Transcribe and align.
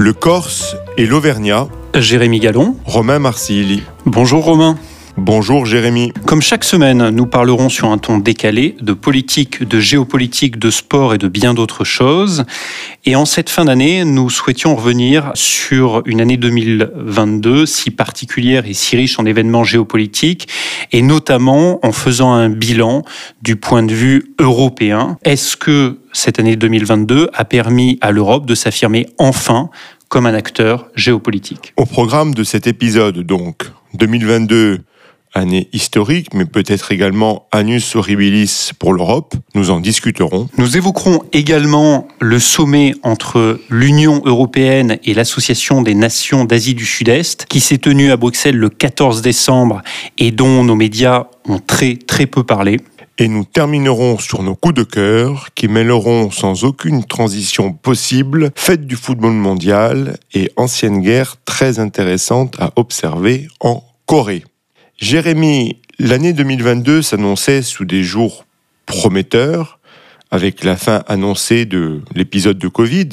Le 0.00 0.14
Corse 0.14 0.76
et 0.96 1.04
l'Auvergnat. 1.04 1.68
Jérémy 1.94 2.40
Gallon. 2.40 2.74
Romain 2.86 3.18
Marsilli. 3.18 3.82
Bonjour 4.06 4.42
Romain. 4.42 4.78
Bonjour 5.22 5.66
Jérémy. 5.66 6.14
Comme 6.24 6.40
chaque 6.40 6.64
semaine, 6.64 7.10
nous 7.10 7.26
parlerons 7.26 7.68
sur 7.68 7.88
un 7.92 7.98
ton 7.98 8.16
décalé 8.16 8.74
de 8.80 8.94
politique, 8.94 9.62
de 9.62 9.78
géopolitique, 9.78 10.58
de 10.58 10.70
sport 10.70 11.12
et 11.12 11.18
de 11.18 11.28
bien 11.28 11.52
d'autres 11.52 11.84
choses. 11.84 12.46
Et 13.04 13.16
en 13.16 13.26
cette 13.26 13.50
fin 13.50 13.66
d'année, 13.66 14.06
nous 14.06 14.30
souhaitions 14.30 14.74
revenir 14.74 15.30
sur 15.34 16.02
une 16.06 16.22
année 16.22 16.38
2022 16.38 17.66
si 17.66 17.90
particulière 17.90 18.64
et 18.64 18.72
si 18.72 18.96
riche 18.96 19.18
en 19.18 19.26
événements 19.26 19.62
géopolitiques, 19.62 20.48
et 20.90 21.02
notamment 21.02 21.84
en 21.84 21.92
faisant 21.92 22.32
un 22.32 22.48
bilan 22.48 23.02
du 23.42 23.56
point 23.56 23.82
de 23.82 23.92
vue 23.92 24.34
européen. 24.38 25.18
Est-ce 25.22 25.54
que 25.54 25.98
cette 26.14 26.40
année 26.40 26.56
2022 26.56 27.28
a 27.34 27.44
permis 27.44 27.98
à 28.00 28.10
l'Europe 28.10 28.46
de 28.46 28.54
s'affirmer 28.54 29.06
enfin 29.18 29.68
comme 30.08 30.24
un 30.24 30.34
acteur 30.34 30.88
géopolitique? 30.96 31.74
Au 31.76 31.84
programme 31.84 32.32
de 32.32 32.42
cet 32.42 32.66
épisode, 32.66 33.18
donc, 33.18 33.70
2022, 33.94 34.80
année 35.34 35.68
historique, 35.72 36.34
mais 36.34 36.44
peut-être 36.44 36.92
également 36.92 37.46
Annus 37.52 37.94
Horribilis 37.94 38.70
pour 38.78 38.92
l'Europe. 38.92 39.34
Nous 39.54 39.70
en 39.70 39.80
discuterons. 39.80 40.48
Nous 40.58 40.76
évoquerons 40.76 41.22
également 41.32 42.08
le 42.20 42.38
sommet 42.38 42.94
entre 43.02 43.60
l'Union 43.70 44.22
européenne 44.24 44.98
et 45.04 45.14
l'Association 45.14 45.82
des 45.82 45.94
nations 45.94 46.44
d'Asie 46.44 46.74
du 46.74 46.84
Sud-Est, 46.84 47.46
qui 47.46 47.60
s'est 47.60 47.78
tenu 47.78 48.10
à 48.10 48.16
Bruxelles 48.16 48.56
le 48.56 48.68
14 48.68 49.22
décembre 49.22 49.82
et 50.18 50.30
dont 50.30 50.64
nos 50.64 50.76
médias 50.76 51.26
ont 51.48 51.58
très 51.58 51.96
très 51.96 52.26
peu 52.26 52.44
parlé. 52.44 52.78
Et 53.18 53.28
nous 53.28 53.44
terminerons 53.44 54.18
sur 54.18 54.42
nos 54.42 54.54
coups 54.54 54.74
de 54.76 54.82
cœur 54.82 55.48
qui 55.54 55.68
mêleront 55.68 56.30
sans 56.30 56.64
aucune 56.64 57.04
transition 57.04 57.72
possible 57.72 58.50
fête 58.56 58.86
du 58.86 58.96
football 58.96 59.32
mondial 59.32 60.16
et 60.32 60.50
ancienne 60.56 61.02
guerre 61.02 61.36
très 61.44 61.78
intéressante 61.78 62.56
à 62.58 62.72
observer 62.76 63.48
en 63.60 63.84
Corée. 64.06 64.44
Jérémy, 65.00 65.78
l'année 65.98 66.34
2022 66.34 67.00
s'annonçait 67.00 67.62
sous 67.62 67.86
des 67.86 68.02
jours 68.02 68.44
prometteurs, 68.84 69.78
avec 70.30 70.62
la 70.62 70.76
fin 70.76 71.02
annoncée 71.08 71.64
de 71.64 72.02
l'épisode 72.14 72.58
de 72.58 72.68
Covid 72.68 73.08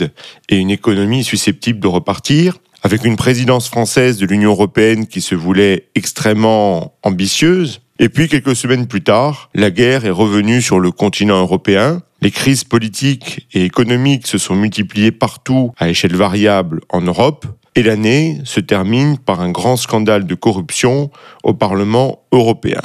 et 0.50 0.58
une 0.58 0.70
économie 0.70 1.24
susceptible 1.24 1.80
de 1.80 1.88
repartir, 1.88 2.58
avec 2.84 3.06
une 3.06 3.16
présidence 3.16 3.70
française 3.70 4.18
de 4.18 4.26
l'Union 4.26 4.52
européenne 4.52 5.08
qui 5.08 5.22
se 5.22 5.34
voulait 5.34 5.88
extrêmement 5.96 6.94
ambitieuse. 7.04 7.80
Et 8.00 8.10
puis 8.10 8.28
quelques 8.28 8.58
semaines 8.58 8.88
plus 8.88 9.02
tard, 9.02 9.50
la 9.56 9.72
guerre 9.72 10.04
est 10.06 10.12
revenue 10.12 10.62
sur 10.62 10.82
le 10.82 10.92
continent 10.92 11.40
européen. 11.40 12.02
Les 12.22 12.32
crises 12.32 12.66
politiques 12.66 13.48
et 13.54 13.64
économiques 13.64 14.28
se 14.28 14.38
sont 14.38 14.56
multipliées 14.56 15.14
partout 15.14 15.72
à 15.78 15.88
échelle 15.88 16.18
variable 16.18 16.82
en 16.90 17.00
Europe. 17.00 17.46
Et 17.78 17.84
l'année 17.84 18.42
se 18.44 18.60
termine 18.60 19.20
par 19.20 19.40
un 19.40 19.52
grand 19.52 19.78
scandale 19.78 20.26
de 20.26 20.34
corruption 20.34 21.12
au 21.44 21.54
Parlement 21.54 22.24
européen. 22.32 22.82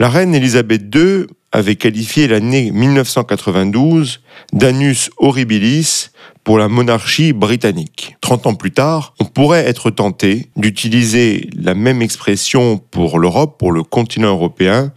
La 0.00 0.08
reine 0.08 0.34
Elisabeth 0.34 0.92
II 0.92 1.26
avait 1.52 1.76
qualifié 1.76 2.26
l'année 2.26 2.72
1992 2.72 4.22
d'annus 4.52 5.10
horribilis 5.18 6.10
pour 6.42 6.58
la 6.58 6.66
monarchie 6.66 7.32
britannique. 7.32 8.16
Trente 8.20 8.48
ans 8.48 8.56
plus 8.56 8.72
tard, 8.72 9.14
on 9.20 9.24
pourrait 9.24 9.64
être 9.66 9.92
tenté 9.92 10.50
d'utiliser 10.56 11.48
la 11.54 11.74
même 11.74 12.02
expression 12.02 12.78
pour 12.78 13.20
l'Europe, 13.20 13.56
pour 13.56 13.70
le 13.70 13.84
continent 13.84 14.30
européen, 14.30 14.92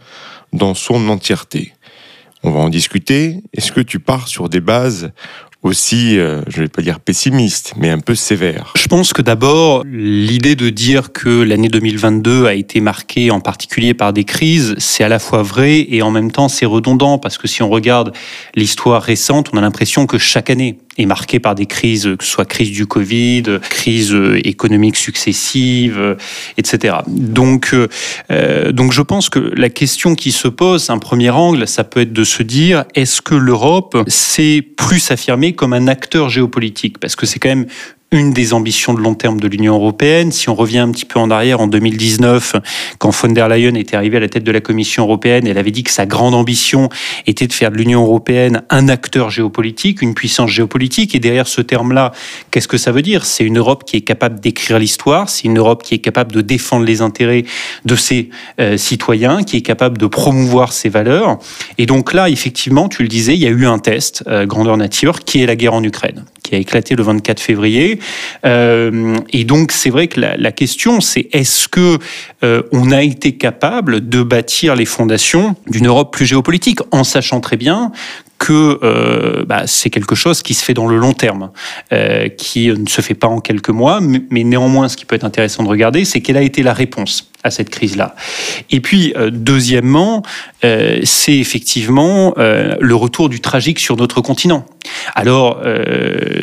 dans 0.52 0.74
son 0.74 1.08
entièreté. 1.10 1.74
On 2.42 2.50
va 2.50 2.58
en 2.58 2.70
discuter. 2.70 3.42
Est-ce 3.52 3.70
que 3.70 3.82
tu 3.82 4.00
pars 4.00 4.26
sur 4.26 4.48
des 4.48 4.60
bases 4.60 5.12
aussi, 5.62 6.18
euh, 6.18 6.40
je 6.48 6.58
ne 6.58 6.62
vais 6.64 6.68
pas 6.68 6.80
dire 6.80 7.00
pessimiste, 7.00 7.74
mais 7.76 7.90
un 7.90 7.98
peu 7.98 8.14
sévère. 8.14 8.72
Je 8.76 8.86
pense 8.86 9.12
que 9.12 9.20
d'abord, 9.20 9.84
l'idée 9.84 10.56
de 10.56 10.70
dire 10.70 11.12
que 11.12 11.42
l'année 11.42 11.68
2022 11.68 12.46
a 12.46 12.54
été 12.54 12.80
marquée 12.80 13.30
en 13.30 13.40
particulier 13.40 13.92
par 13.92 14.12
des 14.12 14.24
crises, 14.24 14.74
c'est 14.78 15.04
à 15.04 15.08
la 15.08 15.18
fois 15.18 15.42
vrai 15.42 15.86
et 15.90 16.00
en 16.02 16.10
même 16.10 16.32
temps 16.32 16.48
c'est 16.48 16.66
redondant 16.66 17.18
parce 17.18 17.36
que 17.36 17.46
si 17.46 17.62
on 17.62 17.68
regarde 17.68 18.12
l'histoire 18.54 19.02
récente, 19.02 19.50
on 19.52 19.58
a 19.58 19.60
l'impression 19.60 20.06
que 20.06 20.16
chaque 20.16 20.48
année 20.48 20.78
est 21.00 21.06
marquée 21.06 21.40
par 21.40 21.54
des 21.54 21.66
crises, 21.66 22.08
que 22.18 22.24
ce 22.24 22.30
soit 22.30 22.44
crise 22.44 22.70
du 22.70 22.86
Covid, 22.86 23.44
crise 23.68 24.16
économique 24.44 24.96
successive, 24.96 26.16
etc. 26.56 26.96
Donc, 27.08 27.74
euh, 28.30 28.72
donc 28.72 28.92
je 28.92 29.02
pense 29.02 29.28
que 29.28 29.38
la 29.38 29.68
question 29.68 30.14
qui 30.14 30.32
se 30.32 30.48
pose, 30.48 30.90
un 30.90 30.98
premier 30.98 31.30
angle, 31.30 31.66
ça 31.66 31.84
peut 31.84 32.00
être 32.00 32.12
de 32.12 32.24
se 32.24 32.42
dire 32.42 32.84
est-ce 32.94 33.20
que 33.20 33.34
l'Europe 33.34 33.96
s'est 34.06 34.62
plus 34.62 35.10
affirmée 35.10 35.52
comme 35.52 35.72
un 35.72 35.86
acteur 35.88 36.28
géopolitique, 36.28 36.98
parce 36.98 37.16
que 37.16 37.26
c'est 37.26 37.38
quand 37.38 37.48
même 37.48 37.66
une 38.12 38.32
des 38.32 38.52
ambitions 38.54 38.92
de 38.92 39.00
long 39.00 39.14
terme 39.14 39.38
de 39.38 39.46
l'Union 39.46 39.74
européenne. 39.74 40.32
Si 40.32 40.48
on 40.48 40.56
revient 40.56 40.78
un 40.78 40.90
petit 40.90 41.04
peu 41.04 41.20
en 41.20 41.30
arrière, 41.30 41.60
en 41.60 41.68
2019, 41.68 42.56
quand 42.98 43.10
von 43.10 43.28
der 43.28 43.48
Leyen 43.48 43.74
était 43.74 43.96
arrivée 43.96 44.16
à 44.16 44.20
la 44.20 44.28
tête 44.28 44.42
de 44.42 44.50
la 44.50 44.60
Commission 44.60 45.04
européenne, 45.04 45.46
elle 45.46 45.58
avait 45.58 45.70
dit 45.70 45.84
que 45.84 45.92
sa 45.92 46.06
grande 46.06 46.34
ambition 46.34 46.88
était 47.28 47.46
de 47.46 47.52
faire 47.52 47.70
de 47.70 47.76
l'Union 47.76 48.02
européenne 48.02 48.62
un 48.68 48.88
acteur 48.88 49.30
géopolitique, 49.30 50.02
une 50.02 50.14
puissance 50.14 50.50
géopolitique. 50.50 51.14
Et 51.14 51.20
derrière 51.20 51.46
ce 51.46 51.60
terme-là, 51.60 52.10
qu'est-ce 52.50 52.66
que 52.66 52.78
ça 52.78 52.90
veut 52.90 53.02
dire? 53.02 53.24
C'est 53.24 53.44
une 53.44 53.58
Europe 53.58 53.84
qui 53.84 53.96
est 53.96 54.00
capable 54.00 54.40
d'écrire 54.40 54.80
l'histoire, 54.80 55.28
c'est 55.28 55.44
une 55.44 55.58
Europe 55.58 55.84
qui 55.84 55.94
est 55.94 55.98
capable 55.98 56.32
de 56.32 56.40
défendre 56.40 56.84
les 56.84 57.02
intérêts 57.02 57.44
de 57.84 57.94
ses 57.94 58.30
euh, 58.60 58.76
citoyens, 58.76 59.44
qui 59.44 59.56
est 59.56 59.62
capable 59.62 59.98
de 59.98 60.06
promouvoir 60.08 60.72
ses 60.72 60.88
valeurs. 60.88 61.38
Et 61.78 61.86
donc 61.86 62.12
là, 62.12 62.28
effectivement, 62.28 62.88
tu 62.88 63.02
le 63.02 63.08
disais, 63.08 63.34
il 63.34 63.40
y 63.40 63.46
a 63.46 63.50
eu 63.50 63.66
un 63.66 63.78
test 63.78 64.24
euh, 64.26 64.46
grandeur 64.46 64.76
nature 64.76 65.20
qui 65.20 65.42
est 65.42 65.46
la 65.46 65.54
guerre 65.54 65.74
en 65.74 65.84
Ukraine 65.84 66.24
qui 66.42 66.54
a 66.54 66.58
éclaté 66.58 66.94
le 66.94 67.02
24 67.02 67.40
février. 67.40 67.98
Euh, 68.44 69.16
et 69.32 69.44
donc, 69.44 69.72
c'est 69.72 69.90
vrai 69.90 70.08
que 70.08 70.20
la, 70.20 70.52
question, 70.52 71.00
c'est 71.00 71.28
est-ce 71.32 71.68
que 71.68 71.98
euh, 72.42 72.62
on 72.72 72.90
a 72.90 73.02
été 73.02 73.36
capable 73.36 74.08
de 74.08 74.22
bâtir 74.22 74.76
les 74.76 74.84
fondations 74.84 75.54
d'une 75.68 75.86
Europe 75.86 76.12
plus 76.12 76.26
géopolitique, 76.26 76.80
en 76.90 77.04
sachant 77.04 77.40
très 77.40 77.56
bien 77.56 77.92
que 78.40 78.80
euh, 78.82 79.44
bah, 79.44 79.66
c'est 79.66 79.90
quelque 79.90 80.14
chose 80.14 80.42
qui 80.42 80.54
se 80.54 80.64
fait 80.64 80.72
dans 80.72 80.88
le 80.88 80.96
long 80.96 81.12
terme, 81.12 81.50
euh, 81.92 82.28
qui 82.28 82.68
ne 82.68 82.88
se 82.88 83.02
fait 83.02 83.14
pas 83.14 83.26
en 83.28 83.38
quelques 83.38 83.68
mois, 83.68 84.00
mais, 84.00 84.44
néanmoins, 84.44 84.88
ce 84.88 84.96
qui 84.96 85.04
peut 85.04 85.14
être 85.14 85.24
intéressant 85.24 85.62
de 85.62 85.68
regarder, 85.68 86.06
c'est 86.06 86.22
quelle 86.22 86.38
a 86.38 86.42
été 86.42 86.62
la 86.62 86.72
réponse 86.72 87.29
à 87.42 87.50
cette 87.50 87.70
crise-là. 87.70 88.14
Et 88.70 88.80
puis, 88.80 89.14
euh, 89.16 89.30
deuxièmement, 89.32 90.22
euh, 90.64 91.00
c'est 91.04 91.36
effectivement 91.36 92.34
euh, 92.38 92.74
le 92.80 92.94
retour 92.94 93.28
du 93.28 93.40
tragique 93.40 93.78
sur 93.78 93.96
notre 93.96 94.20
continent. 94.20 94.66
Alors, 95.14 95.62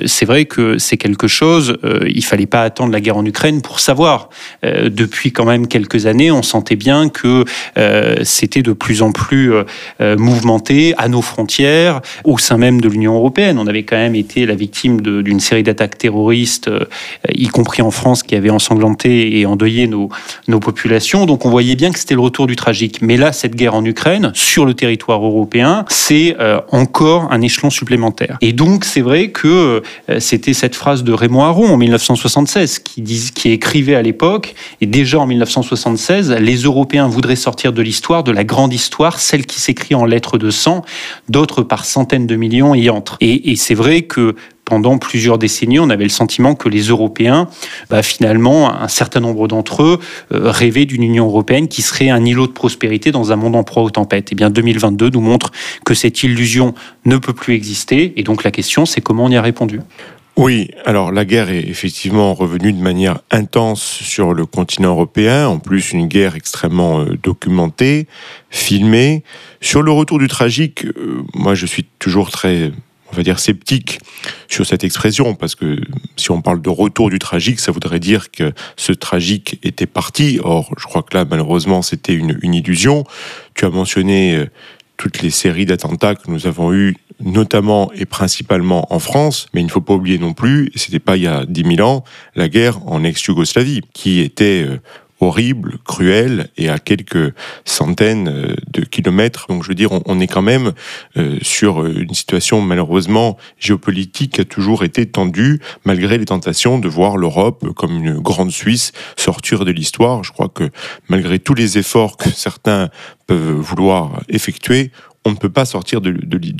c'est 0.06 0.26
vrai 0.26 0.46
que 0.46 0.78
c'est 0.78 0.96
quelque 0.96 1.28
chose, 1.28 1.78
il 2.08 2.24
fallait 2.24 2.46
pas 2.46 2.62
attendre 2.62 2.94
la 2.94 3.02
guerre 3.02 3.18
en 3.18 3.26
Ukraine 3.26 3.62
pour 3.62 3.80
savoir. 3.80 4.30
depuis 4.64 5.32
quand 5.32 5.46
même 5.46 5.68
quelques 5.68 6.06
années, 6.06 6.32
on 6.32 6.44
sentait 6.44 6.76
bien 6.76 7.10
que 7.10 7.44
c'était 8.24 8.62
de 8.62 8.74
plus 8.74 9.02
en 9.02 9.12
plus 9.12 9.54
mouvementé 10.00 10.94
à 10.98 11.08
nos 11.10 11.22
frontières, 11.22 12.02
au 12.24 12.38
sein 12.38 12.58
même 12.58 12.80
de 12.80 12.88
l'Union 12.88 13.16
européenne. 13.16 13.58
On 13.60 13.68
avait 13.68 13.84
quand 13.84 13.98
même 13.98 14.16
été 14.16 14.46
la 14.46 14.56
victime 14.56 15.02
d'une 15.02 15.40
série 15.40 15.64
d'attaques 15.64 15.98
terroristes, 15.98 16.70
y 17.34 17.48
compris 17.48 17.82
en 17.82 17.92
France, 17.92 18.24
qui 18.24 18.36
avaient 18.36 18.52
ensanglanté 18.52 19.40
et 19.40 19.46
endeuillé 19.46 19.88
nos, 19.88 20.10
nos 20.48 20.60
populations. 20.60 20.87
Donc 21.26 21.46
on 21.46 21.50
voyait 21.50 21.76
bien 21.76 21.92
que 21.92 22.00
c'était 22.00 22.16
le 22.16 22.22
retour 22.22 22.48
du 22.48 22.56
tragique. 22.56 23.00
Mais 23.02 23.18
là, 23.18 23.32
cette 23.32 23.56
guerre 23.56 23.76
en 23.76 23.84
Ukraine, 23.84 24.32
sur 24.34 24.66
le 24.66 24.74
territoire 24.74 25.24
européen, 25.24 25.86
c'est 25.90 26.36
euh, 26.40 26.60
encore 26.72 27.32
un 27.32 27.42
échelon 27.42 27.70
supplémentaire. 27.70 28.38
Et 28.42 28.54
donc 28.54 28.86
c'est 28.86 29.02
vrai 29.02 29.30
que 29.30 29.82
euh, 30.10 30.20
c'était 30.20 30.54
cette 30.54 30.76
phrase 30.76 31.04
de 31.04 31.14
Raymond 31.14 31.44
Aron 31.44 31.68
en 31.68 31.78
1976 31.78 32.80
qui, 32.80 33.04
qui 33.04 33.52
écrivait 33.52 33.96
à 33.96 34.02
l'époque, 34.02 34.56
et 34.82 34.86
déjà 34.86 35.20
en 35.20 35.28
1976, 35.28 36.32
les 36.32 36.56
Européens 36.58 37.08
voudraient 37.08 37.36
sortir 37.36 37.74
de 37.74 37.82
l'histoire, 37.82 38.24
de 38.24 38.32
la 38.32 38.44
grande 38.44 38.74
histoire, 38.74 39.20
celle 39.20 39.46
qui 39.46 39.60
s'écrit 39.60 39.96
en 39.96 40.06
lettres 40.06 40.38
de 40.38 40.50
sang, 40.50 40.84
d'autres 41.30 41.64
par 41.64 41.86
centaines 41.86 42.28
de 42.28 42.36
millions 42.36 42.76
y 42.76 42.90
entrent. 42.90 43.18
Et 43.22 43.56
c'est 43.56 43.76
vrai 43.76 44.04
que 44.04 44.36
pendant 44.68 44.98
plusieurs 44.98 45.38
décennies, 45.38 45.80
on 45.80 45.90
avait 45.90 46.04
le 46.04 46.10
sentiment 46.10 46.54
que 46.54 46.68
les 46.68 46.82
Européens, 46.90 47.48
bah, 47.90 48.04
finalement, 48.04 48.70
un 48.70 48.90
certain 48.90 49.22
nombre 49.22 49.48
d'entre 49.48 49.82
eux 49.82 50.00
euh, 50.34 50.52
rêvaient 50.52 50.86
d'une 50.86 51.04
Union 51.04 51.26
européenne 51.26 51.70
qui 51.70 51.82
serait 51.82 52.10
un 52.10 52.26
îlot 52.26 52.48
de 52.48 52.52
prospérité 52.52 53.14
dans 53.14 53.32
un 53.32 53.38
monde 53.38 53.56
en 53.56 53.64
proie 53.64 53.82
aux 53.82 53.90
tempêtes. 53.90 54.28
Et 54.28 54.34
eh 54.34 54.36
bien, 54.36 54.50
2022 54.50 55.10
nous 55.12 55.22
montre 55.22 55.52
que 55.86 55.94
cette 55.94 56.22
illusion 56.22 56.74
ne 57.06 57.16
peut 57.16 57.32
plus 57.32 57.54
exister. 57.56 58.12
Et 58.18 58.24
donc, 58.24 58.44
la 58.44 58.52
question, 58.52 58.86
c'est 58.86 59.00
comment 59.00 59.24
on 59.24 59.30
y 59.30 59.38
a 59.38 59.42
répondu. 59.42 59.80
Oui, 60.36 60.70
alors 60.86 61.14
la 61.14 61.24
guerre 61.24 61.50
est 61.50 61.64
effectivement 61.64 62.34
revenue 62.34 62.74
de 62.74 62.82
manière 62.82 63.22
intense 63.32 63.82
sur 63.82 64.34
le 64.34 64.46
continent 64.46 64.90
européen, 64.90 65.48
en 65.48 65.60
plus 65.60 65.94
une 65.94 66.08
guerre 66.08 66.36
extrêmement 66.36 67.00
euh, 67.00 67.18
documentée, 67.24 68.06
filmée. 68.50 69.24
Sur 69.62 69.82
le 69.82 69.92
retour 69.92 70.20
du 70.20 70.28
tragique, 70.28 70.86
euh, 70.86 71.24
moi 71.34 71.56
je 71.56 71.66
suis 71.66 71.86
toujours 71.98 72.30
très 72.30 72.72
on 73.12 73.16
va 73.16 73.24
dire, 73.24 73.40
sceptique 73.40 74.00
sur 74.48 74.66
cette 74.66 74.84
expression, 74.84 75.36
parce 75.36 75.56
que 75.56 75.80
si 76.16 76.32
on 76.32 76.42
parle 76.42 76.62
de 76.62 76.70
retour 76.70 77.10
du 77.10 77.20
tragique, 77.20 77.60
ça 77.60 77.72
voudrait 77.72 78.00
dire 78.00 78.32
que 78.32 78.54
ce 78.76 78.92
tragique 78.92 79.60
était 79.64 79.86
parti. 79.86 80.40
Or, 80.44 80.74
je 80.78 80.86
crois 80.86 81.04
que 81.04 81.16
là, 81.18 81.26
malheureusement, 81.26 81.82
c'était 81.82 82.14
une, 82.14 82.38
illusion. 82.42 83.04
Tu 83.54 83.66
as 83.66 83.70
mentionné 83.70 84.36
euh, 84.36 84.46
toutes 84.98 85.22
les 85.22 85.30
séries 85.30 85.66
d'attentats 85.66 86.16
que 86.16 86.30
nous 86.30 86.48
avons 86.48 86.74
eues 86.74 86.96
notamment 87.20 87.92
et 87.94 88.06
principalement 88.06 88.94
en 88.94 89.00
France, 89.00 89.48
mais 89.54 89.62
il 89.62 89.66
ne 89.66 89.72
faut 89.72 89.82
pas 89.82 89.94
oublier 89.94 90.20
non 90.20 90.34
plus, 90.34 90.72
c'était 90.76 91.00
pas 91.00 91.18
il 91.18 91.24
y 91.24 91.28
a 91.28 91.46
10 91.46 91.76
000 91.78 91.88
ans, 91.88 92.04
la 92.36 92.48
guerre 92.48 92.80
en 92.88 93.04
ex-Yougoslavie, 93.04 93.82
qui 93.94 94.20
était 94.20 94.66
euh, 94.68 94.80
horrible, 95.20 95.78
cruel 95.86 96.50
et 96.58 96.70
à 96.70 96.80
quelques 96.80 97.34
centaines 97.66 98.28
euh, 98.28 98.56
de 98.72 98.82
kilomètres. 98.82 99.48
Donc 99.50 99.64
je 99.64 99.70
veux 99.70 99.76
dire, 99.76 99.90
on, 100.06 100.20
est 100.20 100.28
quand 100.28 100.42
même 100.42 100.74
euh, 101.18 101.38
sur 101.42 101.86
une 101.86 102.14
situation 102.14 102.62
malheureusement 102.62 103.38
géopolitique 103.60 104.34
qui 104.34 104.42
a 104.42 104.46
toujours 104.46 104.84
été 104.84 105.06
tendue 105.06 105.60
malgré 105.86 106.18
les 106.18 106.26
tentations 106.26 106.80
de 106.80 106.88
voir 106.88 107.18
l'Europe 107.18 107.74
comme 107.76 107.96
une 107.96 108.20
grande 108.20 108.52
Suisse 108.52 108.92
sortir 109.16 109.66
de 109.66 109.72
l'histoire. 109.72 110.24
Je 110.24 110.32
crois 110.32 110.50
que 110.50 110.70
malgré 111.10 111.40
tous 111.40 111.54
les 111.54 111.78
efforts 111.78 112.18
que 112.18 112.30
certains 112.30 112.90
peuvent 113.26 113.60
vouloir 113.60 114.22
effectuer, 114.30 114.92
on 115.28 115.32
ne 115.32 115.36
peut 115.36 115.50
pas 115.50 115.66
sortir 115.66 116.00
de, 116.02 116.10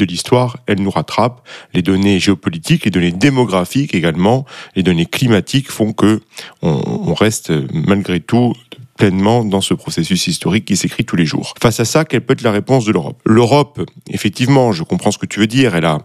l'histoire, 0.06 0.58
elle 0.68 0.82
nous 0.82 0.90
rattrape. 0.90 1.48
Les 1.74 1.82
données 1.82 2.20
géopolitiques, 2.20 2.86
les 2.86 2.92
données 2.92 3.12
démographiques 3.12 3.96
également, 3.96 4.46
les 4.76 4.84
données 4.84 5.06
climatiques 5.06 5.72
font 5.72 5.94
que 5.94 6.22
on, 6.62 7.14
reste 7.14 7.52
malgré 7.72 8.20
tout 8.20 8.54
pleinement 8.98 9.46
dans 9.46 9.62
ce 9.62 9.74
processus 9.74 10.28
historique 10.28 10.66
qui 10.66 10.76
s'écrit 10.76 11.06
tous 11.06 11.16
les 11.16 11.26
jours. 11.26 11.54
Face 11.62 11.80
à 11.80 11.86
ça, 11.86 12.04
quelle 12.04 12.22
peut 12.22 12.34
être 12.34 12.42
la 12.42 12.52
réponse 12.52 12.86
de 12.86 12.92
l'Europe? 12.92 13.22
L'Europe, 13.26 13.82
effectivement, 14.10 14.74
je 14.74 14.84
comprends 14.84 15.12
ce 15.12 15.18
que 15.18 15.26
tu 15.26 15.40
veux 15.40 15.48
dire, 15.48 15.76
elle 15.76 15.86
a 15.86 16.00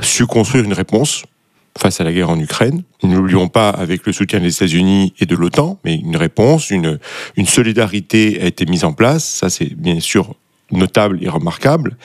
su 0.00 0.26
construire 0.26 0.64
une 0.64 0.74
réponse 0.74 1.24
face 1.78 2.00
à 2.00 2.04
la 2.04 2.12
guerre 2.12 2.28
en 2.28 2.38
Ukraine. 2.38 2.82
N'oublions 3.02 3.48
pas 3.48 3.70
avec 3.70 4.06
le 4.06 4.12
soutien 4.12 4.40
des 4.40 4.54
États-Unis 4.54 5.14
et 5.18 5.26
de 5.26 5.34
l'OTAN, 5.34 5.78
mais 5.84 5.94
une 5.94 6.16
réponse, 6.16 6.70
une, 6.70 6.98
une 7.36 7.46
solidarité 7.46 8.40
a 8.42 8.46
été 8.46 8.66
mise 8.66 8.84
en 8.84 8.92
place. 8.92 9.24
Ça, 9.24 9.48
c'est 9.48 9.74
bien 9.74 9.98
sûr 10.00 10.34
notable 10.72 11.18
et 11.22 11.28
remarquable. 11.28 11.96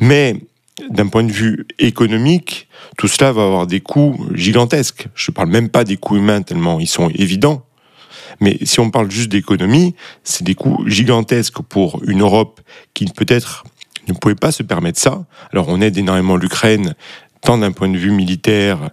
Mais 0.00 0.36
d'un 0.90 1.06
point 1.08 1.24
de 1.24 1.32
vue 1.32 1.66
économique, 1.78 2.68
tout 2.96 3.08
cela 3.08 3.32
va 3.32 3.44
avoir 3.44 3.66
des 3.66 3.80
coûts 3.80 4.26
gigantesques. 4.34 5.08
Je 5.14 5.30
ne 5.30 5.34
parle 5.34 5.48
même 5.48 5.68
pas 5.68 5.84
des 5.84 5.96
coûts 5.96 6.16
humains 6.16 6.42
tellement 6.42 6.80
ils 6.80 6.86
sont 6.86 7.08
évidents. 7.10 7.64
Mais 8.40 8.58
si 8.62 8.80
on 8.80 8.90
parle 8.90 9.10
juste 9.10 9.30
d'économie, 9.30 9.94
c'est 10.24 10.44
des 10.44 10.54
coûts 10.54 10.82
gigantesques 10.86 11.60
pour 11.62 12.02
une 12.04 12.22
Europe 12.22 12.60
qui 12.94 13.04
peut-être 13.06 13.64
ne 14.08 14.14
pouvait 14.14 14.34
pas 14.34 14.52
se 14.52 14.62
permettre 14.62 14.98
ça. 14.98 15.24
Alors 15.52 15.68
on 15.68 15.80
aide 15.80 15.96
énormément 15.96 16.36
l'Ukraine, 16.36 16.94
tant 17.42 17.58
d'un 17.58 17.72
point 17.72 17.88
de 17.88 17.98
vue 17.98 18.10
militaire, 18.10 18.90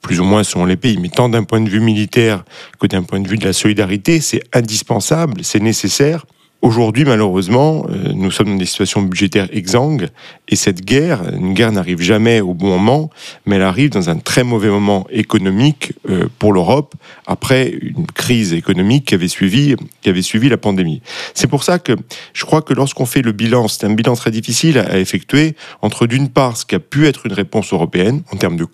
plus 0.00 0.20
ou 0.20 0.24
moins 0.24 0.42
selon 0.42 0.64
les 0.64 0.76
pays, 0.76 0.98
mais 0.98 1.08
tant 1.08 1.28
d'un 1.28 1.44
point 1.44 1.60
de 1.60 1.68
vue 1.68 1.80
militaire 1.80 2.44
que 2.80 2.86
d'un 2.86 3.02
point 3.02 3.20
de 3.20 3.28
vue 3.28 3.38
de 3.38 3.44
la 3.44 3.52
solidarité, 3.52 4.20
c'est 4.20 4.42
indispensable, 4.52 5.44
c'est 5.44 5.60
nécessaire. 5.60 6.26
Aujourd'hui, 6.64 7.04
malheureusement, 7.04 7.84
euh, 7.90 8.14
nous 8.14 8.30
sommes 8.30 8.46
dans 8.46 8.56
des 8.56 8.64
situations 8.64 9.02
budgétaires 9.02 9.48
exsangues 9.52 10.08
et 10.48 10.56
cette 10.56 10.82
guerre, 10.82 11.20
une 11.34 11.52
guerre 11.52 11.72
n'arrive 11.72 12.00
jamais 12.00 12.40
au 12.40 12.54
bon 12.54 12.68
moment, 12.68 13.10
mais 13.44 13.56
elle 13.56 13.62
arrive 13.62 13.90
dans 13.90 14.08
un 14.08 14.16
très 14.16 14.44
mauvais 14.44 14.70
moment 14.70 15.06
économique 15.10 15.92
euh, 16.08 16.26
pour 16.38 16.54
l'Europe 16.54 16.94
après 17.26 17.68
une 17.68 18.06
crise 18.06 18.54
économique 18.54 19.04
qui 19.04 19.14
avait 19.14 19.28
suivi, 19.28 19.76
qui 20.00 20.08
avait 20.08 20.22
suivi 20.22 20.48
la 20.48 20.56
pandémie. 20.56 21.02
C'est 21.34 21.48
pour 21.48 21.64
ça 21.64 21.78
que 21.78 21.92
je 22.32 22.46
crois 22.46 22.62
que 22.62 22.72
lorsqu'on 22.72 23.04
fait 23.04 23.20
le 23.20 23.32
bilan, 23.32 23.68
c'est 23.68 23.84
un 23.84 23.92
bilan 23.92 24.16
très 24.16 24.30
difficile 24.30 24.78
à 24.78 24.98
effectuer 24.98 25.56
entre 25.82 26.06
d'une 26.06 26.30
part 26.30 26.56
ce 26.56 26.64
qui 26.64 26.76
a 26.76 26.80
pu 26.80 27.06
être 27.06 27.26
une 27.26 27.34
réponse 27.34 27.74
européenne 27.74 28.22
en 28.32 28.38
termes 28.38 28.56
de, 28.56 28.64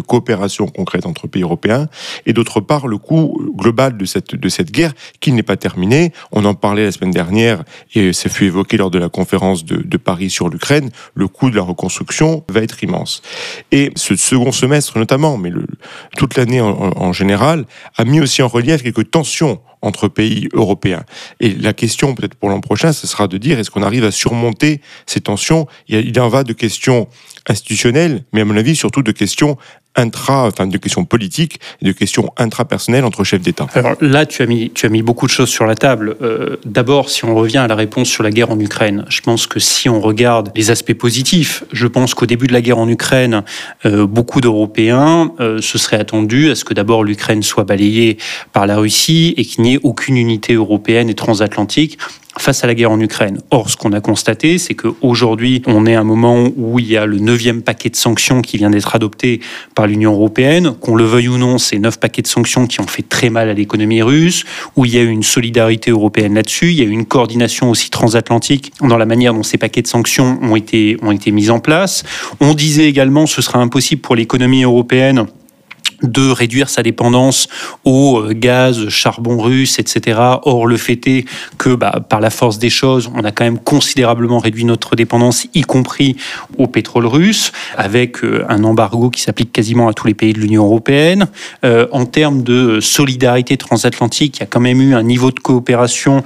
coopération 0.00 0.66
concrète 0.66 1.06
entre 1.06 1.28
pays 1.28 1.42
européens 1.42 1.86
et 2.26 2.32
d'autre 2.32 2.60
part 2.60 2.88
le 2.88 2.98
coût 2.98 3.40
global 3.54 3.96
de 3.96 4.04
cette, 4.06 4.34
de 4.34 4.48
cette 4.48 4.72
guerre 4.72 4.92
qui 5.20 5.30
n'est 5.30 5.44
pas 5.44 5.56
terminée. 5.56 6.12
On 6.32 6.44
en 6.44 6.54
parlait 6.54 6.84
la 6.84 6.90
semaine 6.90 7.12
dernière 7.12 7.27
et 7.94 8.12
ça 8.12 8.28
fut 8.28 8.44
évoqué 8.44 8.76
lors 8.76 8.90
de 8.90 8.98
la 8.98 9.08
conférence 9.08 9.64
de, 9.64 9.96
Paris 9.98 10.30
sur 10.30 10.48
l'Ukraine, 10.48 10.90
le 11.14 11.26
coût 11.26 11.50
de 11.50 11.56
la 11.56 11.62
reconstruction 11.62 12.44
va 12.48 12.60
être 12.60 12.82
immense. 12.84 13.20
Et 13.72 13.90
ce 13.96 14.14
second 14.16 14.52
semestre 14.52 14.96
notamment, 14.98 15.36
mais 15.36 15.50
toute 16.16 16.36
l'année 16.36 16.60
en, 16.60 17.12
général, 17.12 17.66
a 17.96 18.04
mis 18.04 18.20
aussi 18.20 18.42
en 18.42 18.48
relief 18.48 18.82
quelques 18.82 19.10
tensions 19.10 19.60
entre 19.82 20.08
pays 20.08 20.48
européens. 20.52 21.04
Et 21.40 21.50
la 21.50 21.72
question, 21.72 22.14
peut-être 22.14 22.34
pour 22.34 22.48
l'an 22.48 22.60
prochain, 22.60 22.92
ce 22.92 23.06
sera 23.06 23.28
de 23.28 23.38
dire 23.38 23.58
est-ce 23.58 23.70
qu'on 23.70 23.82
arrive 23.82 24.04
à 24.04 24.10
surmonter 24.10 24.80
ces 25.06 25.20
tensions? 25.20 25.66
Il 25.88 26.18
en 26.20 26.28
va 26.28 26.44
de 26.44 26.52
questions 26.52 27.08
institutionnelles, 27.48 28.24
mais 28.32 28.42
à 28.42 28.44
mon 28.44 28.56
avis 28.56 28.76
surtout 28.76 29.02
de 29.02 29.12
questions 29.12 29.56
intra, 29.98 30.46
enfin 30.46 30.66
de 30.66 30.78
questions 30.78 31.04
politiques 31.04 31.60
et 31.82 31.86
de 31.86 31.92
questions 31.92 32.32
intrapersonnelles 32.36 33.04
entre 33.04 33.24
chefs 33.24 33.42
d'État. 33.42 33.66
Alors 33.74 33.96
là, 34.00 34.24
tu 34.26 34.42
as 34.42 34.46
mis, 34.46 34.70
tu 34.70 34.86
as 34.86 34.88
mis 34.88 35.02
beaucoup 35.02 35.26
de 35.26 35.30
choses 35.30 35.48
sur 35.48 35.66
la 35.66 35.74
table. 35.74 36.16
Euh, 36.22 36.56
d'abord, 36.64 37.10
si 37.10 37.24
on 37.24 37.34
revient 37.34 37.58
à 37.58 37.66
la 37.66 37.74
réponse 37.74 38.08
sur 38.08 38.22
la 38.22 38.30
guerre 38.30 38.50
en 38.50 38.60
Ukraine, 38.60 39.04
je 39.08 39.20
pense 39.20 39.46
que 39.46 39.60
si 39.60 39.88
on 39.88 40.00
regarde 40.00 40.50
les 40.54 40.70
aspects 40.70 40.94
positifs, 40.94 41.64
je 41.72 41.86
pense 41.86 42.14
qu'au 42.14 42.26
début 42.26 42.46
de 42.46 42.52
la 42.52 42.60
guerre 42.60 42.78
en 42.78 42.88
Ukraine, 42.88 43.42
euh, 43.84 44.06
beaucoup 44.06 44.40
d'Européens 44.40 45.32
euh, 45.40 45.60
se 45.60 45.78
seraient 45.78 45.98
attendus 45.98 46.50
à 46.50 46.54
ce 46.54 46.64
que 46.64 46.74
d'abord 46.74 47.04
l'Ukraine 47.04 47.42
soit 47.42 47.64
balayée 47.64 48.18
par 48.52 48.66
la 48.66 48.76
Russie 48.76 49.34
et 49.36 49.44
qu'il 49.44 49.64
n'y 49.64 49.74
ait 49.74 49.80
aucune 49.82 50.16
unité 50.16 50.54
européenne 50.54 51.08
et 51.08 51.14
transatlantique 51.14 51.98
face 52.40 52.64
à 52.64 52.66
la 52.66 52.74
guerre 52.74 52.90
en 52.90 53.00
Ukraine. 53.00 53.40
Or, 53.50 53.70
ce 53.70 53.76
qu'on 53.76 53.92
a 53.92 54.00
constaté, 54.00 54.58
c'est 54.58 54.74
qu'aujourd'hui, 54.74 55.62
on 55.66 55.86
est 55.86 55.94
à 55.94 56.00
un 56.00 56.04
moment 56.04 56.48
où 56.56 56.78
il 56.78 56.86
y 56.86 56.96
a 56.96 57.06
le 57.06 57.18
neuvième 57.18 57.62
paquet 57.62 57.90
de 57.90 57.96
sanctions 57.96 58.42
qui 58.42 58.56
vient 58.56 58.70
d'être 58.70 58.94
adopté 58.94 59.40
par 59.74 59.86
l'Union 59.86 60.12
européenne. 60.12 60.74
Qu'on 60.80 60.94
le 60.94 61.04
veuille 61.04 61.28
ou 61.28 61.38
non, 61.38 61.58
ces 61.58 61.78
neuf 61.78 61.98
paquets 61.98 62.22
de 62.22 62.26
sanctions 62.26 62.66
qui 62.66 62.80
ont 62.80 62.86
fait 62.86 63.06
très 63.08 63.30
mal 63.30 63.48
à 63.48 63.54
l'économie 63.54 64.02
russe, 64.02 64.44
où 64.76 64.84
il 64.84 64.94
y 64.94 64.98
a 64.98 65.02
eu 65.02 65.10
une 65.10 65.22
solidarité 65.22 65.90
européenne 65.90 66.34
là-dessus, 66.34 66.70
il 66.70 66.74
y 66.74 66.82
a 66.82 66.84
eu 66.84 66.90
une 66.90 67.06
coordination 67.06 67.70
aussi 67.70 67.90
transatlantique 67.90 68.72
dans 68.80 68.96
la 68.96 69.06
manière 69.06 69.34
dont 69.34 69.42
ces 69.42 69.58
paquets 69.58 69.82
de 69.82 69.86
sanctions 69.86 70.38
ont 70.42 70.56
été, 70.56 70.96
ont 71.02 71.12
été 71.12 71.30
mis 71.30 71.50
en 71.50 71.60
place. 71.60 72.04
On 72.40 72.54
disait 72.54 72.88
également 72.88 73.26
ce 73.26 73.42
sera 73.42 73.58
impossible 73.58 74.00
pour 74.00 74.16
l'économie 74.16 74.62
européenne 74.62 75.26
de 76.02 76.30
réduire 76.30 76.68
sa 76.68 76.82
dépendance 76.82 77.48
au 77.84 78.20
euh, 78.20 78.32
gaz, 78.32 78.88
charbon 78.88 79.38
russe, 79.38 79.78
etc. 79.78 80.18
Or, 80.42 80.66
le 80.66 80.76
fait 80.76 81.06
est 81.06 81.24
que, 81.58 81.74
bah, 81.74 82.00
par 82.08 82.20
la 82.20 82.30
force 82.30 82.58
des 82.58 82.70
choses, 82.70 83.10
on 83.14 83.24
a 83.24 83.32
quand 83.32 83.44
même 83.44 83.58
considérablement 83.58 84.38
réduit 84.38 84.64
notre 84.64 84.96
dépendance, 84.96 85.46
y 85.54 85.62
compris 85.62 86.16
au 86.56 86.66
pétrole 86.66 87.06
russe, 87.06 87.52
avec 87.76 88.24
euh, 88.24 88.44
un 88.48 88.64
embargo 88.64 89.10
qui 89.10 89.22
s'applique 89.22 89.52
quasiment 89.52 89.88
à 89.88 89.92
tous 89.92 90.06
les 90.06 90.14
pays 90.14 90.32
de 90.32 90.40
l'Union 90.40 90.64
européenne. 90.64 91.26
Euh, 91.64 91.86
en 91.92 92.06
termes 92.06 92.42
de 92.42 92.80
solidarité 92.80 93.56
transatlantique, 93.56 94.38
il 94.38 94.40
y 94.40 94.42
a 94.44 94.46
quand 94.46 94.60
même 94.60 94.80
eu 94.80 94.94
un 94.94 95.02
niveau 95.02 95.30
de 95.30 95.40
coopération 95.40 96.22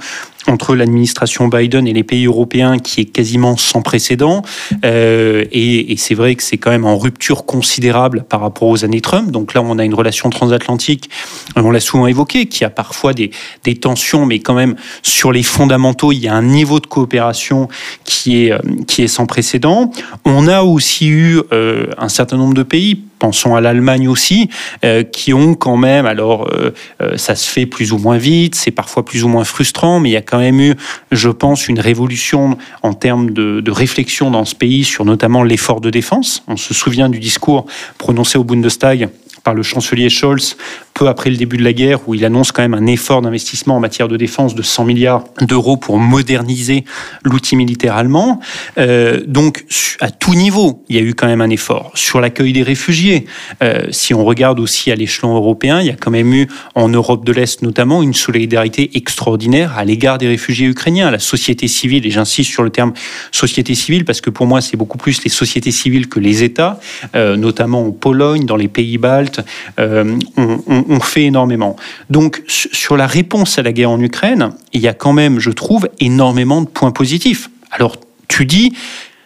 entre 0.47 0.75
l'administration 0.75 1.47
Biden 1.47 1.87
et 1.87 1.93
les 1.93 2.03
pays 2.03 2.25
européens 2.25 2.79
qui 2.79 3.01
est 3.01 3.05
quasiment 3.05 3.57
sans 3.57 3.81
précédent. 3.81 4.41
Euh, 4.85 5.45
et, 5.51 5.95
c'est 5.97 6.15
vrai 6.15 6.35
que 6.35 6.43
c'est 6.43 6.57
quand 6.57 6.71
même 6.71 6.85
en 6.85 6.97
rupture 6.97 7.45
considérable 7.45 8.25
par 8.27 8.41
rapport 8.41 8.67
aux 8.67 8.83
années 8.83 9.01
Trump. 9.01 9.31
Donc 9.31 9.53
là, 9.53 9.61
on 9.61 9.77
a 9.79 9.85
une 9.85 9.93
relation 9.93 10.29
transatlantique, 10.29 11.09
on 11.55 11.71
l'a 11.71 11.79
souvent 11.79 12.07
évoqué, 12.07 12.47
qui 12.47 12.65
a 12.65 12.69
parfois 12.69 13.13
des, 13.13 13.31
des, 13.63 13.75
tensions, 13.75 14.25
mais 14.25 14.39
quand 14.39 14.53
même 14.53 14.75
sur 15.01 15.31
les 15.31 15.43
fondamentaux, 15.43 16.11
il 16.11 16.19
y 16.19 16.27
a 16.27 16.33
un 16.33 16.43
niveau 16.43 16.79
de 16.79 16.87
coopération 16.87 17.69
qui 18.03 18.45
est, 18.45 18.51
euh, 18.51 18.59
qui 18.87 19.03
est 19.03 19.07
sans 19.07 19.25
précédent. 19.25 19.91
On 20.25 20.47
a 20.47 20.63
aussi 20.63 21.07
eu 21.07 21.39
euh, 21.51 21.87
un 21.97 22.09
certain 22.09 22.37
nombre 22.37 22.53
de 22.53 22.63
pays, 22.63 23.01
pensons 23.23 23.55
à 23.55 23.61
l'Allemagne 23.61 24.09
aussi, 24.09 24.49
euh, 24.83 25.03
qui 25.03 25.33
ont 25.33 25.55
quand 25.55 25.77
même, 25.77 26.05
alors 26.05 26.49
euh, 26.51 26.73
euh, 27.01 27.15
ça 27.15 27.35
se 27.35 27.49
fait 27.49 27.65
plus 27.65 27.93
ou 27.93 27.97
moins 27.97 28.17
vite, 28.17 28.53
c'est 28.53 28.69
parfois 28.69 29.05
plus 29.05 29.23
ou 29.23 29.29
moins 29.29 29.45
frustrant, 29.45 30.01
mais 30.01 30.09
il 30.09 30.11
y 30.11 30.17
a 30.17 30.21
quand 30.21 30.39
même 30.39 30.59
eu, 30.59 30.75
je 31.09 31.29
pense, 31.29 31.69
une 31.69 31.79
révolution 31.79 32.57
en 32.81 32.93
termes 32.93 33.31
de, 33.31 33.61
de 33.61 33.71
réflexion 33.71 34.29
dans 34.29 34.43
ce 34.43 34.55
pays 34.55 34.83
sur 34.83 35.05
notamment 35.05 35.41
l'effort 35.41 35.79
de 35.79 35.89
défense. 35.89 36.43
On 36.49 36.57
se 36.57 36.73
souvient 36.73 37.07
du 37.07 37.19
discours 37.19 37.65
prononcé 37.97 38.37
au 38.37 38.43
Bundestag 38.43 39.07
par 39.45 39.53
le 39.53 39.63
chancelier 39.63 40.09
Scholz 40.09 40.57
peu 40.93 41.07
après 41.07 41.29
le 41.29 41.37
début 41.37 41.57
de 41.57 41.63
la 41.63 41.73
guerre, 41.73 42.07
où 42.07 42.13
il 42.13 42.25
annonce 42.25 42.51
quand 42.51 42.61
même 42.61 42.73
un 42.73 42.85
effort 42.85 43.21
d'investissement 43.21 43.77
en 43.77 43.79
matière 43.79 44.07
de 44.07 44.17
défense 44.17 44.55
de 44.55 44.61
100 44.61 44.85
milliards 44.85 45.23
d'euros 45.41 45.77
pour 45.77 45.97
moderniser 45.97 46.85
l'outil 47.23 47.55
militaire 47.55 47.95
allemand. 47.95 48.39
Euh, 48.77 49.21
donc, 49.25 49.65
à 49.99 50.11
tout 50.11 50.33
niveau, 50.33 50.83
il 50.89 50.95
y 50.95 50.99
a 50.99 51.01
eu 51.01 51.13
quand 51.13 51.27
même 51.27 51.41
un 51.41 51.49
effort. 51.49 51.91
Sur 51.95 52.21
l'accueil 52.21 52.53
des 52.53 52.63
réfugiés, 52.63 53.25
euh, 53.61 53.83
si 53.91 54.13
on 54.13 54.23
regarde 54.23 54.59
aussi 54.59 54.91
à 54.91 54.95
l'échelon 54.95 55.35
européen, 55.35 55.81
il 55.81 55.87
y 55.87 55.91
a 55.91 55.95
quand 55.95 56.11
même 56.11 56.33
eu, 56.33 56.47
en 56.75 56.89
Europe 56.89 57.25
de 57.25 57.31
l'Est 57.31 57.61
notamment, 57.61 58.03
une 58.03 58.13
solidarité 58.13 58.91
extraordinaire 58.95 59.77
à 59.77 59.85
l'égard 59.85 60.17
des 60.17 60.27
réfugiés 60.27 60.67
ukrainiens. 60.67 61.11
La 61.11 61.19
société 61.19 61.67
civile, 61.67 62.05
et 62.05 62.11
j'insiste 62.11 62.51
sur 62.51 62.63
le 62.63 62.69
terme 62.69 62.93
société 63.31 63.75
civile, 63.75 64.05
parce 64.05 64.21
que 64.21 64.29
pour 64.29 64.45
moi, 64.45 64.61
c'est 64.61 64.77
beaucoup 64.77 64.97
plus 64.97 65.23
les 65.23 65.29
sociétés 65.29 65.71
civiles 65.71 66.07
que 66.07 66.19
les 66.19 66.43
États, 66.43 66.79
euh, 67.15 67.35
notamment 67.35 67.87
en 67.87 67.91
Pologne, 67.91 68.45
dans 68.45 68.55
les 68.55 68.67
pays 68.67 68.97
baltes, 68.97 69.41
euh, 69.79 70.17
on, 70.37 70.82
on 70.89 70.99
fait 70.99 71.23
énormément. 71.23 71.75
Donc, 72.09 72.43
sur 72.47 72.97
la 72.97 73.07
réponse 73.07 73.57
à 73.59 73.61
la 73.61 73.71
guerre 73.71 73.91
en 73.91 73.99
Ukraine, 73.99 74.51
il 74.73 74.81
y 74.81 74.87
a 74.87 74.93
quand 74.93 75.13
même, 75.13 75.39
je 75.39 75.51
trouve, 75.51 75.89
énormément 75.99 76.61
de 76.61 76.67
points 76.67 76.91
positifs. 76.91 77.49
Alors, 77.71 77.97
tu 78.27 78.45
dis, 78.45 78.73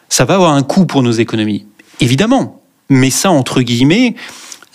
ça 0.09 0.25
va 0.25 0.35
avoir 0.35 0.53
un 0.53 0.63
coût 0.63 0.85
pour 0.85 1.03
nos 1.03 1.11
économies. 1.11 1.65
Évidemment. 1.99 2.61
Mais 2.89 3.09
ça, 3.09 3.31
entre 3.31 3.61
guillemets, 3.61 4.15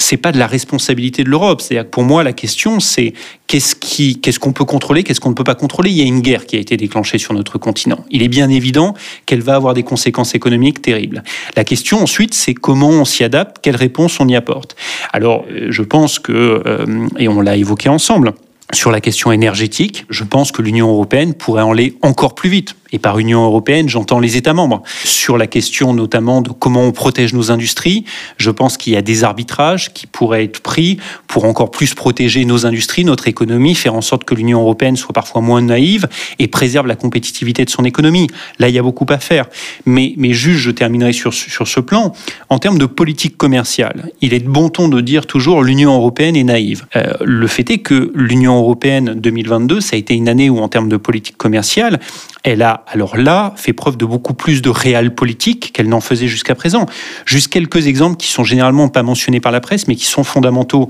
c'est 0.02 0.16
pas 0.16 0.32
de 0.32 0.38
la 0.38 0.46
responsabilité 0.46 1.24
de 1.24 1.28
l'Europe. 1.28 1.60
C'est-à-dire 1.60 1.84
que 1.84 1.90
pour 1.90 2.02
moi, 2.02 2.22
la 2.22 2.32
question, 2.32 2.80
c'est 2.80 3.14
qu'est-ce 3.46 4.38
qu'on 4.38 4.52
peut 4.52 4.64
contrôler, 4.64 5.02
qu'est-ce 5.02 5.20
qu'on 5.20 5.30
ne 5.30 5.34
peut 5.34 5.44
pas 5.44 5.54
contrôler. 5.54 5.90
Il 5.90 5.96
y 5.96 6.02
a 6.02 6.04
une 6.04 6.20
guerre 6.20 6.46
qui 6.46 6.56
a 6.56 6.58
été 6.58 6.76
déclenchée 6.76 7.18
sur 7.18 7.34
notre 7.34 7.58
continent. 7.58 8.04
Il 8.10 8.22
est 8.22 8.28
bien 8.28 8.48
évident 8.48 8.94
qu'elle 9.26 9.42
va 9.42 9.54
avoir 9.54 9.74
des 9.74 9.82
conséquences 9.82 10.34
économiques 10.34 10.82
terribles. 10.82 11.22
La 11.56 11.64
question 11.64 12.02
ensuite, 12.02 12.34
c'est 12.34 12.54
comment 12.54 12.90
on 12.90 13.04
s'y 13.04 13.24
adapte, 13.24 13.58
quelles 13.62 13.76
réponses 13.76 14.20
on 14.20 14.28
y 14.28 14.36
apporte. 14.36 14.76
Alors, 15.12 15.44
euh, 15.50 15.68
je 15.70 15.82
pense 15.82 16.18
que, 16.18 16.62
euh, 16.66 17.08
et 17.18 17.28
on 17.28 17.40
l'a 17.40 17.56
évoqué 17.56 17.88
ensemble, 17.88 18.32
sur 18.72 18.90
la 18.90 19.00
question 19.00 19.32
énergétique, 19.32 20.06
je 20.08 20.24
pense 20.24 20.50
que 20.50 20.62
l'Union 20.62 20.88
européenne 20.88 21.34
pourrait 21.34 21.62
en 21.62 21.72
aller 21.72 21.96
encore 22.02 22.34
plus 22.34 22.48
vite 22.48 22.74
et 22.92 22.98
par 22.98 23.18
Union 23.18 23.44
européenne, 23.44 23.88
j'entends 23.88 24.20
les 24.20 24.36
États 24.36 24.52
membres. 24.52 24.82
Sur 25.04 25.38
la 25.38 25.46
question 25.46 25.94
notamment 25.94 26.42
de 26.42 26.50
comment 26.50 26.82
on 26.82 26.92
protège 26.92 27.32
nos 27.34 27.50
industries, 27.50 28.04
je 28.36 28.50
pense 28.50 28.76
qu'il 28.76 28.92
y 28.92 28.96
a 28.96 29.02
des 29.02 29.24
arbitrages 29.24 29.92
qui 29.92 30.06
pourraient 30.06 30.44
être 30.44 30.60
pris 30.60 30.98
pour 31.26 31.44
encore 31.44 31.70
plus 31.70 31.94
protéger 31.94 32.44
nos 32.44 32.66
industries, 32.66 33.04
notre 33.04 33.28
économie, 33.28 33.74
faire 33.74 33.94
en 33.94 34.02
sorte 34.02 34.24
que 34.24 34.34
l'Union 34.34 34.60
européenne 34.60 34.96
soit 34.96 35.12
parfois 35.12 35.40
moins 35.40 35.62
naïve 35.62 36.08
et 36.38 36.48
préserve 36.48 36.86
la 36.86 36.96
compétitivité 36.96 37.64
de 37.64 37.70
son 37.70 37.84
économie. 37.84 38.28
Là, 38.58 38.68
il 38.68 38.74
y 38.74 38.78
a 38.78 38.82
beaucoup 38.82 39.06
à 39.08 39.18
faire. 39.18 39.46
Mais, 39.86 40.14
mais 40.16 40.32
juste, 40.32 40.60
je 40.60 40.70
terminerai 40.70 41.12
sur, 41.12 41.32
sur 41.32 41.66
ce 41.66 41.80
plan. 41.80 42.12
En 42.48 42.58
termes 42.58 42.78
de 42.78 42.86
politique 42.86 43.36
commerciale, 43.36 44.10
il 44.20 44.34
est 44.34 44.40
de 44.40 44.48
bon 44.48 44.68
ton 44.68 44.88
de 44.88 45.00
dire 45.00 45.26
toujours 45.26 45.62
l'Union 45.62 45.94
européenne 45.94 46.36
est 46.36 46.44
naïve. 46.44 46.86
Euh, 46.96 47.12
le 47.20 47.46
fait 47.46 47.70
est 47.70 47.78
que 47.78 48.12
l'Union 48.14 48.56
européenne 48.56 49.14
2022, 49.16 49.80
ça 49.80 49.96
a 49.96 49.98
été 49.98 50.14
une 50.14 50.28
année 50.28 50.50
où, 50.50 50.58
en 50.58 50.68
termes 50.68 50.88
de 50.88 50.96
politique 50.96 51.36
commerciale, 51.36 52.00
elle 52.42 52.62
a 52.62 52.84
alors 52.88 53.16
là 53.16 53.52
fait 53.56 53.72
preuve 53.72 53.96
de 53.96 54.04
beaucoup 54.04 54.34
plus 54.34 54.62
de 54.62 54.70
réel 54.70 55.14
politique 55.14 55.72
qu'elle 55.72 55.88
n'en 55.88 56.00
faisait 56.00 56.28
jusqu'à 56.28 56.54
présent. 56.54 56.86
Juste 57.24 57.48
quelques 57.48 57.86
exemples 57.86 58.16
qui 58.16 58.28
sont 58.28 58.44
généralement 58.44 58.88
pas 58.88 59.02
mentionnés 59.02 59.40
par 59.40 59.52
la 59.52 59.60
presse, 59.60 59.86
mais 59.88 59.96
qui 59.96 60.06
sont 60.06 60.24
fondamentaux. 60.24 60.88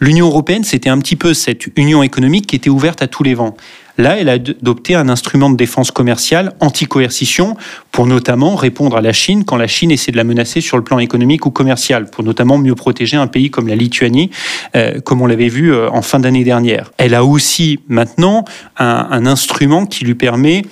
L'Union 0.00 0.26
européenne, 0.26 0.64
c'était 0.64 0.90
un 0.90 0.98
petit 0.98 1.16
peu 1.16 1.34
cette 1.34 1.66
union 1.76 2.02
économique 2.02 2.46
qui 2.46 2.56
était 2.56 2.70
ouverte 2.70 3.00
à 3.00 3.06
tous 3.06 3.22
les 3.22 3.34
vents. 3.34 3.56
Là, 3.96 4.18
elle 4.18 4.28
a 4.28 4.32
adopté 4.32 4.96
un 4.96 5.08
instrument 5.08 5.50
de 5.50 5.56
défense 5.56 5.92
commerciale 5.92 6.52
anti-coercition 6.58 7.56
pour 7.92 8.08
notamment 8.08 8.56
répondre 8.56 8.96
à 8.96 9.00
la 9.00 9.12
Chine 9.12 9.44
quand 9.44 9.56
la 9.56 9.68
Chine 9.68 9.92
essaie 9.92 10.10
de 10.10 10.16
la 10.16 10.24
menacer 10.24 10.60
sur 10.60 10.76
le 10.76 10.82
plan 10.82 10.98
économique 10.98 11.46
ou 11.46 11.50
commercial, 11.50 12.10
pour 12.10 12.24
notamment 12.24 12.58
mieux 12.58 12.74
protéger 12.74 13.16
un 13.16 13.28
pays 13.28 13.50
comme 13.50 13.68
la 13.68 13.76
Lituanie, 13.76 14.30
euh, 14.74 15.00
comme 15.00 15.22
on 15.22 15.26
l'avait 15.26 15.48
vu 15.48 15.72
euh, 15.72 15.88
en 15.90 16.02
fin 16.02 16.18
d'année 16.18 16.42
dernière. 16.42 16.90
Elle 16.98 17.14
a 17.14 17.24
aussi 17.24 17.78
maintenant 17.86 18.44
un 18.76 19.26
instrument 19.26 19.86
qui 19.86 20.04
lui 20.04 20.16
permet 20.16 20.64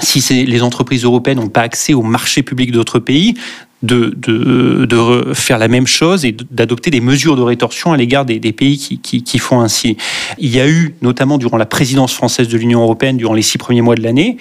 si 0.00 0.44
les 0.44 0.62
entreprises 0.62 1.04
européennes 1.04 1.38
n'ont 1.38 1.48
pas 1.48 1.62
accès 1.62 1.94
au 1.94 2.02
marché 2.02 2.42
public 2.42 2.72
d'autres 2.72 2.98
pays, 2.98 3.34
de, 3.82 4.14
de, 4.14 4.84
de, 4.84 5.32
faire 5.32 5.58
la 5.58 5.68
même 5.68 5.86
chose 5.86 6.24
et 6.26 6.36
d'adopter 6.50 6.90
des 6.90 7.00
mesures 7.00 7.36
de 7.36 7.42
rétorsion 7.42 7.92
à 7.92 7.96
l'égard 7.96 8.26
des, 8.26 8.38
des, 8.38 8.52
pays 8.52 8.76
qui, 8.76 8.98
qui, 8.98 9.22
qui, 9.22 9.38
font 9.38 9.60
ainsi. 9.60 9.96
Il 10.38 10.54
y 10.54 10.60
a 10.60 10.68
eu, 10.68 10.94
notamment 11.00 11.38
durant 11.38 11.56
la 11.56 11.64
présidence 11.64 12.12
française 12.12 12.48
de 12.48 12.58
l'Union 12.58 12.82
européenne, 12.82 13.16
durant 13.16 13.32
les 13.32 13.42
six 13.42 13.56
premiers 13.56 13.80
mois 13.80 13.94
de 13.94 14.02
l'année, 14.02 14.36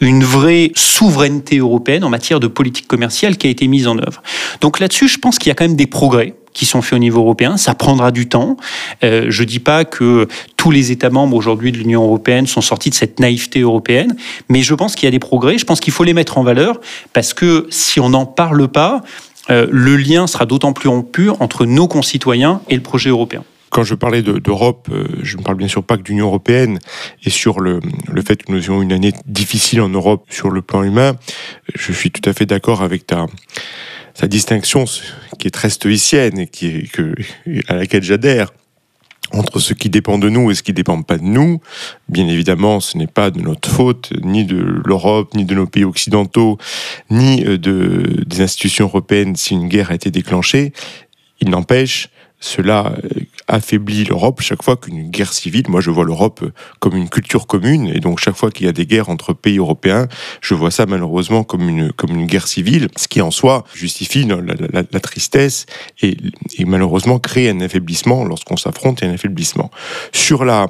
une 0.00 0.22
vraie 0.22 0.70
souveraineté 0.76 1.58
européenne 1.58 2.04
en 2.04 2.08
matière 2.08 2.38
de 2.38 2.46
politique 2.46 2.86
commerciale 2.86 3.36
qui 3.36 3.48
a 3.48 3.50
été 3.50 3.66
mise 3.66 3.88
en 3.88 3.98
œuvre. 3.98 4.22
Donc 4.60 4.78
là-dessus, 4.78 5.08
je 5.08 5.18
pense 5.18 5.38
qu'il 5.38 5.48
y 5.48 5.52
a 5.52 5.54
quand 5.54 5.64
même 5.64 5.76
des 5.76 5.86
progrès 5.88 6.34
qui 6.54 6.64
sont 6.64 6.80
faits 6.80 6.94
au 6.94 6.98
niveau 6.98 7.20
européen. 7.20 7.58
Ça 7.58 7.74
prendra 7.74 8.10
du 8.10 8.28
temps. 8.28 8.56
Euh, 9.02 9.26
je 9.28 9.42
ne 9.42 9.48
dis 9.48 9.58
pas 9.58 9.84
que 9.84 10.26
tous 10.56 10.70
les 10.70 10.92
États 10.92 11.10
membres 11.10 11.36
aujourd'hui 11.36 11.72
de 11.72 11.76
l'Union 11.76 12.02
européenne 12.04 12.46
sont 12.46 12.62
sortis 12.62 12.88
de 12.88 12.94
cette 12.94 13.20
naïveté 13.20 13.60
européenne, 13.60 14.16
mais 14.48 14.62
je 14.62 14.74
pense 14.74 14.94
qu'il 14.94 15.04
y 15.04 15.08
a 15.08 15.10
des 15.10 15.18
progrès. 15.18 15.58
Je 15.58 15.66
pense 15.66 15.80
qu'il 15.80 15.92
faut 15.92 16.04
les 16.04 16.14
mettre 16.14 16.38
en 16.38 16.44
valeur 16.44 16.80
parce 17.12 17.34
que 17.34 17.66
si 17.70 18.00
on 18.00 18.10
n'en 18.10 18.24
parle 18.24 18.68
pas, 18.68 19.02
euh, 19.50 19.66
le 19.70 19.96
lien 19.96 20.26
sera 20.26 20.46
d'autant 20.46 20.72
plus 20.72 20.88
rompu 20.88 21.28
entre 21.28 21.66
nos 21.66 21.88
concitoyens 21.88 22.62
et 22.70 22.76
le 22.76 22.82
projet 22.82 23.10
européen 23.10 23.44
quand 23.70 23.82
je 23.82 23.96
parlais 23.96 24.22
d'Europe, 24.22 24.86
euh, 24.92 25.04
je 25.24 25.36
ne 25.36 25.42
parle 25.42 25.56
bien 25.56 25.66
sûr 25.66 25.82
pas 25.82 25.96
que 25.96 26.02
d'Union 26.02 26.26
européenne 26.26 26.78
et 27.24 27.30
sur 27.30 27.58
le, 27.58 27.80
le, 28.08 28.22
fait 28.22 28.40
que 28.40 28.52
nous 28.52 28.62
ayons 28.62 28.80
une 28.80 28.92
année 28.92 29.12
difficile 29.26 29.80
en 29.80 29.88
Europe 29.88 30.26
sur 30.30 30.50
le 30.50 30.62
plan 30.62 30.84
humain. 30.84 31.16
Je 31.74 31.92
suis 31.92 32.12
tout 32.12 32.22
à 32.24 32.32
fait 32.32 32.46
d'accord 32.46 32.82
avec 32.82 33.04
ta, 33.04 33.26
sa 34.14 34.28
distinction 34.28 34.84
qui 35.38 35.48
est 35.48 35.50
très 35.50 35.70
stoïcienne 35.70 36.38
et 36.38 36.46
qui 36.46 36.66
est, 36.68 36.90
que, 36.90 37.14
à 37.68 37.74
laquelle 37.74 38.02
j'adhère 38.02 38.52
entre 39.32 39.58
ce 39.58 39.74
qui 39.74 39.90
dépend 39.90 40.18
de 40.18 40.28
nous 40.28 40.50
et 40.50 40.54
ce 40.54 40.62
qui 40.62 40.70
ne 40.70 40.76
dépend 40.76 41.02
pas 41.02 41.18
de 41.18 41.24
nous. 41.24 41.60
Bien 42.08 42.28
évidemment, 42.28 42.80
ce 42.80 42.96
n'est 42.96 43.08
pas 43.08 43.30
de 43.30 43.40
notre 43.40 43.68
faute, 43.68 44.12
ni 44.22 44.44
de 44.44 44.56
l'Europe, 44.84 45.34
ni 45.34 45.44
de 45.44 45.54
nos 45.54 45.66
pays 45.66 45.84
occidentaux, 45.84 46.58
ni 47.10 47.44
euh, 47.44 47.58
de, 47.58 48.22
des 48.26 48.42
institutions 48.42 48.86
européennes 48.86 49.34
si 49.34 49.54
une 49.54 49.68
guerre 49.68 49.90
a 49.90 49.94
été 49.94 50.10
déclenchée. 50.10 50.72
Il 51.40 51.50
n'empêche, 51.50 52.10
cela 52.38 52.94
euh, 53.04 53.20
affaiblit 53.48 54.04
l'Europe 54.04 54.40
chaque 54.40 54.62
fois 54.62 54.76
qu'une 54.76 55.10
guerre 55.10 55.32
civile, 55.32 55.64
moi 55.68 55.80
je 55.80 55.90
vois 55.90 56.04
l'Europe 56.04 56.40
euh, 56.42 56.52
comme 56.78 56.96
une 56.96 57.08
culture 57.08 57.46
commune, 57.46 57.88
et 57.88 58.00
donc 58.00 58.18
chaque 58.18 58.36
fois 58.36 58.50
qu'il 58.50 58.66
y 58.66 58.68
a 58.68 58.72
des 58.72 58.86
guerres 58.86 59.08
entre 59.08 59.32
pays 59.32 59.58
européens, 59.58 60.08
je 60.40 60.54
vois 60.54 60.70
ça 60.70 60.86
malheureusement 60.86 61.44
comme 61.44 61.68
une, 61.68 61.92
comme 61.92 62.10
une 62.10 62.26
guerre 62.26 62.48
civile, 62.48 62.88
ce 62.96 63.08
qui 63.08 63.20
en 63.20 63.30
soi 63.30 63.64
justifie 63.74 64.24
la, 64.24 64.36
la, 64.36 64.82
la 64.90 65.00
tristesse 65.00 65.66
et, 66.02 66.16
et, 66.58 66.64
malheureusement 66.64 67.18
crée 67.18 67.48
un 67.48 67.60
affaiblissement 67.60 68.24
lorsqu'on 68.24 68.56
s'affronte 68.56 69.02
et 69.02 69.06
un 69.06 69.14
affaiblissement. 69.14 69.70
Sur 70.12 70.44
la, 70.44 70.66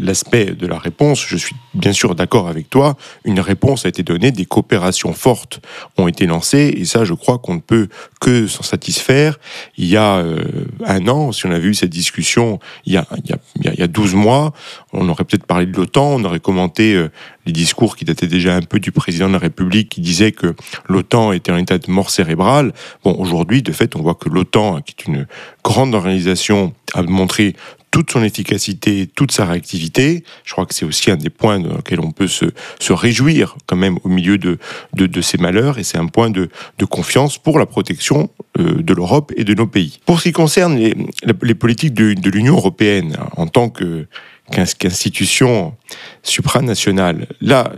l'aspect 0.00 0.46
de 0.46 0.66
la 0.66 0.78
réponse, 0.78 1.24
je 1.26 1.36
suis 1.36 1.56
bien 1.74 1.92
sûr 1.92 2.14
d'accord 2.14 2.48
avec 2.48 2.70
toi, 2.70 2.96
une 3.24 3.40
réponse 3.40 3.86
a 3.86 3.88
été 3.88 4.02
donnée, 4.02 4.30
des 4.30 4.44
coopérations 4.44 5.12
fortes 5.12 5.60
ont 5.96 6.08
été 6.08 6.26
lancées, 6.26 6.74
et 6.76 6.84
ça 6.84 7.04
je 7.04 7.14
crois 7.14 7.38
qu'on 7.38 7.54
ne 7.54 7.60
peut 7.60 7.88
que 8.20 8.46
s'en 8.46 8.62
satisfaire. 8.62 9.38
Il 9.76 9.86
y 9.86 9.96
a 9.96 10.16
euh, 10.16 10.42
un 10.84 11.06
an, 11.08 11.32
si 11.32 11.46
on 11.46 11.50
avait 11.50 11.68
eu 11.68 11.74
cette 11.74 11.90
discussion 11.90 12.58
il 12.84 12.92
y 12.92 12.96
a, 12.96 13.06
il 13.24 13.30
y 13.30 13.32
a, 13.32 13.38
il 13.72 13.80
y 13.80 13.82
a 13.82 13.88
12 13.88 14.14
mois, 14.14 14.52
on 14.92 15.08
aurait 15.08 15.24
peut-être 15.24 15.46
parlé 15.46 15.66
de 15.66 15.76
l'OTAN, 15.76 16.20
on 16.20 16.24
aurait 16.24 16.40
commenté 16.40 16.94
euh, 16.94 17.10
les 17.46 17.52
discours 17.52 17.96
qui 17.96 18.04
dataient 18.04 18.26
déjà 18.26 18.56
un 18.56 18.60
peu 18.60 18.78
du 18.78 18.92
président 18.92 19.28
de 19.28 19.32
la 19.32 19.38
République 19.38 19.88
qui 19.88 20.00
disait 20.00 20.32
que 20.32 20.54
l'OTAN 20.88 21.32
était 21.32 21.50
en 21.50 21.56
état 21.56 21.78
de 21.78 21.90
mort 21.90 22.10
cérébrale. 22.10 22.72
Bon, 23.04 23.16
aujourd'hui, 23.18 23.62
de 23.62 23.72
fait, 23.72 23.96
on 23.96 24.02
voit 24.02 24.14
que 24.14 24.28
l'OTAN, 24.28 24.80
qui 24.82 24.94
est 24.98 25.06
une 25.06 25.26
grande 25.64 25.94
organisation, 25.94 26.74
a 26.94 27.02
montré 27.02 27.54
toute 27.98 28.12
son 28.12 28.22
efficacité, 28.22 29.08
toute 29.12 29.32
sa 29.32 29.44
réactivité. 29.44 30.22
Je 30.44 30.52
crois 30.52 30.66
que 30.66 30.72
c'est 30.72 30.84
aussi 30.84 31.10
un 31.10 31.16
des 31.16 31.30
points 31.30 31.58
dans 31.58 31.78
lesquels 31.78 31.98
on 31.98 32.12
peut 32.12 32.28
se, 32.28 32.44
se 32.78 32.92
réjouir 32.92 33.56
quand 33.66 33.74
même 33.74 33.98
au 34.04 34.08
milieu 34.08 34.38
de, 34.38 34.58
de, 34.92 35.08
de 35.08 35.20
ces 35.20 35.36
malheurs 35.36 35.80
et 35.80 35.82
c'est 35.82 35.98
un 35.98 36.06
point 36.06 36.30
de, 36.30 36.48
de, 36.78 36.84
confiance 36.84 37.38
pour 37.38 37.58
la 37.58 37.66
protection 37.66 38.30
euh, 38.56 38.82
de 38.82 38.94
l'Europe 38.94 39.32
et 39.36 39.42
de 39.42 39.52
nos 39.52 39.66
pays. 39.66 39.98
Pour 40.06 40.20
ce 40.20 40.28
qui 40.28 40.32
concerne 40.32 40.76
les, 40.76 40.94
les 41.42 41.54
politiques 41.56 41.92
de, 41.92 42.14
de 42.14 42.30
l'Union 42.30 42.54
européenne 42.54 43.16
en 43.36 43.48
tant 43.48 43.68
qu'institution 43.68 45.74
supranationale. 46.22 47.26
Là, 47.40 47.72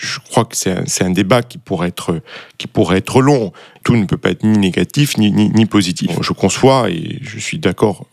je 0.00 0.18
crois 0.20 0.44
que 0.44 0.56
c'est 0.56 1.04
un, 1.04 1.10
débat 1.10 1.42
qui 1.42 1.58
pourrait, 1.58 1.88
être, 1.88 2.20
qui 2.58 2.66
pourrait 2.66 2.98
être 2.98 3.20
long. 3.20 3.52
Tout 3.84 3.96
ne 3.96 4.04
peut 4.04 4.16
pas 4.16 4.30
être 4.30 4.44
ni 4.44 4.58
négatif 4.58 5.16
ni, 5.18 5.30
ni, 5.30 5.66
positif. 5.66 6.10
Je 6.20 6.32
conçois, 6.32 6.88
et 6.90 7.18
je 7.22 7.38
suis 7.38 7.58
d'accord 7.58 8.06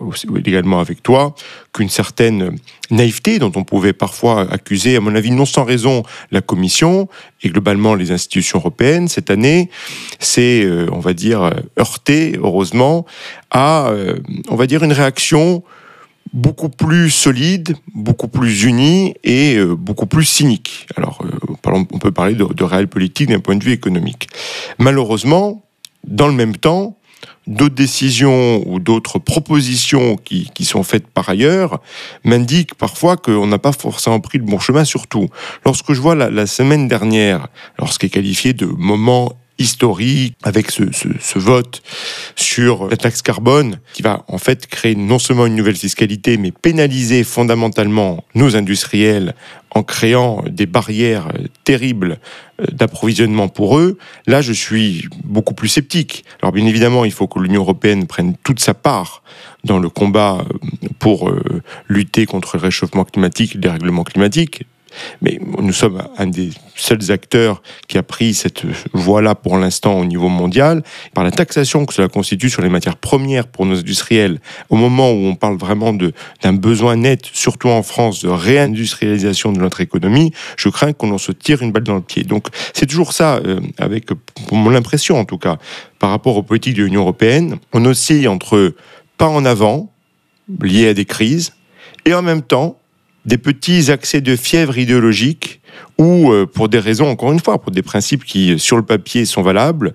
également 0.46 0.80
avec 0.80 1.04
toi, 1.04 1.36
qu'une 1.74 1.90
certaine 1.90 2.58
naïveté 2.92 3.40
dont 3.40 3.52
on 3.56 3.64
pouvait 3.64 3.94
parfois 3.94 4.52
accuser, 4.52 4.96
à 4.96 5.00
mon 5.00 5.16
avis, 5.16 5.32
non 5.32 5.46
sans 5.46 5.64
raison, 5.64 6.04
la 6.32 6.42
Commission 6.42 7.08
et 7.44 7.50
globalement 7.50 7.96
les 7.96 8.12
institutions 8.12 8.60
européennes, 8.60 9.08
cette 9.08 9.30
année, 9.30 9.70
c'est, 10.20 10.64
euh, 10.64 10.88
on 10.92 11.00
va 11.00 11.14
dire, 11.14 11.54
heurté, 11.78 12.38
heureusement, 12.42 13.06
à, 13.52 13.90
euh, 13.90 14.20
on 14.50 14.56
va 14.56 14.68
dire, 14.68 14.84
une 14.84 14.94
réaction 14.94 15.64
beaucoup 16.34 16.70
plus 16.70 17.10
solide, 17.10 17.76
beaucoup 17.94 18.28
plus 18.28 18.64
uni 18.64 19.16
et 19.24 19.56
euh, 19.56 19.76
beaucoup 19.76 20.06
plus 20.06 20.26
cynique. 20.26 20.88
Alors, 20.96 21.24
on 21.74 21.86
peut 21.86 22.12
parler 22.12 22.36
de, 22.36 22.46
de 22.46 22.64
réel 22.64 22.88
politique 22.88 23.30
d'un 23.30 23.40
point 23.40 23.56
de 23.56 23.64
vue 23.64 23.74
économique. 23.74 24.28
Malheureusement, 24.78 25.64
dans 26.06 26.28
le 26.28 26.34
même 26.34 26.56
temps, 26.56 27.00
d'autres 27.50 27.76
décisions 27.76 28.64
ou 28.68 28.80
d'autres 28.80 29.20
propositions 29.20 30.16
qui, 30.16 30.50
qui, 30.54 30.66
sont 30.66 30.84
faites 30.84 31.08
par 31.08 31.28
ailleurs 31.30 31.82
m'indiquent 32.24 32.76
parfois 32.76 33.18
qu'on 33.18 33.48
n'a 33.48 33.58
pas 33.58 33.72
forcément 33.72 34.20
pris 34.20 34.38
le 34.38 34.44
bon 34.46 34.60
chemin, 34.60 34.86
surtout 34.86 35.28
lorsque 35.66 35.94
je 35.94 36.00
vois 36.00 36.16
la, 36.16 36.46
semaine 36.46 36.88
dernière, 36.88 37.48
lorsqu'est 37.78 38.10
qualifié 38.10 38.54
de 38.54 38.66
moment 38.66 39.34
historique 39.60 40.36
avec 40.44 40.72
ce, 40.72 40.84
vote 41.38 41.82
sur 42.36 42.88
la 42.88 42.98
taxe 42.98 43.22
carbone 43.22 43.80
qui 43.94 44.02
va 44.02 44.24
en 44.28 44.38
fait 44.38 44.66
créer 44.68 44.96
non 44.96 45.20
seulement 45.20 45.46
une 45.46 45.56
nouvelle 45.56 45.76
fiscalité 45.76 46.38
mais 46.38 46.52
pénaliser 46.52 47.24
fondamentalement 47.24 48.24
nos 48.36 48.56
industriels 48.56 49.36
en 49.72 49.84
créant 49.84 50.44
des 50.50 50.66
barrières 50.66 51.32
terribles 51.64 52.20
euh, 52.60 52.66
d'approvisionnement 52.72 53.50
pour 53.50 53.78
eux, 53.78 53.98
là 54.26 54.42
je 54.42 54.54
suis 54.54 55.08
beaucoup 55.24 55.54
plus 55.54 55.68
sceptique. 55.68 56.26
Alors 56.42 56.52
bien 56.52 56.66
évidemment, 56.66 57.06
il 57.06 57.12
faut 57.12 57.28
que 57.28 57.40
l'Union 57.40 57.62
européenne 57.62 58.08
prenne 58.08 58.36
toute 58.44 58.60
sa 58.60 58.74
part 58.74 59.22
dans 59.64 59.78
le 59.78 59.90
combat 59.90 60.40
euh, 60.40 60.88
pour 60.98 61.30
euh, 61.30 61.62
lutter 61.88 62.26
contre 62.26 62.58
le 62.58 62.64
réchauffement 62.64 63.06
climatique 63.06 63.54
le 63.54 63.62
dérèglement 63.62 64.04
climatique 64.04 64.64
mais 65.22 65.40
nous 65.60 65.74
sommes 65.74 66.04
un 66.18 66.28
des 66.28 66.50
seuls 66.76 67.12
acteurs 67.12 67.62
qui 67.88 67.98
a 67.98 68.04
pris 68.04 68.34
cette 68.34 68.64
voie-là 68.94 69.36
pour 69.36 69.58
l'instant 69.58 70.00
au 70.00 70.06
niveau 70.06 70.30
mondial. 70.30 70.84
Par 71.14 71.24
la 71.24 71.32
taxation 71.32 71.86
que 71.86 71.94
cela 71.94 72.08
constitue 72.08 72.50
sur 72.50 72.62
les 72.62 72.70
matières 72.70 72.98
premières 72.98 73.48
pour 73.48 73.66
nos 73.66 73.78
industriels, 73.78 74.40
au 74.70 74.76
moment 74.76 75.12
où 75.12 75.26
on 75.26 75.36
parle 75.36 75.58
vraiment 75.58 75.94
d'un 75.94 76.54
besoin 76.54 76.96
net, 76.96 77.22
surtout 77.34 77.70
en 77.70 77.84
France, 77.84 78.24
de 78.24 78.30
réindustrialisation 78.30 79.52
de 79.52 79.60
notre 79.60 79.82
économie, 79.82 80.32
je 80.58 80.70
crains 80.70 80.94
qu'on 80.94 81.12
en 81.12 81.18
se 81.18 81.32
tire 81.32 81.62
une 81.62 81.72
balle 81.72 81.84
dans 81.84 81.96
le 81.96 82.02
pied. 82.02 82.24
Donc 82.24 82.48
c'est 82.74 82.86
toujours 82.86 83.14
ça, 83.14 83.38
euh, 83.38 83.60
avec 83.78 84.08
pour 84.48 84.58
mon 84.58 84.74
impression 84.74 85.18
en 85.18 85.26
tout 85.26 85.38
cas, 85.38 85.58
par 86.00 86.10
rapport 86.10 86.38
aux 86.38 86.44
politiques 86.44 86.76
de 86.76 86.84
l'Union 86.84 87.02
européenne, 87.02 87.58
on 87.74 87.86
oscille 87.86 88.28
entre 88.28 88.74
pas 89.18 89.28
en 89.28 89.46
avant, 89.46 89.92
liés 90.62 90.88
à 90.88 90.94
des 90.94 91.06
crises, 91.06 91.54
et 92.06 92.14
en 92.14 92.22
même 92.22 92.42
temps 92.42 92.78
des 93.26 93.38
petits 93.38 93.92
accès 93.92 94.22
de 94.22 94.36
fièvre 94.36 94.78
idéologique 94.78 95.60
ou 95.98 96.32
euh, 96.32 96.46
pour 96.46 96.70
des 96.70 96.80
raisons, 96.80 97.10
encore 97.10 97.32
une 97.32 97.40
fois, 97.40 97.60
pour 97.60 97.72
des 97.72 97.82
principes 97.82 98.24
qui, 98.24 98.58
sur 98.58 98.78
le 98.78 98.84
papier, 98.84 99.26
sont 99.26 99.42
valables, 99.42 99.94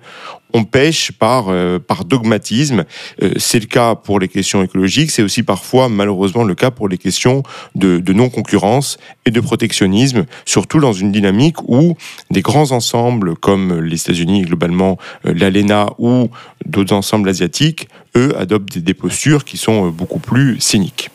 on 0.53 0.63
pêche 0.63 1.11
par, 1.11 1.47
euh, 1.49 1.79
par 1.79 2.05
dogmatisme. 2.05 2.85
Euh, 3.21 3.31
c'est 3.37 3.59
le 3.59 3.65
cas 3.65 3.95
pour 3.95 4.19
les 4.19 4.27
questions 4.27 4.63
écologiques, 4.63 5.11
c'est 5.11 5.23
aussi 5.23 5.43
parfois, 5.43 5.89
malheureusement, 5.89 6.43
le 6.43 6.55
cas 6.55 6.71
pour 6.71 6.87
les 6.87 6.97
questions 6.97 7.43
de, 7.73 7.97
de 7.97 8.13
non-concurrence 8.13 8.97
et 9.25 9.31
de 9.31 9.39
protectionnisme, 9.41 10.25
surtout 10.45 10.79
dans 10.79 10.93
une 10.93 11.11
dynamique 11.11 11.57
où 11.67 11.97
des 12.29 12.41
grands 12.41 12.71
ensembles 12.71 13.35
comme 13.35 13.81
les 13.81 13.99
États-Unis, 13.99 14.43
globalement 14.43 14.97
l'ALENA 15.23 15.87
ou 15.97 16.29
d'autres 16.65 16.93
ensembles 16.93 17.27
asiatiques, 17.27 17.89
eux, 18.15 18.33
adoptent 18.37 18.77
des 18.77 18.93
postures 18.93 19.43
qui 19.43 19.57
sont 19.57 19.89
beaucoup 19.89 20.19
plus 20.19 20.59
cyniques. 20.59 21.09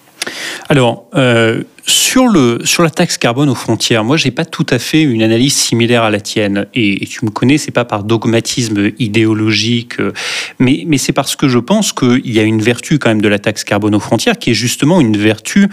Alors, 0.69 1.07
euh, 1.15 1.63
sur, 1.87 2.29
le, 2.29 2.61
sur 2.65 2.83
la 2.83 2.91
taxe 2.91 3.19
carbone 3.19 3.49
aux 3.49 3.55
frontières, 3.55 4.05
moi, 4.05 4.17
j'ai 4.17 4.31
pas 4.31 4.45
tout 4.45 4.67
à 4.71 4.79
fait 4.79 5.03
une 5.03 5.23
analyse 5.23 5.55
similaire 5.55 6.03
à 6.03 6.11
la 6.11 6.21
tienne. 6.21 6.67
Et, 6.75 7.07
tu 7.07 7.25
me 7.25 7.31
connais, 7.31 7.59
c'est 7.59 7.71
pas 7.71 7.85
par 7.85 8.05
dogmatisme 8.05 8.93
idéologique, 8.99 10.01
euh, 10.01 10.13
mais, 10.59 10.85
mais 10.87 10.99
c'est 10.99 11.13
parce 11.13 11.37
que 11.37 11.49
je 11.49 11.59
pense 11.59 11.93
qu'il 11.93 12.31
y 12.31 12.39
a 12.39 12.43
une 12.43 12.63
vertu 12.63 12.99
quand 12.99 13.09
même 13.09 13.23
de 13.23 13.29
la 13.29 13.39
taxe 13.39 13.65
carbone 13.65 13.95
aux 13.95 14.01
frontières 14.01 14.39
qui 14.39 14.51
est 14.51 14.55
justement 14.55 15.01
une 15.01 15.17
vertu 15.17 15.69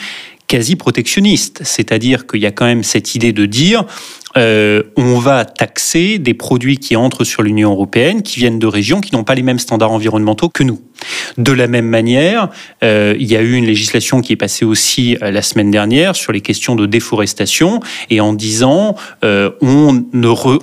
quasi 0.47 0.75
protectionniste. 0.75 1.61
C'est-à-dire 1.63 2.25
qu'il 2.25 2.41
y 2.41 2.45
a 2.45 2.51
quand 2.51 2.65
même 2.65 2.83
cette 2.83 3.15
idée 3.15 3.33
de 3.33 3.45
dire 3.45 3.85
euh, 4.35 4.83
on 4.97 5.19
va 5.19 5.45
taxer 5.45 6.19
des 6.19 6.33
produits 6.33 6.77
qui 6.77 6.95
entrent 6.95 7.23
sur 7.23 7.43
l'Union 7.43 7.71
européenne, 7.71 8.21
qui 8.21 8.39
viennent 8.39 8.59
de 8.59 8.67
régions 8.67 8.99
qui 8.99 9.15
n'ont 9.15 9.23
pas 9.23 9.35
les 9.35 9.41
mêmes 9.41 9.59
standards 9.59 9.91
environnementaux 9.91 10.49
que 10.49 10.63
nous. 10.63 10.81
De 11.37 11.51
la 11.51 11.67
même 11.67 11.87
manière, 11.87 12.49
euh, 12.83 13.15
il 13.19 13.27
y 13.27 13.35
a 13.35 13.41
eu 13.41 13.53
une 13.53 13.65
législation 13.65 14.21
qui 14.21 14.33
est 14.33 14.37
passée 14.37 14.65
aussi 14.65 15.17
euh, 15.21 15.31
la 15.31 15.41
semaine 15.41 15.71
dernière 15.71 16.15
sur 16.15 16.33
les 16.33 16.41
questions 16.41 16.75
de 16.75 16.85
déforestation 16.85 17.79
et 18.09 18.19
en 18.19 18.33
disant 18.33 18.95
on, 19.23 20.03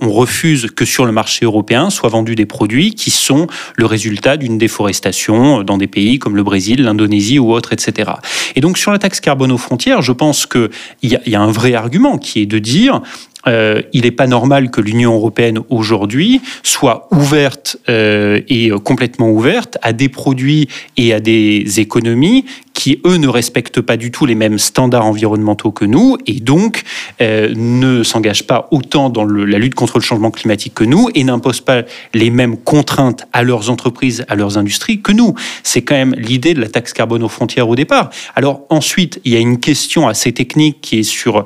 refuse 0.03 0.71
que 0.71 0.85
sur 0.85 1.07
le 1.07 1.13
marché 1.13 1.45
européen 1.45 1.91
soient 1.91 2.09
vendus 2.09 2.35
des 2.35 2.47
produits 2.47 2.95
qui 2.95 3.11
sont 3.11 3.47
le 3.77 3.87
résultat 3.87 4.37
d'une 4.37 4.59
déforestation 4.59 5.63
dans 5.63 5.79
des 5.79 5.87
pays 5.87 6.19
comme 6.19 6.37
le 6.37 6.43
Brésil, 6.43 6.83
l'Indonésie 6.83 7.39
ou 7.39 7.53
autres, 7.53 7.73
etc. 7.73 8.13
Et 8.55 8.61
donc 8.61 8.79
sur 8.79 8.93
la 8.93 8.99
taxe 8.99 9.21
carbone 9.21 9.51
aux 9.51 9.59
frontières, 9.59 10.03
je 10.03 10.13
pense 10.13 10.47
qu'il 10.47 10.71
y 11.03 11.35
a 11.35 11.41
un 11.41 11.51
vrai 11.51 11.75
argument 11.75 12.19
qui 12.19 12.43
est 12.43 12.47
de 12.47 12.59
dire 12.59 13.01
euh, 13.47 13.83
il 13.93 14.03
n'est 14.03 14.11
pas 14.11 14.27
normal 14.27 14.71
que 14.71 14.81
l'Union 14.81 15.15
européenne 15.15 15.61
aujourd'hui 15.69 16.41
soit 16.63 17.09
ouverte 17.11 17.77
euh, 17.89 18.41
et 18.49 18.71
complètement 18.83 19.31
ouverte 19.31 19.79
à 19.83 19.93
des 19.93 20.09
produits 20.09 20.69
et 20.97 21.13
à 21.13 21.21
des 21.21 21.81
économies 21.81 22.45
qui, 22.75 23.01
eux, 23.07 23.17
ne 23.17 23.29
respectent 23.29 23.81
pas 23.81 23.97
du 23.97 24.11
tout 24.11 24.27
les 24.27 24.35
mêmes 24.35 24.59
standards 24.59 25.07
environnementaux 25.07 25.71
que 25.71 25.85
nous 25.85 26.19
et 26.27 26.41
donc 26.41 26.83
euh, 27.23 27.53
ne 27.57 28.03
s'engagent 28.03 28.47
pas 28.47 28.69
autant 28.71 29.09
dans 29.09 29.25
la 29.25 29.59
lutte 29.59 29.75
contre 29.75 29.99
le 29.99 30.05
changement 30.05 30.31
climatique 30.31 30.75
que 30.75 30.85
nous 30.85 31.09
et 31.15 31.25
n'imposent 31.25 31.61
pas 31.61 31.83
les 32.13 32.31
mêmes 32.31 32.57
contraintes 32.57 33.27
à 33.33 33.43
leurs 33.43 33.71
entreprises, 33.71 34.25
à 34.29 34.35
leurs 34.35 34.59
industries 34.59 35.01
que 35.01 35.13
nous. 35.13 35.35
C'est 35.63 35.83
quand 35.83 35.95
même 35.95 36.15
l'idée 36.19 36.53
de 36.53 36.61
la 36.61 36.69
taxe 36.69 36.93
carbone 36.93 37.23
aux 37.23 37.29
frontières 37.29 37.69
au 37.69 37.77
départ. 37.77 38.11
Alors 38.35 38.63
ensuite, 38.69 39.21
il 39.25 39.33
y 39.33 39.37
a 39.37 39.41
une 39.41 39.61
question 39.61 40.09
assez 40.09 40.33
technique 40.33 40.81
qui 40.81 40.99
est 40.99 41.03
sur, 41.05 41.45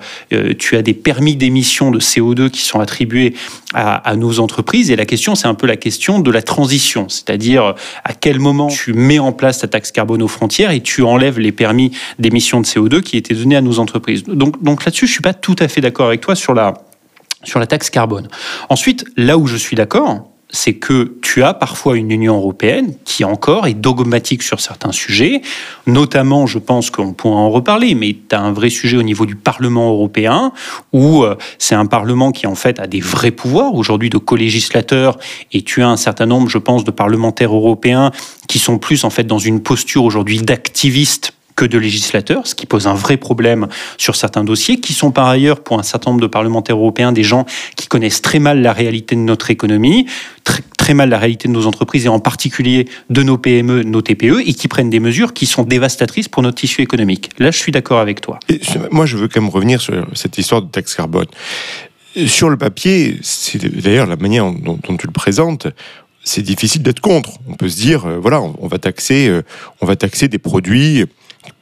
tu 0.58 0.76
as 0.76 0.82
des 0.82 0.94
permis 0.94 1.36
d'émission 1.36 1.90
de 1.90 2.00
CO2 2.00 2.50
qui 2.50 2.62
sont 2.62 2.80
attribués 2.80 3.34
à, 3.74 4.16
nos 4.16 4.40
entreprises. 4.40 4.90
Et 4.90 4.96
la 4.96 5.04
question, 5.04 5.34
c'est 5.34 5.46
un 5.46 5.54
peu 5.54 5.66
la 5.66 5.76
question 5.76 6.20
de 6.20 6.30
la 6.30 6.42
transition, 6.42 7.08
c'est-à-dire 7.08 7.74
à 8.04 8.14
quel 8.14 8.40
moment 8.40 8.68
tu 8.68 8.94
mets 8.94 9.18
en 9.18 9.32
place 9.32 9.58
ta 9.58 9.68
taxe 9.68 9.92
carbone 9.92 10.22
aux 10.22 10.28
frontières 10.28 10.70
et 10.70 10.80
tu 10.80 11.02
enlèves 11.18 11.38
les 11.38 11.52
permis 11.52 11.90
d'émission 12.18 12.60
de 12.60 12.66
CO2 12.66 13.02
qui 13.02 13.16
étaient 13.16 13.34
donnés 13.34 13.56
à 13.56 13.60
nos 13.60 13.78
entreprises. 13.78 14.24
Donc, 14.24 14.62
donc 14.62 14.84
là-dessus, 14.84 15.06
je 15.06 15.12
suis 15.12 15.22
pas 15.22 15.34
tout 15.34 15.56
à 15.58 15.68
fait 15.68 15.80
d'accord 15.80 16.06
avec 16.06 16.20
toi 16.20 16.34
sur 16.34 16.54
la 16.54 16.74
sur 17.44 17.60
la 17.60 17.66
taxe 17.66 17.88
carbone. 17.88 18.28
Ensuite, 18.68 19.04
là 19.16 19.38
où 19.38 19.46
je 19.46 19.56
suis 19.56 19.76
d'accord, 19.76 20.28
c'est 20.50 20.74
que 20.74 21.16
tu 21.20 21.42
as 21.42 21.52
parfois 21.52 21.96
une 21.96 22.10
Union 22.10 22.36
européenne 22.36 22.94
qui 23.04 23.24
encore 23.24 23.66
est 23.66 23.74
dogmatique 23.74 24.42
sur 24.42 24.60
certains 24.60 24.92
sujets, 24.92 25.42
notamment, 25.86 26.46
je 26.46 26.58
pense 26.58 26.90
qu'on 26.90 27.12
pourra 27.12 27.36
en 27.36 27.50
reparler, 27.50 27.94
mais 27.94 28.16
tu 28.28 28.34
as 28.34 28.40
un 28.40 28.52
vrai 28.52 28.70
sujet 28.70 28.96
au 28.96 29.02
niveau 29.02 29.26
du 29.26 29.36
Parlement 29.36 29.90
européen, 29.90 30.52
où 30.92 31.22
euh, 31.22 31.36
c'est 31.58 31.74
un 31.74 31.86
Parlement 31.86 32.32
qui 32.32 32.46
en 32.46 32.54
fait 32.54 32.80
a 32.80 32.86
des 32.86 33.00
vrais 33.00 33.30
pouvoirs 33.30 33.74
aujourd'hui 33.74 34.10
de 34.10 34.18
co-législateur, 34.18 35.18
et 35.52 35.62
tu 35.62 35.82
as 35.82 35.88
un 35.88 35.96
certain 35.96 36.26
nombre, 36.26 36.48
je 36.48 36.58
pense, 36.58 36.84
de 36.84 36.90
parlementaires 36.90 37.54
européens 37.54 38.10
qui 38.48 38.58
sont 38.58 38.78
plus 38.78 39.04
en 39.04 39.10
fait 39.10 39.24
dans 39.24 39.38
une 39.38 39.60
posture 39.60 40.04
aujourd'hui 40.04 40.38
d'activistes 40.38 41.34
que 41.58 41.64
de 41.64 41.76
législateurs, 41.76 42.46
ce 42.46 42.54
qui 42.54 42.66
pose 42.66 42.86
un 42.86 42.94
vrai 42.94 43.16
problème 43.16 43.66
sur 43.96 44.14
certains 44.14 44.44
dossiers, 44.44 44.78
qui 44.78 44.92
sont 44.92 45.10
par 45.10 45.26
ailleurs, 45.26 45.60
pour 45.60 45.76
un 45.76 45.82
certain 45.82 46.12
nombre 46.12 46.20
de 46.20 46.28
parlementaires 46.28 46.76
européens, 46.76 47.10
des 47.10 47.24
gens 47.24 47.46
qui 47.74 47.88
connaissent 47.88 48.22
très 48.22 48.38
mal 48.38 48.62
la 48.62 48.72
réalité 48.72 49.16
de 49.16 49.22
notre 49.22 49.50
économie, 49.50 50.06
très, 50.44 50.94
mal 50.94 51.08
la 51.10 51.18
réalité 51.18 51.48
de 51.48 51.52
nos 51.52 51.66
entreprises 51.66 52.06
et 52.06 52.08
en 52.08 52.20
particulier 52.20 52.88
de 53.10 53.22
nos 53.24 53.38
PME, 53.38 53.82
nos 53.82 54.00
TPE, 54.00 54.40
et 54.46 54.54
qui 54.54 54.68
prennent 54.68 54.88
des 54.88 55.00
mesures 55.00 55.34
qui 55.34 55.46
sont 55.46 55.64
dévastatrices 55.64 56.28
pour 56.28 56.44
notre 56.44 56.58
tissu 56.58 56.80
économique. 56.80 57.30
Là, 57.40 57.50
je 57.50 57.58
suis 57.58 57.72
d'accord 57.72 57.98
avec 57.98 58.20
toi. 58.20 58.38
Moi, 58.92 59.04
je 59.04 59.16
veux 59.16 59.26
quand 59.26 59.40
même 59.40 59.50
revenir 59.50 59.80
sur 59.80 60.06
cette 60.14 60.38
histoire 60.38 60.62
de 60.62 60.68
taxe 60.68 60.94
carbone. 60.94 61.26
Sur 62.26 62.50
le 62.50 62.56
papier, 62.56 63.18
c'est 63.22 63.58
d'ailleurs 63.82 64.06
la 64.06 64.16
manière 64.16 64.44
dont, 64.50 64.78
dont 64.82 64.96
tu 64.96 65.06
le 65.06 65.12
présentes, 65.12 65.66
c'est 66.22 66.42
difficile 66.42 66.82
d'être 66.82 67.00
contre. 67.00 67.30
On 67.48 67.54
peut 67.54 67.68
se 67.68 67.76
dire, 67.76 68.06
euh, 68.06 68.18
voilà, 68.18 68.40
on 68.40 68.68
va 68.68 68.78
taxer, 68.78 69.28
euh, 69.28 69.42
on 69.80 69.86
va 69.86 69.96
taxer 69.96 70.28
des 70.28 70.38
produits 70.38 71.04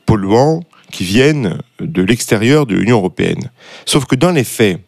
polluants 0.06 0.62
qui 0.90 1.04
viennent 1.04 1.58
de 1.80 2.02
l'extérieur 2.02 2.66
de 2.66 2.74
l'Union 2.76 2.98
européenne. 2.98 3.50
Sauf 3.84 4.06
que 4.06 4.14
dans 4.14 4.30
les 4.30 4.44
faits, 4.44 4.80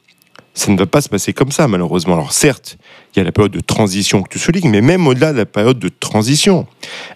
ça 0.55 0.73
ne 0.73 0.79
va 0.79 0.87
pas 0.87 1.01
se 1.01 1.09
passer 1.09 1.33
comme 1.33 1.53
ça, 1.53 1.69
malheureusement. 1.69 2.15
Alors 2.15 2.33
certes, 2.33 2.79
il 3.15 3.19
y 3.19 3.21
a 3.21 3.25
la 3.25 3.33
période 3.33 3.53
de 3.53 3.61
transition 3.61 4.23
que 4.23 4.29
tu 4.29 4.39
soulignes, 4.39 4.71
mais 4.71 4.81
même 4.81 5.07
au-delà 5.07 5.33
de 5.33 5.39
la 5.39 5.47
période 5.47 5.79
de 5.79 5.89
transition, 5.89 6.67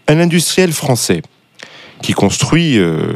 un 0.09 0.21
industriel 0.21 0.73
français 0.73 1.23
qui 2.03 2.13
construit 2.13 2.79
euh, 2.79 3.15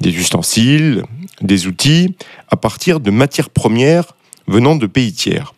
des 0.00 0.10
ustensiles, 0.10 1.04
des 1.40 1.66
outils, 1.66 2.14
à 2.48 2.56
partir 2.56 3.00
de 3.00 3.10
matières 3.10 3.50
premières 3.50 4.14
venant 4.46 4.76
de 4.76 4.86
pays 4.86 5.12
tiers. 5.12 5.54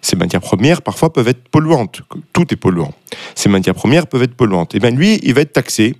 Ces 0.00 0.16
matières 0.16 0.42
premières, 0.42 0.82
parfois, 0.82 1.12
peuvent 1.12 1.28
être 1.28 1.48
polluantes. 1.48 2.02
Tout 2.32 2.52
est 2.52 2.56
polluant. 2.56 2.92
Ces 3.34 3.48
matières 3.48 3.74
premières 3.74 4.06
peuvent 4.06 4.22
être 4.22 4.34
polluantes. 4.34 4.74
Et 4.74 4.78
bien 4.78 4.90
lui, 4.90 5.18
il 5.22 5.32
va 5.32 5.40
être 5.40 5.54
taxé 5.54 5.96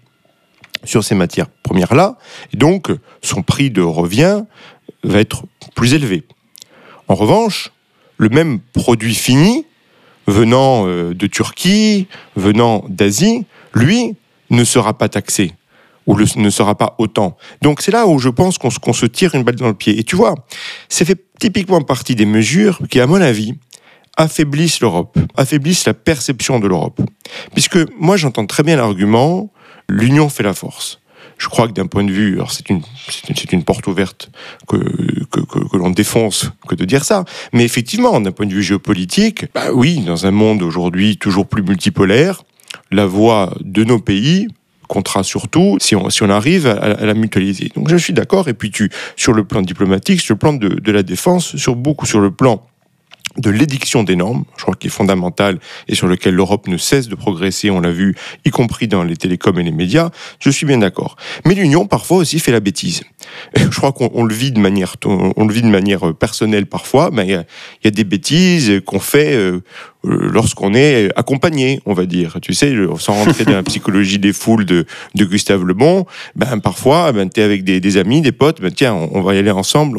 sur 0.85 1.05
ces 1.05 1.15
matières 1.15 1.49
premières-là, 1.63 2.17
et 2.53 2.57
donc 2.57 2.91
son 3.23 3.43
prix 3.43 3.71
de 3.71 3.83
revient 3.83 4.45
va 5.03 5.21
être 5.21 5.45
plus 5.75 5.95
élevé. 5.95 6.25
En 7.09 7.15
revanche, 7.15 7.73
le 8.17 8.29
même 8.29 8.61
produit 8.73 9.15
fini, 9.15 9.67
venant 10.27 10.87
euh, 10.87 11.15
de 11.15 11.27
Turquie, 11.27 12.07
venant 12.37 12.85
d'Asie, 12.89 13.45
lui, 13.75 14.17
ne 14.51 14.65
sera 14.65 14.97
pas 14.97 15.09
taxé 15.09 15.53
ou 16.07 16.19
ne 16.19 16.51
sera 16.51 16.75
pas 16.75 16.95
autant. 16.99 17.37
Donc 17.63 17.81
c'est 17.81 17.91
là 17.91 18.07
où 18.07 18.19
je 18.19 18.29
pense 18.29 18.59
qu'on 18.59 18.93
se 18.93 19.07
tire 19.07 19.35
une 19.35 19.43
balle 19.43 19.57
dans 19.57 19.69
le 19.69 19.75
pied. 19.75 19.99
Et 19.99 20.05
tu 20.05 20.17
vois, 20.17 20.35
c'est 20.89 21.05
fait 21.05 21.19
typiquement 21.39 21.81
partie 21.81 22.15
des 22.15 22.27
mesures 22.27 22.79
qui, 22.91 23.01
à 23.01 23.07
mon 23.07 23.21
avis, 23.21 23.55
affaiblissent 24.17 24.81
l'Europe, 24.81 25.19
affaiblissent 25.37 25.87
la 25.87 25.95
perception 25.95 26.61
de 26.61 26.69
l'Europe. 26.69 27.01
Puisque 27.53 27.79
moi 27.99 28.17
j'entends 28.17 28.47
très 28.47 28.63
bien 28.63 28.77
l'argument 28.77 29.51
l'union 29.89 30.29
fait 30.29 30.43
la 30.43 30.55
force. 30.55 31.01
Je 31.39 31.49
crois 31.49 31.67
que 31.67 31.73
d'un 31.73 31.87
point 31.87 32.05
de 32.05 32.13
vue, 32.13 32.35
alors 32.35 32.53
c'est 32.53 32.71
une, 32.71 32.83
une 33.53 33.65
porte 33.65 33.87
ouverte 33.87 34.31
que, 34.69 34.77
que, 35.31 35.41
que, 35.41 35.77
l'on 35.77 35.91
défonce 35.91 36.51
que 36.69 36.75
de 36.75 36.85
dire 36.85 37.05
ça, 37.05 37.25
mais 37.53 37.65
effectivement, 37.65 38.21
d'un 38.21 38.31
point 38.31 38.47
de 38.47 38.55
vue 38.55 38.63
géopolitique, 38.63 39.47
bah 39.53 39.73
oui, 39.73 40.01
dans 40.01 40.27
un 40.27 40.31
monde 40.31 40.63
aujourd'hui 40.63 41.17
toujours 41.17 41.47
plus 41.47 41.63
multipolaire, 41.63 42.45
la 42.91 43.07
voix 43.07 43.53
de 43.61 43.85
nos 43.85 43.99
pays 43.99 44.49
comptera 44.87 45.25
surtout 45.25 45.77
si 45.81 45.97
on, 45.97 46.11
si 46.11 46.23
on 46.23 46.31
arrive 46.31 46.67
à, 46.67 47.05
la 47.05 47.15
mutualiser. 47.15 47.71
Donc 47.75 47.89
je 47.89 47.97
suis 47.97 48.13
d'accord, 48.13 48.49
et 48.49 48.55
puis 48.55 48.71
tu, 48.71 48.91
sur 49.17 49.33
le 49.33 49.45
plan 49.45 49.63
diplomatique, 49.63 50.21
sur 50.21 50.35
le 50.35 50.39
plan 50.39 50.53
de, 50.53 50.69
de 50.69 50.93
la 50.93 51.03
défense, 51.03 51.57
sur 51.57 51.75
beaucoup 51.75 52.07
sur 52.07 52.21
le 52.21 52.31
plan 52.31 52.65
de 53.37 53.51
l'édiction 53.51 54.03
des 54.03 54.17
normes, 54.17 54.45
je 54.57 54.63
crois 54.63 54.75
qu'il 54.75 54.89
est 54.89 54.93
fondamental 54.93 55.59
et 55.89 55.95
sur 55.95 56.07
lequel 56.07 56.35
l'Europe 56.35 56.69
ne 56.69 56.77
cesse 56.77 57.09
de 57.09 57.15
progresser, 57.15 57.71
on 57.71 57.81
l'a 57.81 57.91
vu, 57.91 58.15
y 58.45 58.51
compris 58.51 58.89
dans 58.89 59.03
les 59.03 59.17
télécoms 59.17 59.59
et 59.59 59.63
les 59.63 59.73
médias, 59.73 60.11
je 60.41 60.51
suis 60.51 60.67
bien 60.67 60.79
d'accord. 60.79 61.17
Mais 61.45 61.55
l'Union, 61.55 61.87
parfois 61.87 62.19
aussi, 62.19 62.39
fait 62.39 62.53
la 62.53 62.61
bêtise. 62.61 63.03
je 63.57 63.69
crois 63.69 63.93
qu'on 63.93 64.25
le 64.25 64.35
vit 64.35 64.53
de 64.53 64.61
manière, 64.61 64.97
on, 65.05 65.47
le 65.47 65.53
vit 65.53 65.63
de 65.63 65.69
manière 65.69 66.15
personnelle 66.15 66.67
parfois, 66.67 67.11
mais 67.13 67.25
il 67.25 67.31
y 67.31 67.35
a, 67.35 67.45
y 67.85 67.89
a 67.89 67.91
des 67.91 68.05
bêtises 68.05 68.81
qu'on 68.85 69.01
fait 69.01 69.35
euh, 69.35 69.45
euh, 69.45 69.61
lorsqu'on 70.05 70.75
est 70.75 71.11
accompagné, 71.17 71.81
on 71.87 71.95
va 71.95 72.07
dire. 72.07 72.39
Tu 72.43 72.55
sais, 72.55 72.75
sans 72.99 73.15
rentrer 73.15 73.45
dans 73.45 73.53
la 73.53 73.63
psychologie 73.63 74.19
des 74.19 74.33
foules 74.33 74.65
de, 74.65 74.85
de 75.15 75.25
Gustave 75.25 75.65
Le 75.65 75.75
Bon, 75.75 76.07
ben 76.37 76.59
parfois, 76.61 77.13
ben 77.13 77.29
es 77.35 77.43
avec 77.43 77.65
des, 77.65 77.97
amis, 77.97 78.21
des 78.21 78.33
potes, 78.33 78.61
ben 78.61 78.73
tiens, 78.73 78.95
on, 78.95 79.23
va 79.23 79.35
y 79.35 79.39
aller 79.39 79.51
ensemble 79.51 79.99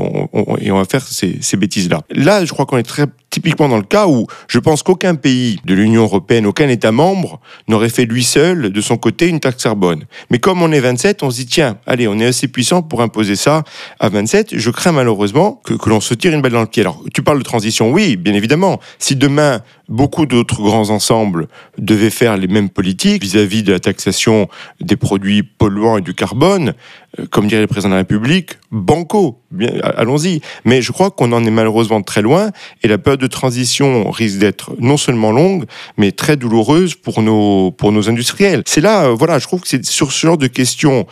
et 0.59 0.71
on 0.71 0.77
va 0.77 0.85
faire 0.85 1.01
ces, 1.01 1.37
ces 1.41 1.57
bêtises-là. 1.57 2.01
Là, 2.11 2.45
je 2.45 2.51
crois 2.51 2.65
qu'on 2.65 2.77
est 2.77 2.83
très 2.83 3.05
typiquement 3.35 3.67
dans 3.67 3.75
le 3.75 3.83
cas 3.83 4.07
où 4.07 4.27
je 4.47 4.59
pense 4.59 4.81
qu'aucun 4.81 5.15
pays 5.15 5.59
de 5.65 5.73
l'Union 5.73 6.03
européenne, 6.03 6.45
aucun 6.45 6.69
État 6.69 6.93
membre 6.93 7.41
n'aurait 7.67 7.89
fait 7.89 8.05
lui 8.05 8.23
seul 8.23 8.69
de 8.71 8.81
son 8.81 8.95
côté 8.95 9.27
une 9.27 9.41
taxe 9.41 9.63
carbone. 9.63 10.05
Mais 10.31 10.39
comme 10.39 10.61
on 10.61 10.71
est 10.71 10.79
27, 10.79 11.21
on 11.21 11.29
se 11.29 11.37
dit 11.37 11.45
tiens, 11.45 11.77
allez, 11.85 12.07
on 12.07 12.17
est 12.19 12.27
assez 12.27 12.47
puissant 12.47 12.81
pour 12.81 13.01
imposer 13.01 13.35
ça 13.35 13.63
à 13.99 14.07
27. 14.07 14.57
Je 14.57 14.69
crains 14.69 14.93
malheureusement 14.93 15.59
que, 15.65 15.73
que 15.73 15.89
l'on 15.89 15.99
se 15.99 16.13
tire 16.13 16.33
une 16.33 16.41
balle 16.41 16.53
dans 16.53 16.61
le 16.61 16.67
pied. 16.67 16.81
Alors, 16.81 17.03
tu 17.13 17.23
parles 17.23 17.39
de 17.39 17.43
transition, 17.43 17.91
oui, 17.91 18.15
bien 18.15 18.33
évidemment. 18.33 18.79
Si 18.99 19.17
demain 19.17 19.61
beaucoup 19.89 20.25
d'autres 20.25 20.61
grands 20.61 20.89
ensembles 20.89 21.47
devaient 21.77 22.09
faire 22.09 22.37
les 22.37 22.47
mêmes 22.47 22.69
politiques 22.69 23.21
vis-à-vis 23.23 23.63
de 23.63 23.71
la 23.71 23.79
taxation 23.79 24.47
des 24.81 24.95
produits 24.95 25.43
polluants 25.43 25.97
et 25.97 26.01
du 26.01 26.13
carbone, 26.13 26.73
euh, 27.19 27.25
comme 27.29 27.47
dirait 27.47 27.61
le 27.61 27.67
président 27.67 27.89
de 27.89 27.93
la 27.93 27.99
République, 27.99 28.57
banco, 28.71 29.41
allons-y. 29.83 30.41
Mais 30.65 30.81
je 30.81 30.91
crois 30.91 31.11
qu'on 31.11 31.31
en 31.31 31.43
est 31.45 31.51
malheureusement 31.51 32.01
très 32.01 32.21
loin 32.21 32.51
et 32.83 32.87
la 32.87 32.97
période 32.97 33.19
de 33.19 33.27
transition 33.27 34.09
risque 34.09 34.39
d'être 34.39 34.75
non 34.79 34.97
seulement 34.97 35.31
longue, 35.31 35.65
mais 35.97 36.11
très 36.11 36.35
douloureuse 36.35 36.95
pour 36.95 37.21
nos, 37.21 37.71
pour 37.71 37.91
nos 37.91 38.09
industriels. 38.09 38.63
C'est 38.65 38.81
là, 38.81 39.05
euh, 39.05 39.13
voilà, 39.13 39.39
je 39.39 39.45
trouve 39.45 39.61
que 39.61 39.67
c'est 39.67 39.85
sur 39.85 40.11
ce 40.11 40.25
genre 40.25 40.37
de 40.37 40.47
questions 40.47 41.05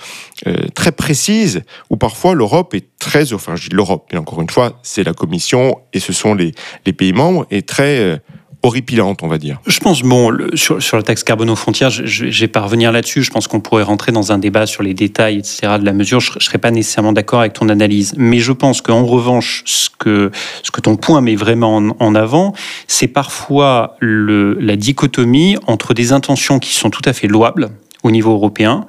euh, 0.48 0.68
très 0.74 0.92
précises 0.92 1.62
où 1.90 1.98
parfois 1.98 2.34
l'Europe 2.34 2.74
est 2.74 2.88
très, 3.00 3.34
enfin 3.34 3.56
je 3.56 3.70
dis 3.70 3.76
l'Europe, 3.76 4.08
mais 4.12 4.18
encore 4.18 4.42
une 4.42 4.50
fois, 4.50 4.80
c'est 4.82 5.04
la 5.04 5.14
Commission 5.14 5.80
et 5.94 6.00
ce 6.00 6.12
sont 6.12 6.34
les, 6.34 6.54
les 6.86 6.94
pays 6.94 7.14
membres, 7.14 7.46
est 7.52 7.68
très 7.68 8.22
horripilante, 8.64 9.22
on 9.24 9.28
va 9.28 9.38
dire. 9.38 9.60
Je 9.68 9.78
pense, 9.80 10.02
bon, 10.02 10.36
sur, 10.56 10.82
sur, 10.82 10.96
la 10.98 11.04
taxe 11.04 11.24
carbone 11.24 11.50
aux 11.50 11.56
frontières, 11.56 11.90
je, 11.90 12.06
je, 12.06 12.40
vais 12.40 12.48
pas 12.48 12.62
revenir 12.62 12.92
là-dessus. 12.92 13.22
Je 13.22 13.30
pense 13.30 13.48
qu'on 13.48 13.60
pourrait 13.60 13.84
rentrer 13.84 14.14
dans 14.14 14.32
un 14.32 14.38
débat 14.38 14.66
sur 14.66 14.84
les 14.84 14.94
détails, 14.94 15.38
etc., 15.38 15.74
de 15.80 15.86
la 15.86 15.92
mesure. 15.92 16.22
Je, 16.22 16.32
ne 16.36 16.40
serais 16.40 16.58
pas 16.58 16.72
nécessairement 16.72 17.12
d'accord 17.12 17.42
avec 17.42 17.54
ton 17.54 17.68
analyse. 17.68 18.14
Mais 18.18 18.40
je 18.40 18.54
pense 18.54 18.82
qu'en 18.82 19.06
revanche, 19.06 19.64
ce 19.66 19.90
que, 20.00 20.32
ce 20.64 20.72
que 20.72 20.80
ton 20.80 20.96
point 20.96 21.20
met 21.20 21.36
vraiment 21.36 21.76
en, 22.00 22.16
avant, 22.16 22.54
c'est 22.88 23.08
parfois 23.08 23.98
le, 24.00 24.54
la 24.60 24.78
dichotomie 24.78 25.58
entre 25.68 25.94
des 25.94 26.14
intentions 26.14 26.60
qui 26.60 26.74
sont 26.74 26.90
tout 26.90 27.02
à 27.06 27.14
fait 27.14 27.28
louables 27.28 27.70
au 28.04 28.12
niveau 28.12 28.32
européen 28.32 28.86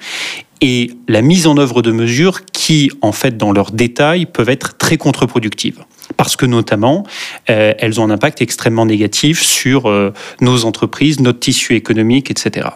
et 0.60 0.92
la 1.08 1.20
mise 1.20 1.46
en 1.46 1.58
œuvre 1.58 1.82
de 1.82 1.90
mesures 1.90 2.44
qui, 2.46 2.90
en 3.02 3.12
fait, 3.12 3.36
dans 3.36 3.52
leurs 3.52 3.72
détails, 3.72 4.26
peuvent 4.26 4.48
être 4.48 4.78
très 4.78 4.96
contre-productives 4.96 5.84
parce 6.16 6.36
que 6.36 6.46
notamment, 6.46 7.04
euh, 7.50 7.72
elles 7.78 8.00
ont 8.00 8.04
un 8.04 8.10
impact 8.10 8.42
extrêmement 8.42 8.86
négatif 8.86 9.42
sur 9.42 9.88
euh, 9.88 10.12
nos 10.40 10.64
entreprises, 10.64 11.20
notre 11.20 11.40
tissu 11.40 11.74
économique, 11.74 12.30
etc. 12.30 12.68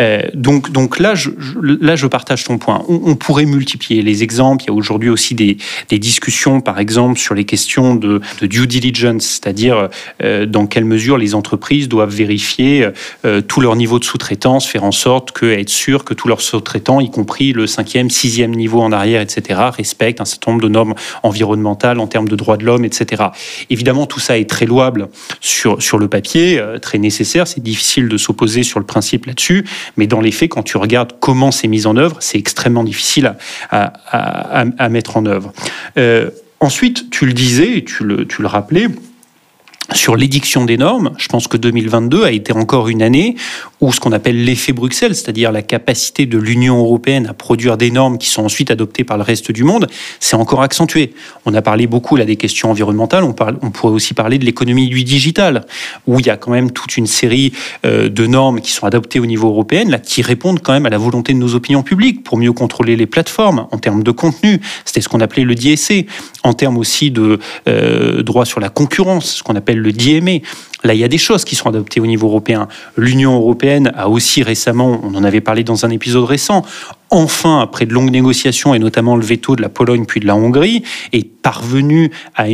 Euh, 0.00 0.22
donc, 0.34 0.70
donc 0.70 0.98
là, 0.98 1.14
je, 1.14 1.30
là, 1.62 1.96
je 1.96 2.06
partage 2.06 2.44
ton 2.44 2.58
point. 2.58 2.82
On, 2.88 3.16
pourrait 3.16 3.44
multiplier 3.44 4.02
les 4.02 4.22
exemples. 4.22 4.64
Il 4.64 4.66
y 4.68 4.70
a 4.70 4.72
aujourd'hui 4.72 5.10
aussi 5.10 5.34
des, 5.34 5.58
discussions, 5.90 6.60
par 6.60 6.78
exemple, 6.78 7.18
sur 7.18 7.34
les 7.34 7.44
questions 7.44 7.94
de, 7.94 8.20
de 8.40 8.46
due 8.46 8.66
diligence, 8.66 9.24
c'est-à-dire 9.24 9.88
dans 10.46 10.66
quelle 10.66 10.84
mesure 10.84 11.18
les 11.18 11.34
entreprises 11.34 11.88
doivent 11.88 12.14
vérifier 12.14 12.88
tout 13.46 13.60
leur 13.60 13.76
niveau 13.76 13.98
de 13.98 14.04
sous-traitance, 14.04 14.66
faire 14.66 14.84
en 14.84 14.92
sorte 14.92 15.32
que, 15.32 15.46
être 15.46 15.68
sûr 15.68 16.04
que 16.04 16.14
tous 16.14 16.28
leurs 16.28 16.40
sous-traitants, 16.40 17.00
y 17.00 17.10
compris 17.10 17.52
le 17.52 17.66
cinquième, 17.66 18.08
sixième 18.08 18.52
niveau 18.52 18.80
en 18.80 18.92
arrière, 18.92 19.20
etc., 19.20 19.60
respectent 19.76 20.20
un 20.20 20.24
certain 20.24 20.52
nombre 20.52 20.62
de 20.62 20.68
normes 20.68 20.94
environnementales 21.22 22.00
en 22.00 22.06
termes 22.06 22.28
de 22.28 22.36
droits 22.36 22.56
de 22.60 22.64
l'homme, 22.64 22.84
etc. 22.84 23.24
Évidemment, 23.68 24.06
tout 24.06 24.20
ça 24.20 24.38
est 24.38 24.48
très 24.48 24.66
louable 24.66 25.08
sur, 25.40 25.82
sur 25.82 25.98
le 25.98 26.08
papier, 26.08 26.58
euh, 26.58 26.78
très 26.78 26.98
nécessaire. 26.98 27.46
C'est 27.46 27.62
difficile 27.62 28.08
de 28.08 28.16
s'opposer 28.16 28.62
sur 28.62 28.78
le 28.78 28.86
principe 28.86 29.26
là-dessus, 29.26 29.64
mais 29.96 30.06
dans 30.06 30.20
les 30.20 30.32
faits, 30.32 30.50
quand 30.50 30.62
tu 30.62 30.76
regardes 30.76 31.14
comment 31.20 31.50
c'est 31.50 31.68
mis 31.68 31.86
en 31.86 31.96
œuvre, 31.96 32.16
c'est 32.20 32.38
extrêmement 32.38 32.84
difficile 32.84 33.34
à, 33.70 33.92
à, 34.06 34.64
à, 34.78 34.88
mettre 34.88 35.16
en 35.16 35.26
œuvre. 35.26 35.52
Euh, 35.98 36.30
ensuite, 36.60 37.10
tu 37.10 37.26
le 37.26 37.32
disais 37.32 37.84
tu 37.84 38.04
le, 38.04 38.26
tu 38.26 38.42
le 38.42 38.48
rappelais, 38.48 38.86
sur 39.92 40.16
l'édiction 40.16 40.64
des 40.64 40.76
normes, 40.76 41.12
je 41.18 41.28
pense 41.28 41.48
que 41.48 41.56
2022 41.56 42.24
a 42.24 42.30
été 42.30 42.52
encore 42.52 42.88
une 42.88 43.02
année 43.02 43.36
où 43.80 43.92
ce 43.92 44.00
qu'on 44.00 44.12
appelle 44.12 44.44
l'effet 44.44 44.72
Bruxelles, 44.72 45.14
c'est-à-dire 45.14 45.52
la 45.52 45.62
capacité 45.62 46.26
de 46.26 46.38
l'Union 46.38 46.78
européenne 46.78 47.26
à 47.26 47.34
produire 47.34 47.76
des 47.76 47.90
normes 47.90 48.18
qui 48.18 48.28
sont 48.28 48.44
ensuite 48.44 48.70
adoptées 48.70 49.04
par 49.04 49.16
le 49.16 49.22
reste 49.22 49.50
du 49.50 49.64
monde, 49.64 49.88
c'est 50.20 50.36
encore 50.36 50.62
accentué. 50.62 51.14
On 51.46 51.54
a 51.54 51.62
parlé 51.62 51.86
beaucoup 51.86 52.16
là 52.16 52.24
des 52.24 52.36
questions 52.36 52.70
environnementales, 52.70 53.24
on, 53.24 53.32
parle, 53.32 53.58
on 53.62 53.70
pourrait 53.70 53.92
aussi 53.92 54.14
parler 54.14 54.38
de 54.38 54.44
l'économie 54.44 54.88
du 54.88 55.02
digital, 55.02 55.64
où 56.06 56.20
il 56.20 56.26
y 56.26 56.30
a 56.30 56.36
quand 56.36 56.50
même 56.50 56.70
toute 56.70 56.96
une 56.96 57.06
série 57.06 57.52
euh, 57.84 58.08
de 58.08 58.26
normes 58.26 58.60
qui 58.60 58.70
sont 58.70 58.86
adoptées 58.86 59.18
au 59.18 59.26
niveau 59.26 59.48
européen, 59.48 59.84
là, 59.88 59.98
qui 59.98 60.22
répondent 60.22 60.60
quand 60.60 60.72
même 60.72 60.86
à 60.86 60.90
la 60.90 60.98
volonté 60.98 61.32
de 61.32 61.38
nos 61.38 61.54
opinions 61.54 61.82
publiques 61.82 62.22
pour 62.22 62.36
mieux 62.36 62.52
contrôler 62.52 62.96
les 62.96 63.06
plateformes 63.06 63.66
en 63.70 63.78
termes 63.78 64.02
de 64.02 64.10
contenu. 64.10 64.60
C'était 64.84 65.00
ce 65.00 65.08
qu'on 65.08 65.20
appelait 65.20 65.44
le 65.44 65.54
DSC, 65.54 66.06
en 66.42 66.52
termes 66.52 66.78
aussi 66.78 67.10
de 67.10 67.38
euh, 67.68 68.22
droit 68.22 68.44
sur 68.44 68.60
la 68.60 68.68
concurrence, 68.68 69.36
ce 69.36 69.42
qu'on 69.42 69.56
appelle 69.56 69.79
le 69.80 69.92
DMA. 69.92 70.44
Là, 70.82 70.94
il 70.94 71.00
y 71.00 71.04
a 71.04 71.08
des 71.08 71.18
choses 71.18 71.44
qui 71.44 71.56
sont 71.56 71.68
adoptées 71.68 72.00
au 72.00 72.06
niveau 72.06 72.28
européen. 72.28 72.68
L'Union 72.96 73.34
européenne 73.34 73.92
a 73.96 74.08
aussi 74.08 74.42
récemment, 74.42 75.00
on 75.02 75.14
en 75.14 75.24
avait 75.24 75.40
parlé 75.40 75.62
dans 75.62 75.84
un 75.84 75.90
épisode 75.90 76.24
récent, 76.24 76.64
enfin, 77.10 77.60
après 77.60 77.86
de 77.86 77.92
longues 77.92 78.10
négociations 78.10 78.74
et 78.74 78.78
notamment 78.78 79.16
le 79.16 79.24
veto 79.24 79.56
de 79.56 79.62
la 79.62 79.68
Pologne 79.68 80.04
puis 80.06 80.20
de 80.20 80.26
la 80.26 80.36
Hongrie, 80.36 80.82
est 81.12 81.28
parvenu 81.28 82.10
à, 82.36 82.44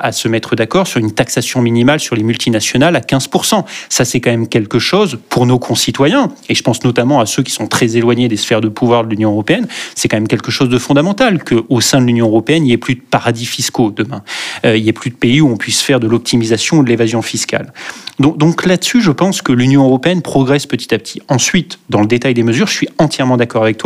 à 0.00 0.12
se 0.12 0.28
mettre 0.28 0.54
d'accord 0.54 0.86
sur 0.86 1.00
une 1.00 1.12
taxation 1.12 1.62
minimale 1.62 2.00
sur 2.00 2.16
les 2.16 2.22
multinationales 2.22 2.96
à 2.96 3.00
15%. 3.00 3.64
Ça, 3.88 4.04
c'est 4.04 4.20
quand 4.20 4.30
même 4.30 4.48
quelque 4.48 4.78
chose 4.78 5.18
pour 5.28 5.46
nos 5.46 5.58
concitoyens, 5.58 6.30
et 6.48 6.54
je 6.54 6.62
pense 6.62 6.84
notamment 6.84 7.20
à 7.20 7.26
ceux 7.26 7.42
qui 7.42 7.52
sont 7.52 7.66
très 7.66 7.96
éloignés 7.96 8.28
des 8.28 8.36
sphères 8.36 8.60
de 8.60 8.68
pouvoir 8.68 9.04
de 9.04 9.10
l'Union 9.10 9.32
européenne, 9.32 9.66
c'est 9.94 10.08
quand 10.08 10.16
même 10.16 10.28
quelque 10.28 10.50
chose 10.50 10.68
de 10.68 10.78
fondamental 10.78 11.42
qu'au 11.42 11.80
sein 11.80 12.00
de 12.00 12.06
l'Union 12.06 12.26
européenne, 12.26 12.64
il 12.64 12.66
n'y 12.66 12.72
ait 12.72 12.78
plus 12.78 12.94
de 12.94 13.00
paradis 13.00 13.46
fiscaux 13.46 13.90
demain. 13.90 14.22
Euh, 14.64 14.76
il 14.76 14.82
n'y 14.82 14.88
ait 14.88 14.94
plus 14.94 15.10
de 15.10 15.16
pays 15.16 15.40
où 15.40 15.48
on 15.48 15.56
puisse 15.56 15.80
faire 15.80 16.00
de 16.00 16.06
l'optimisation 16.06 16.78
ou 16.78 16.84
de 16.84 16.88
l'évasion 16.88 17.22
fiscale. 17.22 17.72
Donc, 18.18 18.38
donc 18.38 18.66
là-dessus, 18.66 19.00
je 19.00 19.10
pense 19.10 19.42
que 19.42 19.52
l'Union 19.52 19.84
européenne 19.84 20.22
progresse 20.22 20.66
petit 20.66 20.94
à 20.94 20.98
petit. 20.98 21.22
Ensuite, 21.28 21.78
dans 21.88 22.00
le 22.00 22.06
détail 22.06 22.34
des 22.34 22.42
mesures, 22.42 22.66
je 22.66 22.74
suis 22.74 22.88
entièrement 22.98 23.36
d'accord 23.36 23.62
avec 23.62 23.78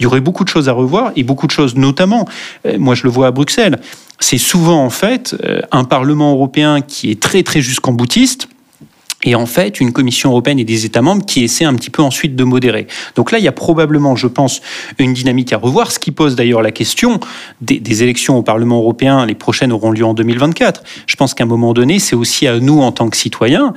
Il 0.00 0.04
y 0.04 0.06
aurait 0.06 0.20
beaucoup 0.20 0.44
de 0.44 0.48
choses 0.48 0.68
à 0.68 0.72
revoir 0.72 1.12
et 1.16 1.22
beaucoup 1.22 1.46
de 1.46 1.52
choses, 1.52 1.76
notamment, 1.76 2.26
euh, 2.66 2.78
moi 2.78 2.94
je 2.94 3.04
le 3.04 3.10
vois 3.10 3.28
à 3.28 3.30
Bruxelles, 3.30 3.78
c'est 4.20 4.38
souvent 4.38 4.84
en 4.84 4.90
fait 4.90 5.36
euh, 5.44 5.60
un 5.72 5.84
Parlement 5.84 6.32
européen 6.32 6.80
qui 6.80 7.10
est 7.10 7.20
très 7.20 7.42
très 7.42 7.60
jusqu'en 7.60 7.92
boutiste 7.92 8.48
et 9.24 9.34
en 9.34 9.46
fait 9.46 9.80
une 9.80 9.92
Commission 9.92 10.30
européenne 10.30 10.58
et 10.58 10.64
des 10.64 10.84
États 10.84 11.02
membres 11.02 11.24
qui 11.24 11.42
essaient 11.42 11.64
un 11.64 11.74
petit 11.74 11.90
peu 11.90 12.02
ensuite 12.02 12.36
de 12.36 12.44
modérer. 12.44 12.86
Donc 13.16 13.32
là, 13.32 13.38
il 13.38 13.44
y 13.44 13.48
a 13.48 13.52
probablement, 13.52 14.16
je 14.16 14.26
pense, 14.26 14.60
une 14.98 15.14
dynamique 15.14 15.52
à 15.52 15.56
revoir, 15.56 15.90
ce 15.90 15.98
qui 15.98 16.10
pose 16.10 16.36
d'ailleurs 16.36 16.62
la 16.62 16.72
question 16.72 17.20
des, 17.60 17.80
des, 17.80 18.02
élections 18.02 18.36
au 18.36 18.42
Parlement 18.42 18.78
européen. 18.78 19.24
Les 19.24 19.34
prochaines 19.34 19.72
auront 19.72 19.90
lieu 19.90 20.04
en 20.04 20.14
2024. 20.14 20.82
Je 21.06 21.16
pense 21.16 21.34
qu'à 21.34 21.44
un 21.44 21.46
moment 21.46 21.72
donné, 21.72 21.98
c'est 21.98 22.16
aussi 22.16 22.46
à 22.46 22.60
nous, 22.60 22.80
en 22.80 22.92
tant 22.92 23.08
que 23.08 23.16
citoyens, 23.16 23.72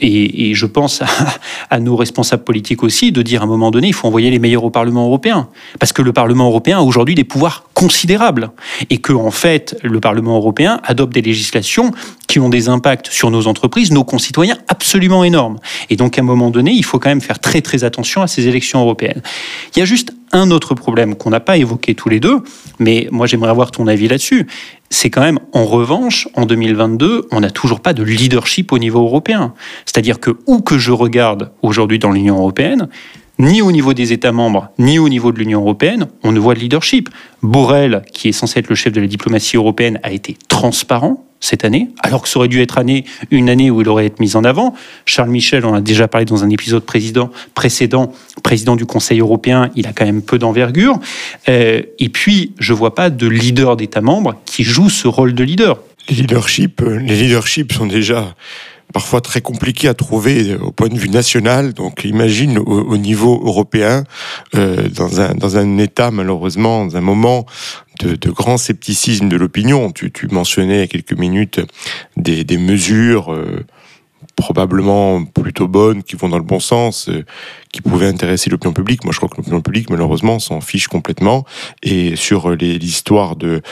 et, 0.00 0.54
je 0.54 0.66
pense 0.66 1.02
à, 1.70 1.80
nos 1.80 1.96
responsables 1.96 2.44
politiques 2.44 2.82
aussi, 2.82 3.12
de 3.12 3.22
dire 3.22 3.42
à 3.42 3.44
un 3.44 3.48
moment 3.48 3.70
donné, 3.70 3.88
il 3.88 3.92
faut 3.92 4.06
envoyer 4.06 4.30
les 4.30 4.38
meilleurs 4.38 4.64
au 4.64 4.70
Parlement 4.70 5.04
européen. 5.04 5.48
Parce 5.78 5.92
que 5.92 6.02
le 6.02 6.12
Parlement 6.12 6.48
européen 6.48 6.78
a 6.78 6.82
aujourd'hui 6.82 7.14
des 7.14 7.24
pouvoirs 7.24 7.64
considérables. 7.74 8.50
Et 8.90 8.98
que, 8.98 9.12
fait, 9.30 9.76
le 9.82 10.00
Parlement 10.00 10.36
européen 10.36 10.80
adopte 10.84 11.12
des 11.12 11.22
législations 11.22 11.92
qui 12.28 12.38
ont 12.38 12.48
des 12.48 12.68
impacts 12.68 13.08
sur 13.08 13.30
nos 13.30 13.48
entreprises, 13.48 13.90
nos 13.90 14.04
concitoyens, 14.04 14.58
absolument 14.68 15.24
énormes. 15.24 15.58
Et 15.90 15.96
donc, 15.96 16.18
à 16.18 16.20
un 16.20 16.24
moment 16.24 16.50
donné, 16.50 16.70
il 16.70 16.84
faut 16.84 17.00
quand 17.00 17.08
même 17.08 17.20
faire 17.20 17.40
très, 17.40 17.62
très 17.62 17.82
attention 17.82 18.22
à 18.22 18.28
ces 18.28 18.46
élections 18.46 18.80
européennes. 18.80 19.22
Il 19.74 19.80
y 19.80 19.82
a 19.82 19.86
juste 19.86 20.12
un 20.30 20.50
autre 20.50 20.74
problème 20.74 21.16
qu'on 21.16 21.30
n'a 21.30 21.40
pas 21.40 21.56
évoqué 21.56 21.94
tous 21.94 22.10
les 22.10 22.20
deux, 22.20 22.42
mais 22.78 23.08
moi 23.10 23.26
j'aimerais 23.26 23.50
avoir 23.50 23.70
ton 23.70 23.86
avis 23.86 24.08
là-dessus. 24.08 24.46
C'est 24.90 25.08
quand 25.08 25.22
même, 25.22 25.38
en 25.52 25.64
revanche, 25.64 26.28
en 26.34 26.44
2022, 26.44 27.28
on 27.30 27.40
n'a 27.40 27.50
toujours 27.50 27.80
pas 27.80 27.94
de 27.94 28.02
leadership 28.02 28.72
au 28.72 28.78
niveau 28.78 29.00
européen. 29.00 29.54
C'est-à-dire 29.86 30.20
que 30.20 30.30
où 30.46 30.60
que 30.60 30.78
je 30.78 30.92
regarde 30.92 31.50
aujourd'hui 31.62 31.98
dans 31.98 32.10
l'Union 32.10 32.36
européenne, 32.36 32.88
ni 33.38 33.62
au 33.62 33.72
niveau 33.72 33.94
des 33.94 34.12
États 34.12 34.32
membres, 34.32 34.68
ni 34.78 34.98
au 34.98 35.08
niveau 35.08 35.32
de 35.32 35.38
l'Union 35.38 35.60
européenne, 35.60 36.08
on 36.24 36.32
ne 36.32 36.40
voit 36.40 36.54
de 36.54 36.60
leadership. 36.60 37.08
Borrell, 37.42 38.02
qui 38.12 38.28
est 38.28 38.32
censé 38.32 38.58
être 38.58 38.68
le 38.68 38.74
chef 38.74 38.92
de 38.92 39.00
la 39.00 39.06
diplomatie 39.06 39.56
européenne, 39.56 39.98
a 40.02 40.10
été 40.10 40.36
transparent 40.48 41.27
cette 41.40 41.64
année, 41.64 41.88
alors 42.00 42.22
que 42.22 42.28
ça 42.28 42.38
aurait 42.38 42.48
dû 42.48 42.60
être 42.60 42.78
année, 42.78 43.04
une 43.30 43.48
année 43.48 43.70
où 43.70 43.80
il 43.80 43.88
aurait 43.88 44.06
été 44.06 44.16
mis 44.20 44.36
en 44.36 44.44
avant. 44.44 44.74
Charles 45.06 45.30
Michel, 45.30 45.64
on 45.64 45.74
a 45.74 45.80
déjà 45.80 46.08
parlé 46.08 46.24
dans 46.24 46.44
un 46.44 46.50
épisode 46.50 46.84
précédent, 46.84 48.12
président 48.42 48.76
du 48.76 48.86
Conseil 48.86 49.20
européen, 49.20 49.70
il 49.76 49.86
a 49.86 49.92
quand 49.92 50.04
même 50.04 50.22
peu 50.22 50.38
d'envergure. 50.38 50.98
Euh, 51.48 51.82
et 51.98 52.08
puis, 52.08 52.52
je 52.58 52.72
vois 52.72 52.94
pas 52.94 53.10
de 53.10 53.26
leader 53.26 53.76
d'État 53.76 54.00
membre 54.00 54.36
qui 54.44 54.64
joue 54.64 54.90
ce 54.90 55.08
rôle 55.08 55.34
de 55.34 55.44
leader. 55.44 55.78
Les 56.08 56.16
leaderships, 56.16 56.80
euh, 56.82 56.98
les 56.98 57.16
leaderships 57.16 57.72
sont 57.72 57.86
déjà 57.86 58.34
parfois 58.92 59.20
très 59.20 59.40
compliqué 59.40 59.88
à 59.88 59.94
trouver 59.94 60.54
au 60.56 60.72
point 60.72 60.88
de 60.88 60.98
vue 60.98 61.10
national. 61.10 61.72
Donc 61.74 62.04
imagine 62.04 62.58
au, 62.58 62.96
niveau 62.96 63.40
européen, 63.44 64.04
euh, 64.54 64.88
dans, 64.88 65.20
un, 65.20 65.34
dans 65.34 65.56
un 65.58 65.78
État 65.78 66.10
malheureusement, 66.10 66.86
dans 66.86 66.96
un 66.96 67.00
moment 67.00 67.46
de, 67.98 68.30
grand 68.30 68.56
scepticisme 68.56 69.28
de 69.28 69.36
l'opinion. 69.36 69.90
Tu, 69.92 70.10
mentionnais 70.30 70.76
il 70.76 70.80
y 70.80 70.82
a 70.82 70.86
quelques 70.86 71.18
minutes 71.18 71.60
des, 72.16 72.58
mesures 72.58 73.32
euh, 73.32 73.64
probablement 74.36 75.24
plutôt 75.24 75.68
bonnes, 75.68 76.02
qui 76.02 76.16
vont 76.16 76.28
dans 76.28 76.38
le 76.38 76.44
bon 76.44 76.60
sens, 76.60 77.08
euh, 77.08 77.24
qui 77.72 77.80
pouvaient 77.80 78.06
intéresser 78.06 78.50
l'opinion 78.50 78.72
publique. 78.72 79.04
Moi, 79.04 79.12
je 79.12 79.18
crois 79.18 79.28
que 79.28 79.36
l'opinion 79.36 79.60
publique, 79.60 79.90
malheureusement, 79.90 80.38
s'en 80.38 80.60
fiche 80.60 80.88
complètement. 80.88 81.44
Et 81.82 82.16
sur 82.16 82.50
l'histoire 82.50 83.36
de, 83.36 83.62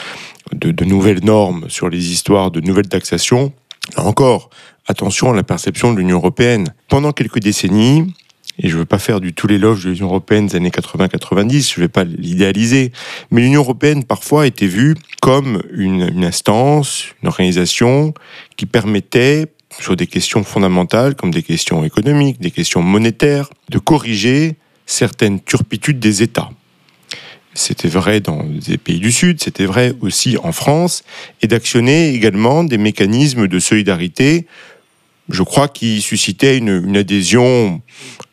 de, 0.53 0.85
nouvelles 0.85 1.25
normes, 1.25 1.69
sur 1.69 1.89
les 1.89 2.11
histoires 2.13 2.51
de 2.51 2.61
nouvelles 2.61 2.89
taxations, 2.89 3.53
là 3.97 4.05
encore, 4.05 4.51
attention 4.87 5.33
à 5.33 5.37
la 5.37 5.43
perception 5.43 5.93
de 5.93 5.99
l'Union 5.99 6.17
européenne. 6.17 6.75
Pendant 6.89 7.13
quelques 7.13 7.41
décennies, 7.41 8.13
et 8.59 8.69
je 8.69 8.75
ne 8.75 8.81
veux 8.81 8.87
pas 8.87 8.99
faire 8.99 9.21
du 9.21 9.35
tout 9.35 9.47
l'éloge 9.47 9.85
de 9.85 9.91
l'Union 9.91 10.07
européenne 10.07 10.47
des 10.47 10.57
années 10.57 10.71
80-90, 10.71 11.75
je 11.75 11.81
ne 11.81 11.85
vais 11.85 11.89
pas 11.89 12.05
l'idéaliser, 12.05 12.93
mais 13.31 13.43
l'Union 13.43 13.61
européenne 13.61 14.05
parfois 14.05 14.47
était 14.47 14.67
vue 14.67 14.95
comme 15.21 15.63
une, 15.73 16.25
instance, 16.25 17.07
une 17.23 17.29
organisation 17.29 18.15
qui 18.57 18.67
permettait, 18.67 19.47
sur 19.79 19.95
des 19.95 20.07
questions 20.07 20.43
fondamentales 20.43 21.17
comme 21.17 21.33
des 21.33 21.43
questions 21.43 21.85
économiques, 21.85 22.41
des 22.41 22.51
questions 22.51 22.81
monétaires, 22.81 23.51
de 23.69 23.79
corriger 23.79 24.55
certaines 24.87 25.41
turpitudes 25.41 25.99
des 25.99 26.23
États. 26.23 26.49
C'était 27.53 27.89
vrai 27.89 28.21
dans 28.21 28.43
les 28.69 28.79
pays 28.79 29.01
du 29.01 29.13
Sud, 29.13 29.43
c'était 29.43 29.67
vrai 29.67 29.93
aussi 30.01 30.39
en 30.43 30.53
France, 30.53 31.03
et 31.43 31.47
d'actionner 31.47 32.15
également 32.15 32.65
des 32.65 32.79
mécanismes 32.79 33.49
de 33.49 33.59
solidarité 33.59 34.47
je 35.29 35.43
crois, 35.43 35.69
qui 35.69 36.01
suscitait 36.01 36.59
une, 36.59 36.97
adhésion 36.97 37.83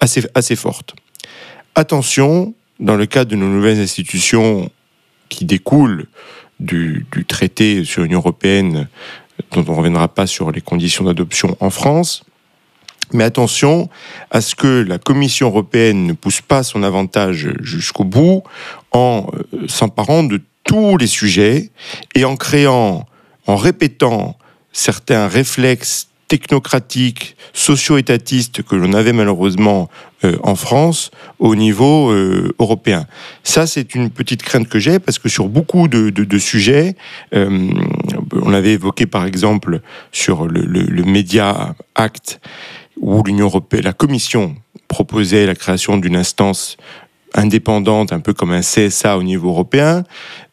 assez, 0.03 0.55
forte. 0.55 0.95
Attention, 1.75 2.53
dans 2.79 2.95
le 2.95 3.05
cadre 3.05 3.31
de 3.31 3.35
nos 3.35 3.47
nouvelles 3.47 3.79
institutions 3.79 4.69
qui 5.29 5.45
découlent 5.45 6.07
du, 6.59 7.05
traité 7.27 7.83
sur 7.83 8.03
l'Union 8.03 8.19
européenne, 8.19 8.87
dont 9.51 9.63
on 9.67 9.71
ne 9.71 9.77
reviendra 9.77 10.07
pas 10.07 10.27
sur 10.27 10.51
les 10.51 10.61
conditions 10.61 11.05
d'adoption 11.05 11.57
en 11.59 11.69
France, 11.69 12.23
mais 13.11 13.23
attention 13.23 13.89
à 14.31 14.41
ce 14.41 14.55
que 14.55 14.83
la 14.87 14.97
Commission 14.97 15.47
européenne 15.47 16.05
ne 16.05 16.13
pousse 16.13 16.41
pas 16.41 16.63
son 16.63 16.83
avantage 16.83 17.49
jusqu'au 17.61 18.03
bout 18.03 18.43
en 18.91 19.27
euh, 19.33 19.67
s'emparant 19.67 20.23
de 20.23 20.41
tous 20.63 20.97
les 20.97 21.07
sujets 21.07 21.71
et 22.15 22.25
en 22.25 22.35
créant, 22.37 23.05
en 23.45 23.55
répétant 23.55 24.37
certains 24.71 25.27
réflexes 25.27 26.07
technocratique, 26.33 27.35
socio-étatiste 27.53 28.63
que 28.63 28.75
l'on 28.75 28.93
avait 28.93 29.13
malheureusement 29.13 29.87
euh, 30.23 30.35
en 30.41 30.55
France 30.55 31.11
au 31.37 31.55
niveau 31.55 32.09
euh, 32.09 32.55
européen. 32.57 33.05
Ça, 33.43 33.67
c'est 33.67 33.93
une 33.93 34.09
petite 34.09 34.41
crainte 34.41 34.67
que 34.67 34.79
j'ai 34.79 34.97
parce 34.97 35.19
que 35.19 35.29
sur 35.29 35.47
beaucoup 35.47 35.87
de, 35.87 36.39
sujets, 36.39 36.95
euh, 37.35 37.69
on 38.31 38.51
avait 38.51 38.73
évoqué 38.73 39.05
par 39.05 39.27
exemple 39.27 39.81
sur 40.11 40.47
le, 40.47 40.61
le, 40.61 41.03
Media 41.03 41.75
Act 41.93 42.39
où 42.99 43.21
l'Union 43.21 43.45
européenne, 43.45 43.83
la 43.83 43.93
Commission 43.93 44.55
proposait 44.87 45.45
la 45.45 45.53
création 45.53 45.97
d'une 45.97 46.15
instance 46.15 46.77
indépendante, 47.33 48.13
un 48.13 48.19
peu 48.19 48.33
comme 48.33 48.51
un 48.51 48.61
CSA 48.61 49.17
au 49.17 49.23
niveau 49.23 49.49
européen. 49.49 50.03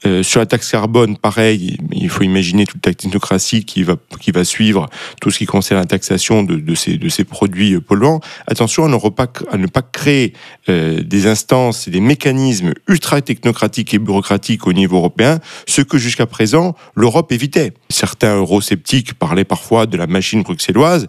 Euh, 0.07 0.23
sur 0.23 0.41
la 0.41 0.47
taxe 0.47 0.71
carbone, 0.71 1.17
pareil, 1.17 1.77
il 1.93 2.09
faut 2.09 2.23
imaginer 2.23 2.67
toute 2.67 2.85
la 2.87 2.95
technocratie 2.95 3.65
qui 3.65 3.83
va, 3.83 3.97
qui 4.19 4.31
va 4.31 4.45
suivre 4.45 4.89
tout 5.21 5.31
ce 5.31 5.39
qui 5.39 5.47
concerne 5.47 5.81
la 5.81 5.87
taxation 5.87 6.43
de, 6.43 6.57
de, 6.57 6.75
ces, 6.75 6.97
de 6.97 7.09
ces 7.09 7.25
produits 7.25 7.79
polluants. 7.81 8.21
Attention 8.47 8.87
à 8.87 8.89
ne 8.89 8.97
pas, 9.11 9.31
à 9.51 9.57
ne 9.57 9.67
pas 9.67 9.83
créer 9.83 10.33
euh, 10.69 11.03
des 11.03 11.27
instances 11.27 11.87
et 11.87 11.91
des 11.91 12.01
mécanismes 12.01 12.73
ultra 12.89 13.21
technocratiques 13.21 13.93
et 13.93 13.99
bureaucratiques 13.99 14.67
au 14.67 14.73
niveau 14.73 14.97
européen, 14.97 15.41
ce 15.67 15.83
que 15.83 15.99
jusqu'à 15.99 16.27
présent 16.27 16.75
l'Europe 16.95 17.33
évitait. 17.33 17.73
Certains 17.89 18.37
eurosceptiques 18.37 19.15
parlaient 19.15 19.45
parfois 19.45 19.87
de 19.87 19.97
la 19.97 20.07
machine 20.07 20.43
bruxelloise. 20.43 21.09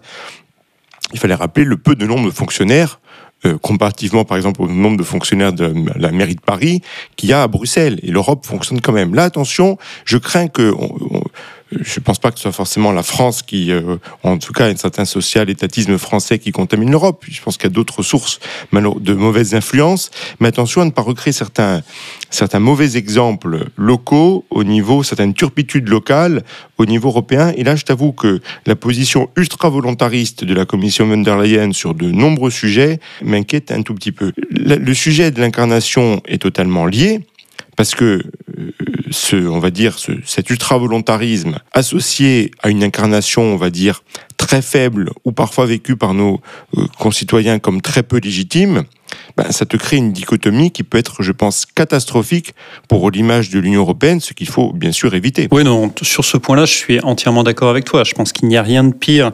Il 1.12 1.18
fallait 1.18 1.34
rappeler 1.34 1.64
le 1.64 1.76
peu 1.76 1.94
de 1.94 2.06
nombre 2.06 2.26
de 2.26 2.34
fonctionnaires 2.34 3.00
euh, 3.44 3.58
comparativement 3.58 4.24
par 4.24 4.36
exemple 4.36 4.62
au 4.62 4.68
nombre 4.68 4.96
de 4.96 5.02
fonctionnaires 5.02 5.52
de 5.52 5.74
la 5.96 6.12
mairie 6.12 6.36
de 6.36 6.40
Paris 6.40 6.80
qu'il 7.16 7.28
y 7.28 7.32
a 7.32 7.42
à 7.42 7.48
Bruxelles. 7.48 7.98
Et 8.02 8.10
l'Europe 8.10 8.46
fonctionne 8.46 8.80
quand 8.80 8.92
même. 8.92 9.14
Là, 9.14 9.24
attention, 9.24 9.78
je 10.04 10.18
crains 10.18 10.48
que 10.48 10.72
je 11.80 12.00
ne 12.00 12.04
pense 12.04 12.18
pas 12.18 12.30
que 12.30 12.38
ce 12.38 12.42
soit 12.42 12.52
forcément 12.52 12.92
la 12.92 13.02
France 13.02 13.42
qui, 13.42 13.72
euh, 13.72 13.96
en 14.22 14.38
tout 14.38 14.52
cas, 14.52 14.66
un 14.66 14.76
certain 14.76 15.04
social-étatisme 15.04 15.98
français 15.98 16.38
qui 16.38 16.52
contamine 16.52 16.90
l'Europe. 16.90 17.24
Je 17.28 17.40
pense 17.42 17.56
qu'il 17.56 17.64
y 17.64 17.72
a 17.72 17.74
d'autres 17.74 18.02
sources 18.02 18.40
de 18.72 19.14
mauvaises 19.14 19.54
influences. 19.54 20.10
Mais 20.40 20.48
attention 20.48 20.82
à 20.82 20.84
ne 20.84 20.90
pas 20.90 21.02
recréer 21.02 21.32
certains, 21.32 21.82
certains 22.30 22.58
mauvais 22.58 22.96
exemples 22.96 23.66
locaux 23.76 24.44
au 24.50 24.64
niveau, 24.64 25.02
certaines 25.02 25.34
turpitudes 25.34 25.88
locales 25.88 26.42
au 26.78 26.86
niveau 26.86 27.08
européen. 27.08 27.52
Et 27.56 27.64
là, 27.64 27.76
je 27.76 27.84
t'avoue 27.84 28.12
que 28.12 28.40
la 28.66 28.76
position 28.76 29.30
ultra-volontariste 29.36 30.44
de 30.44 30.54
la 30.54 30.64
Commission 30.64 31.06
von 31.06 31.18
der 31.18 31.38
Leyen 31.38 31.72
sur 31.72 31.94
de 31.94 32.10
nombreux 32.10 32.50
sujets 32.50 33.00
m'inquiète 33.22 33.72
un 33.72 33.82
tout 33.82 33.94
petit 33.94 34.12
peu. 34.12 34.32
Le 34.50 34.94
sujet 34.94 35.30
de 35.30 35.40
l'incarnation 35.40 36.20
est 36.26 36.42
totalement 36.42 36.86
lié 36.86 37.20
parce 37.76 37.94
que 37.94 38.22
euh, 38.58 38.70
ce, 39.10 39.36
on 39.36 39.58
va 39.58 39.70
dire, 39.70 39.98
ce, 39.98 40.12
cet 40.24 40.50
ultra-volontarisme 40.50 41.58
associé 41.72 42.50
à 42.62 42.70
une 42.70 42.84
incarnation, 42.84 43.42
on 43.42 43.56
va 43.56 43.70
dire, 43.70 44.02
très 44.36 44.62
faible 44.62 45.10
ou 45.24 45.32
parfois 45.32 45.66
vécue 45.66 45.96
par 45.96 46.14
nos 46.14 46.40
euh, 46.76 46.84
concitoyens 46.98 47.58
comme 47.58 47.80
très 47.80 48.02
peu 48.02 48.18
légitime, 48.18 48.84
ben, 49.36 49.50
ça 49.50 49.66
te 49.66 49.76
crée 49.76 49.96
une 49.96 50.12
dichotomie 50.12 50.70
qui 50.70 50.82
peut 50.82 50.98
être, 50.98 51.22
je 51.22 51.32
pense, 51.32 51.66
catastrophique 51.66 52.54
pour 52.88 53.10
l'image 53.10 53.50
de 53.50 53.58
l'Union 53.58 53.80
européenne, 53.80 54.20
ce 54.20 54.32
qu'il 54.32 54.48
faut 54.48 54.72
bien 54.72 54.92
sûr 54.92 55.14
éviter. 55.14 55.48
Oui, 55.50 55.64
non, 55.64 55.92
sur 56.02 56.24
ce 56.24 56.36
point-là, 56.36 56.64
je 56.64 56.74
suis 56.74 57.00
entièrement 57.00 57.42
d'accord 57.42 57.70
avec 57.70 57.84
toi. 57.84 58.04
Je 58.04 58.14
pense 58.14 58.32
qu'il 58.32 58.48
n'y 58.48 58.56
a 58.56 58.62
rien 58.62 58.84
de 58.84 58.94
pire 58.94 59.32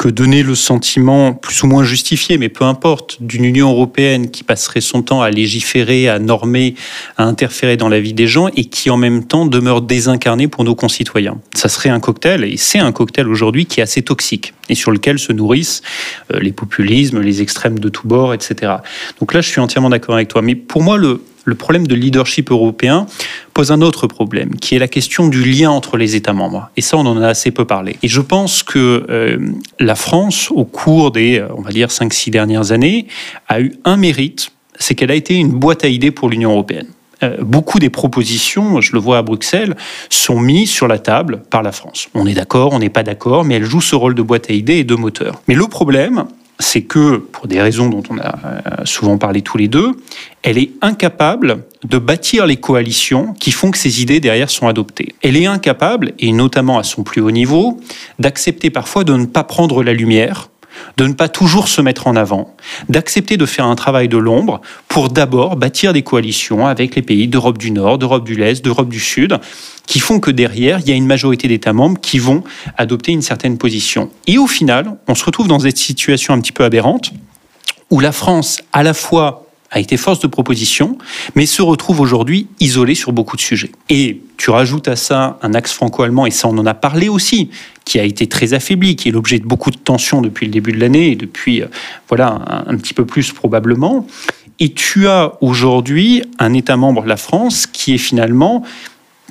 que 0.00 0.08
donner 0.08 0.42
le 0.42 0.54
sentiment 0.54 1.34
plus 1.34 1.62
ou 1.62 1.66
moins 1.66 1.84
justifié, 1.84 2.38
mais 2.38 2.48
peu 2.48 2.64
importe, 2.64 3.18
d'une 3.20 3.44
Union 3.44 3.70
européenne 3.70 4.30
qui 4.30 4.44
passerait 4.44 4.80
son 4.80 5.02
temps 5.02 5.20
à 5.20 5.28
légiférer, 5.28 6.08
à 6.08 6.18
normer, 6.18 6.74
à 7.18 7.24
interférer 7.24 7.76
dans 7.76 7.90
la 7.90 8.00
vie 8.00 8.14
des 8.14 8.26
gens 8.26 8.48
et 8.56 8.64
qui 8.64 8.88
en 8.88 8.96
même 8.96 9.26
temps 9.26 9.44
demeure 9.44 9.82
désincarnée 9.82 10.48
pour 10.48 10.64
nos 10.64 10.74
concitoyens. 10.74 11.36
Ça 11.54 11.68
serait 11.68 11.90
un 11.90 12.00
cocktail, 12.00 12.44
et 12.44 12.56
c'est 12.56 12.78
un 12.78 12.92
cocktail 12.92 13.28
aujourd'hui 13.28 13.66
qui 13.66 13.80
est 13.80 13.82
assez 13.82 14.00
toxique 14.00 14.54
et 14.70 14.74
sur 14.74 14.90
lequel 14.90 15.18
se 15.18 15.34
nourrissent 15.34 15.82
euh, 16.32 16.40
les 16.40 16.52
populismes, 16.52 17.20
les 17.20 17.42
extrêmes 17.42 17.78
de 17.78 17.90
tous 17.90 18.08
bords, 18.08 18.32
etc. 18.32 18.76
Donc 19.20 19.34
là, 19.34 19.42
je 19.42 19.50
suis 19.50 19.60
entièrement 19.60 19.90
d'accord 19.90 20.14
avec 20.14 20.28
toi. 20.28 20.40
Mais 20.40 20.54
pour 20.54 20.82
moi, 20.82 20.96
le, 20.96 21.20
le 21.50 21.56
problème 21.56 21.86
de 21.86 21.94
leadership 21.94 22.50
européen 22.50 23.06
pose 23.52 23.72
un 23.72 23.82
autre 23.82 24.06
problème, 24.06 24.54
qui 24.54 24.76
est 24.76 24.78
la 24.78 24.88
question 24.88 25.28
du 25.28 25.44
lien 25.44 25.70
entre 25.70 25.96
les 25.96 26.16
États 26.16 26.32
membres. 26.32 26.70
Et 26.76 26.80
ça, 26.80 26.96
on 26.96 27.04
en 27.04 27.20
a 27.20 27.26
assez 27.26 27.50
peu 27.50 27.64
parlé. 27.64 27.96
Et 28.02 28.08
je 28.08 28.20
pense 28.20 28.62
que 28.62 29.04
euh, 29.10 29.38
la 29.80 29.96
France, 29.96 30.50
au 30.50 30.64
cours 30.64 31.10
des, 31.10 31.40
euh, 31.40 31.48
on 31.56 31.60
va 31.60 31.70
dire, 31.70 31.88
5-6 31.88 32.30
dernières 32.30 32.72
années, 32.72 33.06
a 33.48 33.60
eu 33.60 33.72
un 33.84 33.96
mérite, 33.96 34.52
c'est 34.78 34.94
qu'elle 34.94 35.10
a 35.10 35.14
été 35.16 35.34
une 35.34 35.50
boîte 35.50 35.84
à 35.84 35.88
idées 35.88 36.12
pour 36.12 36.30
l'Union 36.30 36.52
européenne 36.52 36.86
euh, 37.22 37.36
beaucoup 37.40 37.78
des 37.78 37.90
propositions, 37.90 38.80
je 38.80 38.92
le 38.94 38.98
vois 38.98 39.18
à 39.18 39.22
Bruxelles, 39.22 39.76
sont 40.08 40.40
mises 40.40 40.70
sur 40.70 40.88
la 40.88 40.98
table 40.98 41.42
par 41.50 41.62
la 41.62 41.72
France. 41.72 42.08
On 42.14 42.26
est 42.26 42.32
d'accord, 42.32 42.72
on 42.72 42.78
n'est 42.78 42.88
pas 42.88 43.02
d'accord, 43.02 43.44
mais 43.44 43.56
elle 43.56 43.64
joue 43.64 43.82
ce 43.82 43.94
rôle 43.94 44.14
de 44.14 44.22
boîte 44.22 44.48
à 44.48 44.54
idées 44.54 44.78
et 44.78 44.84
de 44.84 44.94
moteur. 44.94 45.42
Mais 45.46 45.54
le 45.54 45.66
problème, 45.66 46.24
c'est 46.60 46.82
que, 46.82 47.16
pour 47.16 47.48
des 47.48 47.60
raisons 47.60 47.88
dont 47.88 48.02
on 48.10 48.18
a 48.18 48.38
euh, 48.44 48.84
souvent 48.84 49.18
parlé 49.18 49.42
tous 49.42 49.58
les 49.58 49.68
deux, 49.68 49.92
elle 50.42 50.58
est 50.58 50.70
incapable 50.80 51.64
de 51.84 51.98
bâtir 51.98 52.46
les 52.46 52.56
coalitions 52.56 53.34
qui 53.34 53.50
font 53.50 53.70
que 53.70 53.78
ces 53.78 54.02
idées 54.02 54.20
derrière 54.20 54.50
sont 54.50 54.68
adoptées. 54.68 55.14
Elle 55.22 55.36
est 55.36 55.46
incapable, 55.46 56.12
et 56.18 56.32
notamment 56.32 56.78
à 56.78 56.82
son 56.82 57.02
plus 57.02 57.20
haut 57.20 57.30
niveau, 57.30 57.80
d'accepter 58.18 58.70
parfois 58.70 59.04
de 59.04 59.14
ne 59.14 59.26
pas 59.26 59.44
prendre 59.44 59.82
la 59.82 59.92
lumière 59.92 60.50
de 60.96 61.06
ne 61.06 61.12
pas 61.12 61.28
toujours 61.28 61.68
se 61.68 61.80
mettre 61.80 62.06
en 62.06 62.16
avant, 62.16 62.54
d'accepter 62.88 63.36
de 63.36 63.46
faire 63.46 63.66
un 63.66 63.74
travail 63.74 64.08
de 64.08 64.16
l'ombre 64.16 64.60
pour 64.88 65.08
d'abord 65.08 65.56
bâtir 65.56 65.92
des 65.92 66.02
coalitions 66.02 66.66
avec 66.66 66.94
les 66.94 67.02
pays 67.02 67.28
d'Europe 67.28 67.58
du 67.58 67.70
Nord, 67.70 67.98
d'Europe 67.98 68.24
du 68.24 68.34
l'Est, 68.34 68.64
d'Europe 68.64 68.88
du 68.88 69.00
Sud, 69.00 69.38
qui 69.86 70.00
font 70.00 70.20
que 70.20 70.30
derrière, 70.30 70.80
il 70.80 70.88
y 70.88 70.92
a 70.92 70.94
une 70.94 71.06
majorité 71.06 71.48
d'États 71.48 71.72
membres 71.72 72.00
qui 72.00 72.18
vont 72.18 72.44
adopter 72.76 73.12
une 73.12 73.22
certaine 73.22 73.58
position. 73.58 74.10
Et 74.26 74.38
au 74.38 74.46
final, 74.46 74.96
on 75.08 75.14
se 75.14 75.24
retrouve 75.24 75.48
dans 75.48 75.60
cette 75.60 75.78
situation 75.78 76.34
un 76.34 76.40
petit 76.40 76.52
peu 76.52 76.64
aberrante, 76.64 77.12
où 77.90 78.00
la 78.00 78.12
France, 78.12 78.60
à 78.72 78.82
la 78.82 78.94
fois 78.94 79.49
a 79.70 79.78
été 79.78 79.96
force 79.96 80.18
de 80.20 80.26
proposition, 80.26 80.98
mais 81.34 81.46
se 81.46 81.62
retrouve 81.62 82.00
aujourd'hui 82.00 82.48
isolée 82.58 82.94
sur 82.94 83.12
beaucoup 83.12 83.36
de 83.36 83.40
sujets. 83.40 83.70
Et 83.88 84.20
tu 84.36 84.50
rajoutes 84.50 84.88
à 84.88 84.96
ça 84.96 85.38
un 85.42 85.54
axe 85.54 85.72
franco-allemand, 85.72 86.26
et 86.26 86.30
ça 86.30 86.48
on 86.48 86.58
en 86.58 86.66
a 86.66 86.74
parlé 86.74 87.08
aussi, 87.08 87.50
qui 87.84 87.98
a 88.00 88.04
été 88.04 88.26
très 88.26 88.52
affaibli, 88.52 88.96
qui 88.96 89.08
est 89.08 89.12
l'objet 89.12 89.38
de 89.38 89.46
beaucoup 89.46 89.70
de 89.70 89.76
tensions 89.76 90.22
depuis 90.22 90.46
le 90.46 90.52
début 90.52 90.72
de 90.72 90.80
l'année, 90.80 91.12
et 91.12 91.16
depuis, 91.16 91.62
euh, 91.62 91.66
voilà, 92.08 92.64
un, 92.66 92.76
petit 92.76 92.94
peu 92.94 93.06
plus 93.06 93.32
probablement. 93.32 94.06
Et 94.58 94.72
tu 94.72 95.06
as 95.06 95.34
aujourd'hui 95.40 96.22
un 96.38 96.52
État 96.52 96.76
membre, 96.76 97.04
la 97.06 97.16
France, 97.16 97.66
qui 97.66 97.94
est 97.94 97.98
finalement 97.98 98.64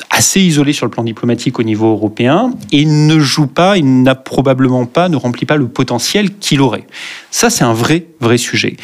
assez 0.09 0.39
isolé 0.39 0.71
sur 0.71 0.85
le 0.85 0.91
plan 0.91 1.03
diplomatique 1.03 1.59
au 1.59 1.63
niveau 1.63 1.91
européen 1.91 2.53
et 2.71 2.85
ne 2.85 3.19
joue 3.19 3.47
pas, 3.47 3.77
il 3.77 4.01
n'a 4.01 4.15
probablement 4.15 4.85
pas, 4.85 5.09
ne 5.09 5.17
remplit 5.17 5.45
pas 5.45 5.57
le 5.57 5.67
potentiel 5.67 6.37
qu'il 6.37 6.61
aurait. 6.61 6.87
Ça, 7.31 7.49
c'est 7.49 7.65
un 7.65 7.73
vrai, 7.73 8.05
vrai 8.21 8.37
sujet. 8.37 8.77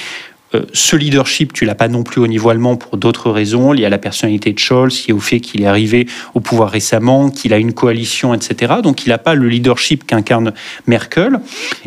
Euh, 0.56 0.65
ce 0.74 0.96
leadership, 0.96 1.54
tu 1.54 1.65
l'as 1.65 1.76
pas 1.76 1.88
non 1.88 2.04
plus 2.04 2.22
au 2.22 2.28
niveau 2.28 2.50
allemand 2.50 2.76
pour 2.76 2.98
d'autres 2.98 3.30
raisons, 3.30 3.72
liées 3.72 3.86
à 3.86 3.89
la 3.89 3.98
personnalité 3.98 4.54
de 4.54 4.60
Scholz, 4.60 5.08
liées 5.08 5.13
au 5.13 5.20
fait 5.20 5.39
qu'il 5.39 5.62
est 5.62 5.65
arrivé 5.65 6.08
au 6.34 6.39
pouvoir 6.39 6.70
récemment, 6.70 7.30
qu'il 7.30 7.54
a 7.54 7.58
une 7.58 7.74
coalition, 7.74 8.34
etc. 8.34 8.76
Donc 8.84 9.06
il 9.06 9.10
n'a 9.10 9.18
pas 9.18 9.36
le 9.36 9.48
leadership 9.48 10.06
qu'incarne 10.06 10.54
Merkel. 10.88 11.39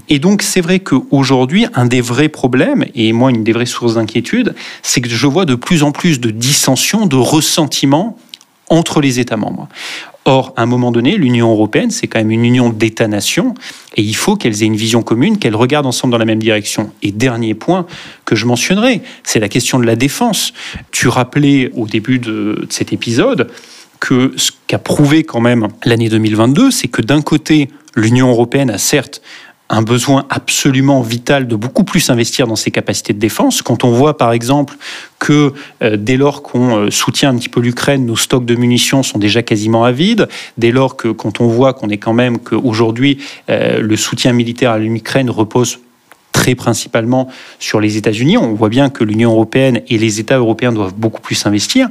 Et 0.09 0.19
donc 0.19 0.43
c'est 0.43 0.61
vrai 0.61 0.81
qu'aujourd'hui, 0.81 1.67
un 1.75 1.87
des 1.87 2.01
vrais 2.01 2.29
problèmes, 2.29 2.85
et 2.95 3.13
moi 3.13 3.31
une 3.31 3.45
des 3.45 3.53
vraies 3.53 3.67
sources 3.67 3.95
d'inquiétude, 3.95 4.55
c'est 4.83 5.01
que 5.01 5.09
je 5.09 5.27
vois 5.27 5.45
de 5.45 5.55
plus 5.55 5.83
en 5.83 5.93
plus 5.93 6.21
de 6.21 6.31
dissensions, 6.31 7.07
de 7.07 7.17
ressentiments 7.17 8.19
entre 8.69 9.01
les 9.01 9.19
États 9.19 9.37
membres. 9.37 9.69
Or, 10.29 10.53
à 10.57 10.63
un 10.63 10.67
moment 10.67 10.93
donné, 10.93 11.17
l'Union 11.17 11.51
européenne, 11.51 11.91
c'est 11.91 12.07
quand 12.07 12.19
même 12.19 12.31
une 12.31 12.45
union 12.45 12.69
d'États-nations, 12.69 13.55
et 13.97 14.03
il 14.03 14.15
faut 14.15 14.37
qu'elles 14.37 14.63
aient 14.63 14.67
une 14.67 14.77
vision 14.77 15.03
commune, 15.03 15.39
qu'elles 15.39 15.57
regardent 15.57 15.87
ensemble 15.87 16.13
dans 16.13 16.19
la 16.19 16.27
même 16.27 16.39
direction. 16.39 16.93
Et 17.01 17.13
dernier 17.13 17.55
point 17.55 17.87
que 18.27 18.37
je 18.37 18.45
mentionnerai, 18.45 19.01
c'est 19.25 19.41
la 19.41 19.49
question 19.49 19.79
de 19.79 19.87
la 19.87 19.97
défense. 19.97 20.53
Tu 20.91 21.09
rappelais 21.09 21.71
au 21.75 21.87
début 21.87 22.19
de 22.19 22.67
cet 22.69 22.93
épisode 22.93 23.51
que 24.01 24.35
ce 24.37 24.53
qu'a 24.67 24.79
prouvé 24.79 25.25
quand 25.25 25.41
même 25.41 25.69
l'année 25.87 26.11
2022, 26.11 26.73
c'est 26.73 26.89
que 26.89 27.01
d'un 27.01 27.23
côté, 27.23 27.71
l'Union 27.97 28.29
européenne 28.29 28.69
a 28.69 28.77
certes 28.77 29.23
un 29.71 29.83
besoin 29.83 30.27
absolument 30.31 31.03
vital 31.03 31.47
de 31.47 31.55
beaucoup 31.55 31.85
plus 31.85 32.09
investir 32.11 32.47
dans 32.47 32.57
ses 32.57 32.71
capacités 32.71 33.13
de 33.13 33.19
défense. 33.19 33.61
Quand 33.61 33.85
on 33.85 33.91
voit 33.91 34.17
par 34.17 34.33
exemple 34.33 34.77
que 35.19 35.53
euh, 35.83 35.97
dès 35.99 36.17
lors 36.17 36.43
qu'on 36.43 36.77
euh, 36.77 36.91
soutient 36.91 37.31
un 37.31 37.37
petit 37.37 37.51
peu 37.51 37.61
l'Ukraine, 37.61 38.07
nos 38.07 38.17
stocks 38.17 38.47
de 38.47 38.55
munitions 38.55 39.03
sont 39.03 39.19
déjà 39.19 39.43
quasiment 39.43 39.85
à 39.85 39.93
vide, 39.93 40.29
dès 40.57 40.71
lors 40.71 40.97
que 40.97 41.09
quand 41.09 41.41
on 41.41 41.49
voit 41.49 41.75
qu'on 41.75 41.91
est 41.91 41.99
quand 41.99 42.15
même 42.15 42.39
qu'aujourd'hui 42.39 43.19
euh, 43.51 43.81
le 43.81 43.97
soutien 43.97 44.33
militaire 44.33 44.71
à 44.71 44.79
l'Ukraine 44.79 45.29
repose 45.29 45.81
très 46.33 46.55
principalement 46.55 47.29
sur 47.59 47.81
les 47.81 47.97
États-Unis, 47.97 48.39
on 48.39 48.55
voit 48.55 48.69
bien 48.69 48.91
que 48.91 49.05
l'Union 49.05 49.33
européenne 49.33 49.83
et 49.89 49.99
les 49.99 50.21
États 50.21 50.39
européens 50.39 50.73
doivent 50.73 50.95
beaucoup 50.95 51.21
plus 51.21 51.45
investir, 51.47 51.89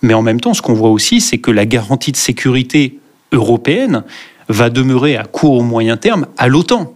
mais 0.00 0.14
en 0.14 0.22
même 0.22 0.40
temps 0.40 0.54
ce 0.54 0.62
qu'on 0.62 0.74
voit 0.74 0.90
aussi 0.90 1.20
c'est 1.20 1.38
que 1.38 1.52
la 1.52 1.66
garantie 1.66 2.10
de 2.10 2.16
sécurité 2.16 2.98
européenne 3.30 4.02
va 4.48 4.70
demeurer 4.70 5.16
à 5.16 5.24
court 5.24 5.58
ou 5.58 5.62
moyen 5.62 5.96
terme 5.96 6.26
à 6.36 6.48
l'OTAN 6.48 6.94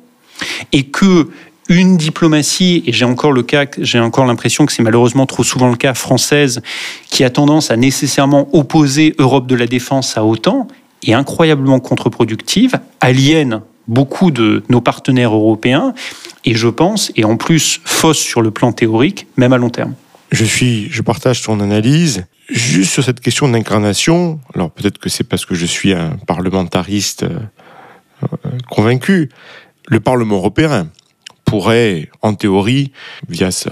et 0.73 0.85
que 0.85 1.29
une 1.69 1.97
diplomatie, 1.97 2.85
et 2.87 2.93
j'ai 2.93 3.05
encore 3.05 3.33
le 3.33 3.43
cas, 3.43 3.67
j'ai 3.79 3.99
encore 3.99 4.25
l'impression 4.25 4.67
que 4.67 4.73
c'est 4.73 4.83
malheureusement 4.83 5.27
trop 5.27 5.43
souvent 5.43 5.69
le 5.69 5.77
cas 5.77 5.95
française, 5.95 6.63
qui 7.11 7.25
a 7.25 7.31
tendance 7.31 7.71
à 7.71 7.77
nécessairement 7.77 8.49
opposer 8.53 9.15
Europe 9.19 9.47
de 9.47 9.57
la 9.57 9.67
défense 9.67 10.17
à 10.17 10.25
OTAN, 10.25 10.69
est 11.05 11.13
incroyablement 11.13 11.81
contre-productive, 11.81 12.79
aliène 13.01 13.63
beaucoup 13.89 14.31
de 14.31 14.65
nos 14.69 14.81
partenaires 14.81 15.35
européens, 15.35 15.95
et 16.45 16.55
je 16.55 16.69
pense, 16.69 17.13
et 17.17 17.25
en 17.25 17.37
plus 17.37 17.81
fausse 17.85 18.19
sur 18.19 18.43
le 18.43 18.51
plan 18.51 18.73
théorique, 18.73 19.27
même 19.37 19.53
à 19.53 19.59
long 19.59 19.71
terme. 19.71 19.95
Je 20.33 20.45
suis, 20.45 20.89
je 20.91 21.03
partage 21.03 21.43
ton 21.43 21.61
analyse. 21.61 22.27
Juste 22.49 22.93
sur 22.93 23.05
cette 23.05 23.21
question 23.21 23.49
d'incarnation, 23.49 24.41
alors 24.55 24.71
peut-être 24.71 24.99
que 24.99 25.09
c'est 25.09 25.25
parce 25.25 25.45
que 25.45 25.55
je 25.55 25.67
suis 25.67 25.93
un 25.93 26.17
parlementariste 26.27 27.25
euh, 27.25 28.29
convaincu, 28.71 29.31
le 29.87 30.01
Parlement 30.01 30.37
européen 30.37 30.89
pourrait, 31.45 32.11
en 32.23 32.35
théorie, 32.35 32.93
via 33.29 33.51
ses 33.51 33.71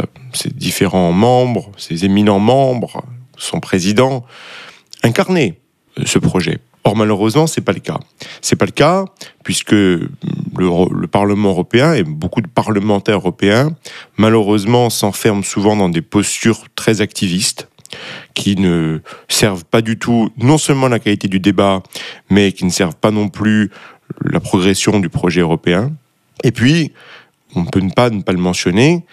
différents 0.51 1.13
membres, 1.13 1.73
ses 1.77 2.05
éminents 2.05 2.39
membres, 2.39 3.05
son 3.37 3.61
président, 3.61 4.25
incarner 5.03 5.61
ce 6.05 6.19
projet. 6.19 6.61
Or, 6.85 6.97
malheureusement, 6.97 7.47
c'est 7.47 7.63
pas 7.63 7.73
le 7.73 7.81
cas. 7.81 7.99
C'est 8.43 8.57
pas 8.57 8.67
le 8.67 8.71
cas 8.71 9.07
puisque 9.43 9.73
le, 9.73 10.09
le, 10.57 11.07
Parlement 11.07 11.51
européen 11.51 11.95
et 11.95 12.03
beaucoup 12.03 12.43
de 12.43 12.47
parlementaires 12.47 13.17
européens, 13.17 13.75
malheureusement, 14.19 14.91
s'enferment 14.91 15.43
souvent 15.43 15.77
dans 15.77 15.89
des 15.89 16.03
postures 16.03 16.67
très 16.75 17.01
activistes 17.01 17.69
qui 18.35 18.57
ne 18.57 19.01
servent 19.29 19.65
pas 19.65 19.81
du 19.81 19.99
tout 19.99 20.31
non 20.37 20.59
seulement 20.59 20.89
la 20.89 20.99
qualité 20.99 21.29
du 21.29 21.41
débat, 21.41 21.83
mais 22.29 22.53
qui 22.53 22.65
ne 22.65 22.71
servent 22.71 22.97
pas 22.97 23.11
non 23.11 23.29
plus 23.29 23.71
la 24.23 24.41
progression 24.41 25.01
du 25.01 25.09
projet 25.09 25.41
européen. 25.41 25.93
Et 26.43 26.53
puis, 26.53 26.93
on 27.55 27.63
ne 27.63 27.69
peut 27.69 27.83
pas 27.95 28.11
ne 28.11 28.23
pas 28.23 28.33
le 28.33 28.39
mentionner, 28.39 29.05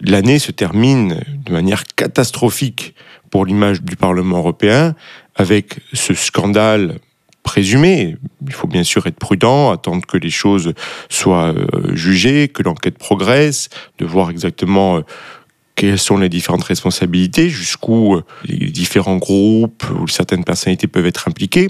l'année 0.00 0.38
se 0.38 0.52
termine 0.52 1.20
de 1.28 1.52
manière 1.52 1.84
catastrophique 1.84 2.94
pour 3.30 3.46
l'image 3.46 3.82
du 3.82 3.96
Parlement 3.96 4.38
européen 4.38 4.94
avec 5.36 5.80
ce 5.92 6.14
scandale 6.14 6.98
présumé. 7.42 8.16
Il 8.46 8.52
faut 8.52 8.66
bien 8.66 8.84
sûr 8.84 9.06
être 9.06 9.18
prudent, 9.18 9.70
attendre 9.70 10.04
que 10.06 10.16
les 10.16 10.30
choses 10.30 10.72
soient 11.08 11.52
euh, 11.52 11.94
jugées, 11.94 12.48
que 12.48 12.62
l'enquête 12.62 12.98
progresse, 12.98 13.68
de 13.98 14.06
voir 14.06 14.30
exactement 14.30 14.98
euh, 14.98 15.00
quelles 15.76 15.98
sont 15.98 16.16
les 16.16 16.28
différentes 16.28 16.64
responsabilités, 16.64 17.48
jusqu'où 17.48 18.14
euh, 18.14 18.24
les 18.44 18.70
différents 18.70 19.16
groupes 19.16 19.84
ou 20.00 20.08
certaines 20.08 20.44
personnalités 20.44 20.86
peuvent 20.86 21.06
être 21.06 21.28
impliquées. 21.28 21.68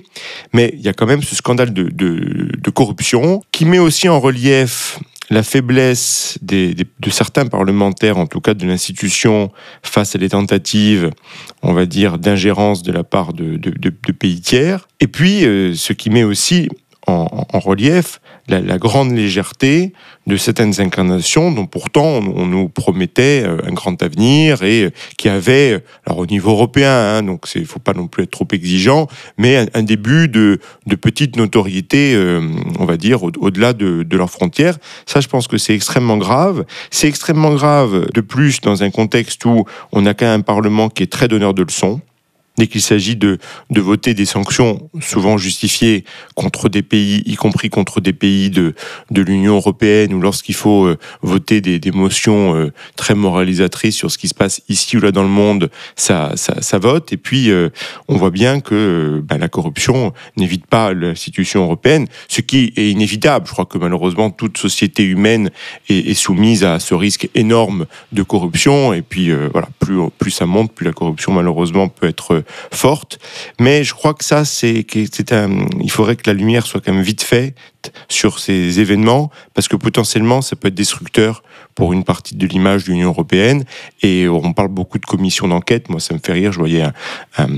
Mais 0.53 0.73
il 0.75 0.81
y 0.83 0.89
a 0.89 0.93
quand 0.93 1.07
même 1.07 1.23
ce 1.23 1.35
scandale 1.35 1.73
de, 1.73 1.89
de, 1.89 2.71
corruption 2.71 3.41
qui 3.53 3.65
met 3.65 3.79
aussi 3.79 4.09
en 4.09 4.19
relief 4.19 4.99
la 5.31 5.43
faiblesse 5.43 6.39
des, 6.43 6.75
de 6.75 7.11
certains 7.11 7.47
parlementaires, 7.47 8.19
en 8.19 8.27
tout 8.27 8.41
cas 8.41 8.53
de 8.53 8.67
l'institution, 8.67 9.51
face 9.83 10.15
à 10.17 10.19
des 10.19 10.31
tentatives, 10.31 11.11
on 11.63 11.73
va 11.73 11.87
dire, 11.87 12.19
d'ingérence 12.19 12.83
de 12.83 12.93
la 12.93 13.05
part 13.05 13.33
de, 13.33 13.57
de, 13.57 14.13
pays 14.13 14.41
tiers. 14.41 14.89
Et 15.01 15.07
puis, 15.07 15.45
euh, 15.45 15.75
ce 15.75 15.93
qui 15.93 16.11
met 16.11 16.25
aussi 16.25 16.69
en 17.07 17.59
relief 17.61 18.21
la, 18.49 18.79
grande 18.79 19.13
légèreté 19.13 19.93
de 20.27 20.37
certaines 20.37 20.81
incarnations 20.81 21.51
dont 21.51 21.67
pourtant 21.67 22.05
on, 22.05 22.47
nous 22.47 22.69
promettait 22.69 23.43
euh, 23.45 23.59
un 23.67 23.73
grand 23.73 24.03
avenir 24.03 24.63
et 24.63 24.85
euh, 24.85 24.91
qui 25.17 25.29
avait, 25.29 25.83
alors 26.07 26.19
au 26.19 26.27
niveau 26.27 26.51
européen, 26.51 26.91
hein, 26.91 27.23
donc 27.23 27.47
il 27.55 27.67
faut 27.67 27.79
pas 27.79 27.93
non 27.93 28.07
plus 28.07 28.25
être 28.25 28.31
trop 28.31 28.49
exigeant, 28.53 29.07
mais 29.39 29.67
un, 29.75 29.83
début 29.83 30.29
de, 30.29 30.61
de, 30.87 30.97
petite 30.97 31.37
notoriété, 31.37 32.15
euh, 32.15 32.41
on 32.79 32.85
va 32.85 32.97
dire, 32.97 33.23
au-delà 33.23 33.73
de, 33.73 34.03
de 34.03 34.17
leurs 34.17 34.31
frontières. 34.31 34.77
Ça, 35.07 35.21
je 35.21 35.29
pense 35.29 35.47
que 35.47 35.59
c'est 35.59 35.75
extrêmement 35.75 36.17
grave. 36.17 36.65
C'est 36.91 37.09
extrêmement 37.09 37.55
grave 37.55 38.07
de 38.13 38.21
plus 38.21 38.61
dans 38.61 38.83
un 38.83 38.91
contexte 38.91 39.45
où 39.45 39.65
on 39.93 40.07
a 40.07 40.15
quand 40.15 40.27
même 40.27 40.41
un 40.41 40.43
Parlement 40.43 40.89
qui 40.89 41.03
est 41.03 41.13
très 41.13 41.29
donneur 41.29 41.55
de 41.55 41.63
leçons 41.63 42.01
dès 42.57 42.67
qu'il 42.69 42.81
s'agit 42.81 43.17
de, 43.17 43.39
de 43.71 43.81
voter 43.81 44.15
des 44.15 44.27
sanctions 44.27 44.89
souvent 45.01 45.39
justifiées 45.39 46.05
contre 46.35 46.69
des 46.69 46.83
pays, 46.83 47.23
y 47.27 47.35
compris 47.35 47.69
contre 47.69 48.01
des 48.01 48.13
pays 48.13 48.51
de, 48.51 48.75
de 49.11 49.23
l'Union 49.23 49.57
européenne, 49.57 50.15
ou 50.15 50.21
lorsqu'il 50.21 50.55
faut 50.55 50.85
euh, 50.85 50.97
voter 51.23 51.61
des, 51.61 51.79
des 51.81 51.91
motions 51.91 52.55
euh, 52.55 52.73
très 52.97 53.15
moralisatrices 53.15 53.97
sur 53.97 54.11
ce 54.11 54.19
qui 54.19 54.29
se 54.29 54.35
passe 54.35 54.63
ici 54.69 54.97
ou 54.97 55.01
là 55.01 55.11
dans 55.11 55.23
le 55.23 55.29
monde, 55.29 55.71
ça, 55.97 56.33
ça, 56.37 56.61
ça 56.63 56.79
vote. 56.79 57.13
Et 57.13 57.17
puis, 57.17 57.51
euh, 57.51 57.71
on 58.09 58.17
voit 58.17 58.31
bien 58.31 58.61
que 58.61 59.21
ben, 59.25 59.39
la 59.39 59.49
corruption 59.49 60.13
n'évite 60.37 60.67
pas 60.67 60.93
l'institution 60.95 61.65
européenne, 61.65 62.07
ce 62.29 62.41
qui 62.41 62.73
est 62.77 62.91
inévitable. 62.91 63.47
Je 63.49 63.53
crois 63.53 63.67
que 63.67 63.79
malheureusement, 63.79 64.31
toute 64.31 64.59
société 64.59 65.03
humaine 65.03 65.51
est, 65.89 66.11
est 66.11 66.15
soumise 66.15 66.63
à 66.63 66.79
ce 66.79 66.95
risque 66.95 67.29
énorme 67.35 67.87
de 68.13 68.23
corruption. 68.23 68.93
Et 68.93 69.03
puis, 69.03 69.33
voilà, 69.53 69.69
plus, 69.81 69.99
plus 70.19 70.31
ça 70.31 70.47
monte, 70.47 70.73
plus 70.73 70.85
la 70.85 70.93
corruption, 70.93 71.33
malheureusement, 71.33 71.89
peut 71.89 72.07
être 72.07 72.44
forte. 72.73 73.19
Mais 73.61 73.85
je 73.85 73.95
crois 73.95 74.15
que 74.15 74.25
ça, 74.25 74.45
c'est, 74.45 74.87
c'est 75.13 75.35
il 75.81 75.91
faudrait 75.91 76.17
que 76.17 76.29
la 76.29 76.35
lumière 76.35 76.67
soit 76.67 76.81
quand 76.81 76.93
même 76.93 77.03
vite 77.03 77.23
faite 77.23 77.57
sur 78.09 78.39
ces 78.39 78.81
événements 78.81 79.31
parce 79.53 79.69
que 79.69 79.77
potentiellement 79.77 80.41
ça 80.41 80.57
peut 80.57 80.69
être 80.69 80.75
destructeur 80.75 81.43
pour 81.75 81.93
une 81.93 82.05
partie 82.05 82.37
de 82.37 82.47
l'image 82.47 82.85
de 82.85 82.93
l'Union 82.93 83.09
européenne. 83.09 83.65
Et 84.03 84.29
on 84.29 84.53
parle 84.53 84.69
beaucoup 84.69 84.99
de 84.99 85.07
commissions 85.07 85.49
d'enquête. 85.49 85.89
Moi, 85.89 86.01
ça 86.01 86.15
me 86.15 86.21
fait 86.25 86.33
rire. 86.33 86.53
Je 86.53 86.59
voyais 86.59 86.85
un, 87.37 87.49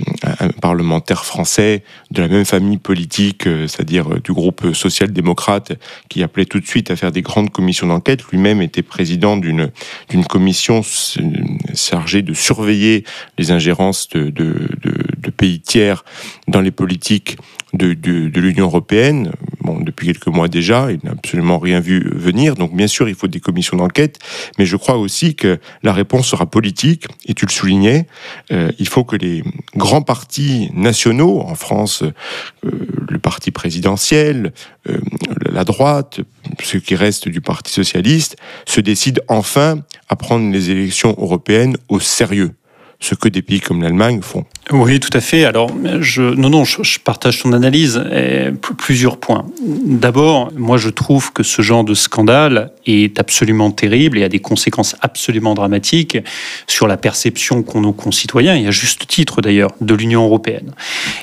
parlementaire 0.61 1.25
français 1.25 1.83
de 2.11 2.23
la 2.23 2.29
même 2.29 2.45
famille 2.45 2.79
politique, 2.79 3.47
euh, 3.47 3.67
c'est-à-dire 3.67 4.11
euh, 4.13 4.21
du 4.21 4.33
groupe 4.33 4.75
social-démocrate, 4.75 5.73
qui 6.09 6.23
appelait 6.23 6.47
tout 6.47 6.61
de 6.61 6.67
suite 6.67 6.91
à 6.91 6.97
faire 6.97 7.13
des 7.13 7.23
grandes 7.23 7.51
commissions 7.51 7.87
d'enquête. 7.87 8.23
Lui-même 8.31 8.63
était 8.63 8.83
président 8.83 9.37
d'une 9.37 9.71
commission 10.29 10.83
chargée 11.75 12.23
de 12.23 12.33
surveiller 12.33 13.05
les 13.39 13.51
ingérences 13.51 14.09
de, 14.09 14.33
de 14.83 15.31
pays 15.31 15.61
tiers 15.61 16.05
dans 16.49 16.61
les 16.61 16.71
politiques 16.71 17.37
de, 17.77 17.95
de, 17.95 18.41
l'Union 18.41 18.67
européenne, 18.67 19.33
bon, 19.61 19.81
depuis 19.81 20.07
quelques 20.07 20.29
mois 20.29 20.49
déjà, 20.49 20.91
il 20.91 21.01
n'a 21.05 21.13
absolument 21.13 21.59
rien 21.59 21.81
vu 21.81 22.11
venir. 22.15 22.55
Donc 22.55 22.75
bien 22.75 22.87
sûr, 22.87 23.09
il 23.09 23.15
faut 23.15 23.27
des 23.27 23.41
commissions 23.41 23.77
d'enquête, 23.77 24.19
mais 24.59 24.67
je 24.67 24.77
crois 24.77 24.97
aussi 24.97 25.35
que 25.35 25.59
la 25.83 25.93
réponse 25.93 26.29
sera 26.29 26.47
politique, 26.47 27.07
et 27.27 27.35
tu 27.35 27.45
le 27.45 27.51
soulignais, 27.51 28.07
euh, 28.53 28.71
il 28.79 28.89
faut 28.89 29.05
que 29.05 29.17
les 29.17 29.43
grands 29.75 30.03
partis 30.03 30.71
nationaux, 30.75 31.41
en 31.41 31.55
France, 31.55 32.03
euh, 32.03 32.71
le 33.11 33.19
parti 33.19 33.51
présidentiel, 33.51 34.53
euh, 34.89 34.99
la 35.45 35.65
droite, 35.65 36.21
ce 36.63 36.79
qui 36.79 36.95
reste 36.95 37.29
du 37.29 37.41
Parti 37.41 37.73
socialiste, 37.73 38.37
se 38.67 38.81
décident 38.81 39.23
enfin 39.29 39.81
à 40.09 40.17
prendre 40.17 40.51
les 40.51 40.71
élections 40.71 41.15
européennes 41.19 41.77
au 41.89 42.01
sérieux, 42.01 42.53
ce 43.01 43.15
que 43.15 43.29
des 43.29 43.43
pays 43.43 43.61
comme 43.61 43.83
l'Allemagne 43.83 44.21
font. 44.23 44.45
Oui, 44.73 44.99
tout 44.99 45.11
à 45.13 45.21
fait. 45.21 45.45
Alors, 45.45 45.71
non, 45.75 46.51
non, 46.51 46.65
je, 46.65 46.99
partage 46.99 47.43
ton 47.43 47.53
analyse. 47.53 48.03
plusieurs 48.79 49.19
points. 49.19 49.47
D'abord, 49.63 50.51
moi, 50.57 50.77
je 50.77 50.89
trouve 50.89 51.33
que 51.33 51.43
ce 51.43 51.63
genre 51.63 51.85
de 51.85 51.95
scandale 51.95 52.73
est 52.87 53.19
absolument 53.21 53.71
terrible 53.71 54.19
et 54.19 54.25
a 54.25 54.29
des 54.29 54.41
conséquences 54.41 54.97
absolument 55.03 55.55
dramatiques 55.55 56.19
sur 56.67 56.87
la 56.87 56.97
perception 56.97 57.63
qu'ont 57.63 57.81
nos 57.81 57.93
concitoyens, 57.93 58.57
et 58.57 58.67
à 58.67 58.71
juste 58.71 59.07
titre 59.07 59.41
d'ailleurs, 59.41 59.71
de 59.81 59.95
l'Union 59.95 60.25
européenne. 60.25 60.73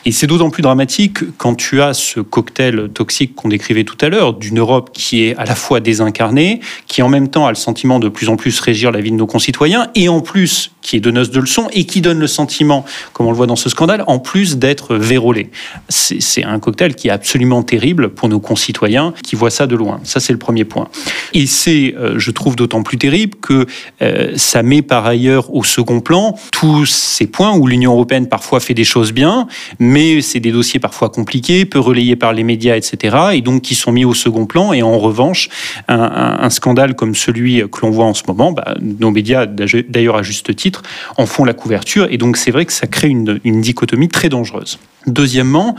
Et 0.06 0.12
c'est 0.12 0.28
d'autant 0.28 0.50
plus 0.50 0.62
dramatique 0.62 1.20
quand 1.38 1.56
tu 1.56 1.82
as 1.82 1.94
ce 1.94 2.20
cocktail 2.20 2.90
toxique 2.94 3.36
qu'on 3.36 3.50
décrivait 3.50 3.84
tout 3.84 3.98
à 4.02 4.10
l'heure, 4.10 4.34
d'une 4.34 4.60
Europe 4.60 4.92
qui 4.94 5.24
est 5.24 5.36
à 5.38 5.46
la 5.46 5.56
fois 5.56 5.80
désincarnée, 5.80 6.62
qui 6.88 7.02
en 7.02 7.10
même 7.10 7.30
temps 7.30 7.46
a 7.46 7.50
le 7.50 7.56
sentiment 7.56 8.00
de 8.00 8.10
plus 8.10 8.30
en 8.30 8.36
plus 8.36 8.60
régir 8.60 8.92
la 8.92 9.02
vie 9.02 9.12
de 9.12 9.18
nos 9.18 9.28
concitoyens, 9.28 9.90
et 9.96 10.10
en 10.10 10.22
plus 10.22 10.72
qui 10.82 10.98
est 10.98 11.00
donneuse 11.00 11.32
de 11.32 11.40
leçons, 11.40 11.63
et 11.72 11.86
qui 11.86 12.02
donne 12.02 12.20
le 12.20 12.28
sentiment, 12.28 12.86
comme 13.14 13.28
on 13.28 13.32
le 13.32 13.38
voit 13.38 13.48
dans 13.48 13.56
ce 13.56 13.70
scandale, 13.70 14.04
en 14.08 14.20
plus 14.20 14.58
d'être 14.58 14.96
vérolé. 14.96 15.50
C'est 15.90 16.44
un 16.44 16.60
cocktail 16.60 16.96
qui 16.96 17.08
est 17.08 17.12
absolument 17.12 17.64
terrible 17.64 18.10
pour 18.10 18.30
nos 18.30 18.40
concitoyens 18.40 19.14
qui 19.24 19.36
voient 19.36 19.50
ça 19.50 19.68
de 19.68 19.76
loin. 19.76 20.00
Ça, 20.04 20.20
c'est 20.20 20.34
le 20.34 20.40
premier 20.40 20.66
point. 20.66 20.88
Et 21.34 21.46
c'est, 21.46 21.96
euh, 21.98 22.18
je 22.18 22.32
trouve, 22.32 22.56
d'autant 22.56 22.84
plus 22.84 22.98
terrible 22.98 23.38
que 23.42 23.66
euh, 24.02 24.34
ça 24.36 24.64
met 24.64 24.82
par 24.82 25.06
ailleurs 25.06 25.54
au 25.54 25.64
second 25.64 26.00
plan 26.00 26.36
tous 26.52 26.86
ces 26.86 27.28
points 27.28 27.56
où 27.56 27.68
l'Union 27.68 27.94
européenne 27.94 28.28
parfois 28.28 28.60
fait 28.60 28.74
des 28.74 28.84
choses 28.84 29.12
bien, 29.12 29.48
mais 29.80 30.22
c'est 30.22 30.40
des 30.40 30.52
dossiers 30.52 30.80
parfois 30.80 31.10
compliqués, 31.10 31.66
peu 31.66 31.80
relayés 31.80 32.16
par 32.16 32.34
les 32.34 32.44
médias, 32.44 32.76
etc., 32.76 33.18
et 33.34 33.42
donc 33.42 33.62
qui 33.62 33.76
sont 33.76 33.92
mis 33.92 34.06
au 34.06 34.14
second 34.14 34.46
plan. 34.46 34.74
Et 34.74 34.82
en 34.82 34.98
revanche, 34.98 35.50
un, 35.88 36.50
scandale 36.50 36.96
comme 36.96 37.16
celui 37.16 37.64
que 37.70 37.82
l'on 37.82 37.90
voit 37.90 38.06
en 38.06 38.14
ce 38.14 38.24
moment, 38.28 38.52
bah, 38.52 38.76
nos 38.82 39.12
médias, 39.12 39.46
d'ailleurs 39.46 40.18
à 40.18 40.24
juste 40.24 40.56
titre, 40.56 40.84
en 41.18 41.26
font 41.26 41.46
la 41.46 41.53
couverture. 41.54 42.08
Et 42.10 42.18
donc 42.18 42.38
c'est 42.38 42.52
vrai 42.52 42.66
que 42.66 42.74
ça 42.74 42.88
crée 42.88 43.10
une, 43.10 43.40
dichotomie 43.44 44.10
très 44.10 44.30
dangereuse. 44.30 44.80
Deuxièmement, 45.06 45.76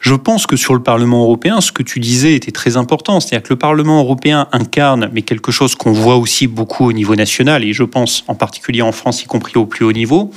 je 0.00 0.14
pense 0.14 0.46
que 0.46 0.56
sur 0.56 0.74
le 0.74 0.82
Parlement 0.82 1.22
européen, 1.22 1.60
ce 1.60 1.72
que 1.72 1.82
tu 1.82 2.00
disais 2.00 2.34
était 2.34 2.52
très 2.52 2.76
important. 2.76 3.20
C'est-à-dire 3.20 3.46
que 3.46 3.52
le 3.52 3.58
Parlement 3.58 4.00
européen 4.00 4.48
incarne, 4.52 5.10
mais 5.12 5.22
quelque 5.22 5.52
chose 5.52 5.74
qu'on 5.74 5.92
voit 5.92 6.16
aussi 6.16 6.46
beaucoup 6.46 6.86
au 6.86 6.92
niveau 6.92 7.14
national, 7.14 7.64
et 7.64 7.72
je 7.72 7.84
pense 7.84 8.24
en 8.28 8.34
particulier 8.34 8.82
en 8.82 8.92
France, 8.92 9.22
y 9.22 9.26
compris 9.26 9.56
au 9.56 9.66
plus 9.66 9.84
haut 9.84 9.92
niveau, 9.92 10.30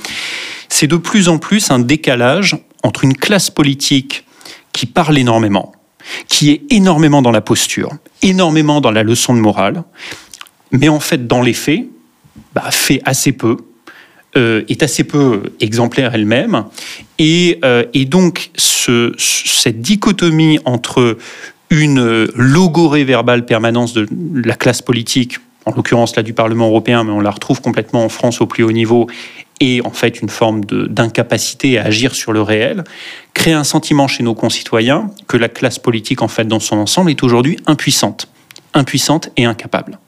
c'est 0.68 0.86
de 0.86 0.96
plus 0.96 1.28
en 1.28 1.38
plus 1.38 1.70
un 1.70 1.78
décalage 1.78 2.56
entre 2.82 3.04
une 3.04 3.16
classe 3.16 3.50
politique 3.50 4.24
qui 4.72 4.86
parle 4.86 5.16
énormément, 5.18 5.72
qui 6.28 6.50
est 6.50 6.62
énormément 6.70 7.22
dans 7.22 7.30
la 7.30 7.40
posture, 7.40 7.90
énormément 8.22 8.80
dans 8.80 8.90
la 8.90 9.02
leçon 9.02 9.34
de 9.34 9.40
morale, 9.40 9.82
mais 10.72 10.88
en 10.88 11.00
fait, 11.00 11.26
dans 11.26 11.42
les 11.42 11.52
faits, 11.52 11.86
bah, 12.54 12.70
fait 12.70 13.00
assez 13.04 13.32
peu, 13.32 13.56
euh, 14.36 14.64
est 14.68 14.82
assez 14.82 15.04
peu 15.04 15.44
exemplaire 15.60 16.14
elle-même. 16.14 16.64
Et, 17.18 17.58
euh, 17.64 17.84
et, 17.94 18.04
donc, 18.04 18.50
ce, 18.56 19.12
cette 19.18 19.80
dichotomie 19.80 20.58
entre 20.64 21.16
une 21.70 22.26
logorée 22.34 23.04
verbale 23.04 23.46
permanence 23.46 23.92
de 23.92 24.06
la 24.44 24.54
classe 24.54 24.82
politique, 24.82 25.38
en 25.64 25.72
l'occurrence 25.74 26.14
là 26.16 26.22
du 26.22 26.32
Parlement 26.32 26.68
européen, 26.68 27.02
mais 27.02 27.10
on 27.10 27.20
la 27.20 27.30
retrouve 27.30 27.60
complètement 27.60 28.04
en 28.04 28.08
France 28.08 28.40
au 28.40 28.46
plus 28.46 28.62
haut 28.62 28.72
niveau, 28.72 29.08
et 29.60 29.80
en 29.84 29.90
fait 29.90 30.20
une 30.20 30.28
forme 30.28 30.64
d'incapacité 30.64 31.78
à 31.78 31.84
agir 31.84 32.14
sur 32.14 32.32
le 32.32 32.42
réel, 32.42 32.84
crée 33.34 33.52
un 33.52 33.64
sentiment 33.64 34.06
chez 34.06 34.22
nos 34.22 34.34
concitoyens 34.34 35.10
que 35.26 35.36
la 35.36 35.48
classe 35.48 35.78
politique, 35.78 36.22
en 36.22 36.28
fait, 36.28 36.44
dans 36.44 36.60
son 36.60 36.76
ensemble, 36.76 37.10
est 37.10 37.22
aujourd'hui 37.22 37.58
impuissante. 37.66 38.28
Impuissante 38.74 39.30
et 39.36 39.44
incapable. 39.44 39.98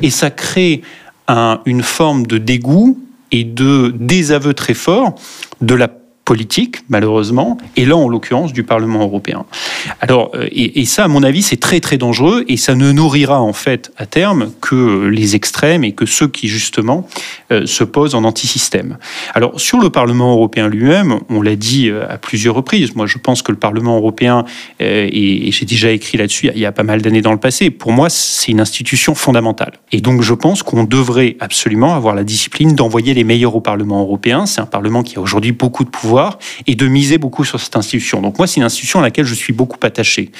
Et 0.00 0.10
ça 0.10 0.30
crée 0.30 0.82
un, 1.28 1.60
une 1.66 1.82
forme 1.82 2.26
de 2.26 2.38
dégoût 2.38 2.98
et 3.34 3.42
de 3.42 3.92
désaveu 3.98 4.54
très 4.54 4.74
fort 4.74 5.16
de 5.60 5.74
la 5.74 5.88
politique, 6.24 6.78
malheureusement, 6.88 7.58
et 7.76 7.84
là, 7.84 7.96
en 7.96 8.08
l'occurrence, 8.08 8.52
du 8.52 8.64
Parlement 8.64 9.02
européen. 9.02 9.44
Alors, 10.00 10.30
euh, 10.34 10.48
et, 10.52 10.84
ça, 10.86 11.04
à 11.04 11.08
mon 11.08 11.22
avis, 11.22 11.42
c'est 11.42 11.58
très, 11.58 11.80
très 11.80 11.98
dangereux, 11.98 12.44
et 12.48 12.56
ça 12.56 12.74
ne 12.74 12.92
nourrira, 12.92 13.40
en 13.42 13.52
fait, 13.52 13.92
à 13.98 14.06
terme, 14.06 14.50
que 14.60 15.06
les 15.06 15.36
extrêmes 15.36 15.84
et 15.84 15.92
que 15.92 16.06
ceux 16.06 16.28
qui, 16.28 16.48
justement, 16.48 17.06
euh, 17.52 17.66
se 17.66 17.84
posent 17.84 18.14
en 18.14 18.24
antisystème. 18.24 18.96
Alors, 19.34 19.60
sur 19.60 19.78
le 19.78 19.90
Parlement 19.90 20.32
européen 20.32 20.68
lui-même, 20.68 21.20
on 21.28 21.42
l'a 21.42 21.56
dit 21.56 21.90
euh, 21.90 22.06
à 22.08 22.16
plusieurs 22.16 22.54
reprises, 22.54 22.94
moi, 22.96 23.06
je 23.06 23.18
pense 23.18 23.42
que 23.42 23.52
le 23.52 23.58
Parlement 23.58 23.96
européen, 23.96 24.44
et, 24.80 25.48
et 25.48 25.52
j'ai 25.52 25.66
déjà 25.66 25.90
écrit 25.90 26.18
là-dessus 26.18 26.50
il 26.54 26.60
y 26.60 26.66
a 26.66 26.72
pas 26.72 26.82
mal 26.82 27.02
d'années 27.02 27.22
dans 27.22 27.32
le 27.32 27.38
passé, 27.38 27.70
pour 27.70 27.92
moi, 27.92 28.08
c'est 28.08 28.50
une 28.50 28.60
institution 28.60 29.14
fondamentale. 29.14 29.74
Et 29.92 30.00
donc, 30.00 30.22
je 30.22 30.34
pense 30.34 30.62
qu'on 30.62 30.84
devrait 30.84 31.36
absolument 31.40 31.94
avoir 31.94 32.14
la 32.14 32.24
discipline 32.24 32.74
d'envoyer 32.74 33.14
les 33.14 33.24
meilleurs 33.24 33.54
au 33.56 33.60
Parlement 33.60 34.00
européen. 34.00 34.46
C'est 34.46 34.60
un 34.60 34.66
Parlement 34.66 35.02
qui 35.02 35.18
a 35.18 35.20
aujourd'hui 35.20 35.52
beaucoup 35.52 35.84
de 35.84 35.90
pouvoir 35.90 36.13
et 36.66 36.74
de 36.74 36.86
miser 36.86 37.18
beaucoup 37.18 37.44
sur 37.44 37.60
cette 37.60 37.76
institution. 37.76 38.20
Donc 38.20 38.38
moi, 38.38 38.46
c'est 38.46 38.56
une 38.56 38.64
institution 38.64 39.00
à 39.00 39.02
laquelle 39.02 39.24
je 39.24 39.34
suis 39.34 39.52
beaucoup 39.52 39.78
attaché. 39.82 40.30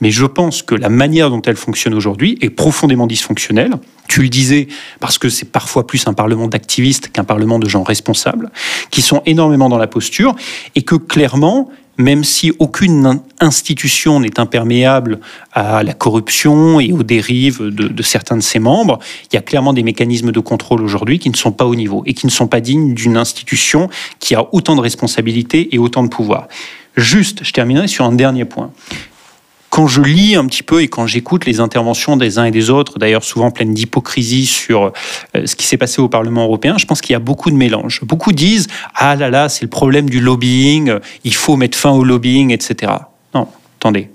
Mais 0.00 0.10
je 0.10 0.26
pense 0.26 0.62
que 0.62 0.74
la 0.74 0.88
manière 0.88 1.30
dont 1.30 1.42
elle 1.42 1.56
fonctionne 1.56 1.94
aujourd'hui 1.94 2.38
est 2.40 2.50
profondément 2.50 3.06
dysfonctionnelle. 3.06 3.72
Tu 4.08 4.22
le 4.22 4.28
disais, 4.28 4.68
parce 5.00 5.18
que 5.18 5.28
c'est 5.28 5.50
parfois 5.50 5.86
plus 5.86 6.06
un 6.06 6.12
parlement 6.12 6.48
d'activistes 6.48 7.08
qu'un 7.08 7.24
parlement 7.24 7.58
de 7.58 7.68
gens 7.68 7.82
responsables, 7.82 8.50
qui 8.90 9.00
sont 9.00 9.22
énormément 9.26 9.68
dans 9.68 9.78
la 9.78 9.86
posture, 9.86 10.34
et 10.74 10.82
que 10.82 10.96
clairement, 10.96 11.70
même 11.98 12.24
si 12.24 12.52
aucune 12.58 13.20
institution 13.40 14.20
n'est 14.20 14.40
imperméable 14.40 15.20
à 15.52 15.82
la 15.82 15.92
corruption 15.92 16.80
et 16.80 16.92
aux 16.92 17.02
dérives 17.02 17.62
de, 17.62 18.02
certains 18.02 18.36
de 18.36 18.42
ses 18.42 18.58
membres, 18.58 18.98
il 19.30 19.34
y 19.34 19.38
a 19.38 19.42
clairement 19.42 19.72
des 19.72 19.82
mécanismes 19.82 20.32
de 20.32 20.40
contrôle 20.40 20.82
aujourd'hui 20.82 21.18
qui 21.18 21.30
ne 21.30 21.36
sont 21.36 21.52
pas 21.52 21.66
au 21.66 21.74
niveau 21.74 22.02
et 22.06 22.14
qui 22.14 22.26
ne 22.26 22.30
sont 22.30 22.46
pas 22.46 22.60
dignes 22.60 22.94
d'une 22.94 23.16
institution 23.16 23.88
qui 24.20 24.34
a 24.34 24.46
autant 24.52 24.74
de 24.74 24.80
responsabilités 24.80 25.74
et 25.74 25.78
autant 25.78 26.02
de 26.02 26.08
pouvoir. 26.08 26.48
Juste, 26.96 27.44
je 27.44 27.52
terminerai 27.52 27.88
sur 27.88 28.04
un 28.04 28.12
dernier 28.12 28.44
point 28.44 28.70
quand 29.72 29.86
je 29.86 30.02
lis 30.02 30.36
un 30.36 30.44
petit 30.44 30.62
peu 30.62 30.82
et 30.82 30.88
quand 30.88 31.06
j'écoute 31.06 31.46
les 31.46 31.58
interventions 31.58 32.18
des 32.18 32.38
uns 32.38 32.44
et 32.44 32.50
des 32.50 32.68
autres, 32.68 32.98
d'ailleurs 32.98 33.24
souvent 33.24 33.50
pleines 33.50 33.72
d'hypocrisie 33.72 34.44
sur 34.44 34.92
euh, 35.34 35.46
ce 35.46 35.56
qui 35.56 35.64
s'est 35.64 35.78
passé 35.78 36.02
au 36.02 36.10
Parlement 36.10 36.44
européen, 36.44 36.76
je 36.76 36.84
pense 36.84 37.00
qu'il 37.00 37.14
y 37.14 37.16
a 37.16 37.20
beaucoup 37.20 37.50
de 37.50 37.56
mélange. 37.56 38.00
Beaucoup 38.02 38.32
disent 38.32 38.66
ah 38.94 39.16
là 39.16 39.30
là, 39.30 39.48
c'est 39.48 39.62
le 39.62 39.70
problème 39.70 40.10
du 40.10 40.20
lobbying, 40.20 40.98
il 41.24 41.34
faut 41.34 41.56
mettre 41.56 41.78
fin 41.78 41.90
au 41.90 42.04
lobbying, 42.04 42.50
etc. 42.50 42.92
Non, 43.34 43.48
attendez, 43.78 44.10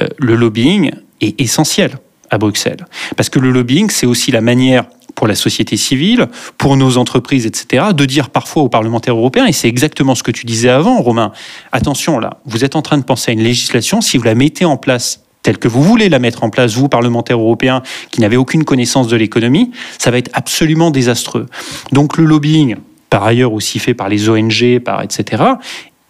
euh, 0.00 0.06
le 0.18 0.36
lobbying 0.36 0.92
est 1.20 1.40
essentiel 1.40 1.98
à 2.32 2.38
Bruxelles 2.38 2.84
parce 3.16 3.28
que 3.28 3.38
le 3.38 3.50
lobbying, 3.50 3.90
c'est 3.90 4.06
aussi 4.06 4.30
la 4.30 4.40
manière 4.40 4.84
pour 5.14 5.26
la 5.26 5.34
société 5.34 5.76
civile, 5.76 6.26
pour 6.58 6.76
nos 6.76 6.96
entreprises, 6.96 7.46
etc., 7.46 7.84
de 7.94 8.04
dire 8.04 8.30
parfois 8.30 8.62
aux 8.62 8.68
parlementaires 8.68 9.14
européens, 9.14 9.46
et 9.46 9.52
c'est 9.52 9.68
exactement 9.68 10.14
ce 10.14 10.22
que 10.22 10.30
tu 10.30 10.46
disais 10.46 10.70
avant, 10.70 11.00
Romain, 11.02 11.32
attention 11.70 12.18
là, 12.18 12.38
vous 12.46 12.64
êtes 12.64 12.76
en 12.76 12.82
train 12.82 12.98
de 12.98 13.04
penser 13.04 13.30
à 13.30 13.34
une 13.34 13.42
législation, 13.42 14.00
si 14.00 14.16
vous 14.16 14.24
la 14.24 14.34
mettez 14.34 14.64
en 14.64 14.76
place 14.76 15.20
telle 15.42 15.58
que 15.58 15.68
vous 15.68 15.82
voulez 15.82 16.08
la 16.08 16.18
mettre 16.18 16.44
en 16.44 16.50
place, 16.50 16.74
vous, 16.74 16.88
parlementaires 16.88 17.38
européens, 17.38 17.82
qui 18.10 18.20
n'avez 18.20 18.36
aucune 18.36 18.64
connaissance 18.64 19.08
de 19.08 19.16
l'économie, 19.16 19.72
ça 19.98 20.10
va 20.10 20.18
être 20.18 20.30
absolument 20.34 20.90
désastreux. 20.90 21.46
Donc 21.90 22.16
le 22.16 22.24
lobbying, 22.24 22.76
par 23.10 23.24
ailleurs 23.24 23.52
aussi 23.52 23.80
fait 23.80 23.94
par 23.94 24.08
les 24.08 24.28
ONG, 24.28 24.78
par 24.78 25.02
etc., 25.02 25.42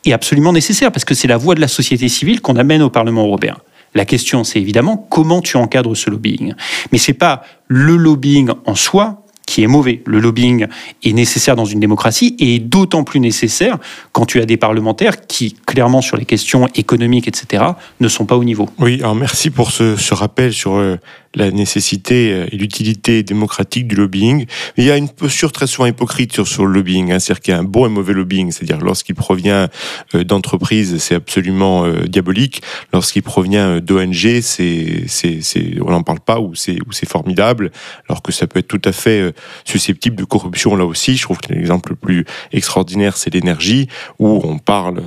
est 0.04 0.12
absolument 0.12 0.52
nécessaire, 0.52 0.92
parce 0.92 1.04
que 1.04 1.14
c'est 1.14 1.28
la 1.28 1.38
voix 1.38 1.54
de 1.54 1.60
la 1.60 1.68
société 1.68 2.08
civile 2.08 2.40
qu'on 2.40 2.56
amène 2.56 2.82
au 2.82 2.90
Parlement 2.90 3.24
européen. 3.24 3.56
La 3.94 4.04
question, 4.04 4.44
c'est 4.44 4.60
évidemment 4.60 4.96
comment 4.96 5.40
tu 5.40 5.56
encadres 5.56 5.96
ce 5.96 6.10
lobbying. 6.10 6.54
Mais 6.92 6.98
c'est 6.98 7.12
pas 7.12 7.42
le 7.68 7.96
lobbying 7.96 8.50
en 8.66 8.74
soi 8.74 9.22
qui 9.46 9.62
est 9.62 9.66
mauvais. 9.66 10.02
Le 10.06 10.18
lobbying 10.18 10.66
est 11.02 11.12
nécessaire 11.12 11.56
dans 11.56 11.64
une 11.66 11.80
démocratie 11.80 12.36
et 12.38 12.58
d'autant 12.58 13.04
plus 13.04 13.20
nécessaire 13.20 13.78
quand 14.12 14.24
tu 14.24 14.40
as 14.40 14.46
des 14.46 14.56
parlementaires 14.56 15.26
qui, 15.26 15.54
clairement, 15.66 16.00
sur 16.00 16.16
les 16.16 16.24
questions 16.24 16.68
économiques, 16.74 17.28
etc., 17.28 17.64
ne 18.00 18.08
sont 18.08 18.24
pas 18.24 18.36
au 18.36 18.44
niveau. 18.44 18.68
Oui, 18.78 19.00
alors 19.00 19.14
merci 19.14 19.50
pour 19.50 19.70
ce, 19.70 20.14
rappel 20.14 20.52
sur 20.52 20.76
euh, 20.76 20.96
la 21.34 21.50
nécessité 21.50 22.32
euh, 22.32 22.46
et 22.50 22.56
l'utilité 22.56 23.22
démocratique 23.22 23.88
du 23.88 23.94
lobbying. 23.94 24.46
Mais 24.76 24.84
il 24.84 24.86
y 24.86 24.90
a 24.90 24.96
une 24.96 25.08
posture 25.08 25.52
très 25.52 25.66
souvent 25.66 25.86
hypocrite 25.86 26.32
sur, 26.32 26.46
sur 26.46 26.66
le 26.66 26.72
lobbying, 26.72 27.12
hein, 27.12 27.18
c'est-à-dire 27.18 27.40
qu'il 27.40 27.54
y 27.54 27.56
a 27.56 27.60
un 27.60 27.64
bon 27.64 27.86
et 27.86 27.88
mauvais 27.88 28.12
lobbying, 28.12 28.50
c'est-à-dire 28.50 28.78
lorsqu'il 28.78 29.14
provient 29.14 29.68
euh, 30.14 30.24
d'entreprises, 30.24 30.98
c'est 30.98 31.14
absolument 31.14 31.84
euh, 31.84 32.04
diabolique, 32.06 32.62
lorsqu'il 32.92 33.22
provient 33.22 33.80
d'ONG, 33.80 34.40
c'est, 34.42 35.04
c'est, 35.06 35.40
on 35.80 35.90
n'en 35.90 36.02
parle 36.02 36.20
pas 36.20 36.40
ou 36.40 36.54
c'est, 36.54 36.78
formidable, 37.06 37.72
alors 38.08 38.22
que 38.22 38.32
ça 38.32 38.46
peut 38.46 38.60
être 38.60 38.68
tout 38.68 38.80
à 38.84 38.92
fait 38.92 39.34
susceptible 39.64 40.16
de 40.16 40.24
corruption 40.24 40.76
là 40.76 40.84
aussi. 40.84 41.16
Je 41.16 41.22
trouve 41.22 41.38
que 41.38 41.52
l'exemple 41.52 41.90
le 41.90 41.96
plus 41.96 42.24
extraordinaire, 42.52 43.16
c'est 43.16 43.34
l'énergie, 43.34 43.88
où 44.20 44.40
on 44.44 44.58
parle, 44.58 45.02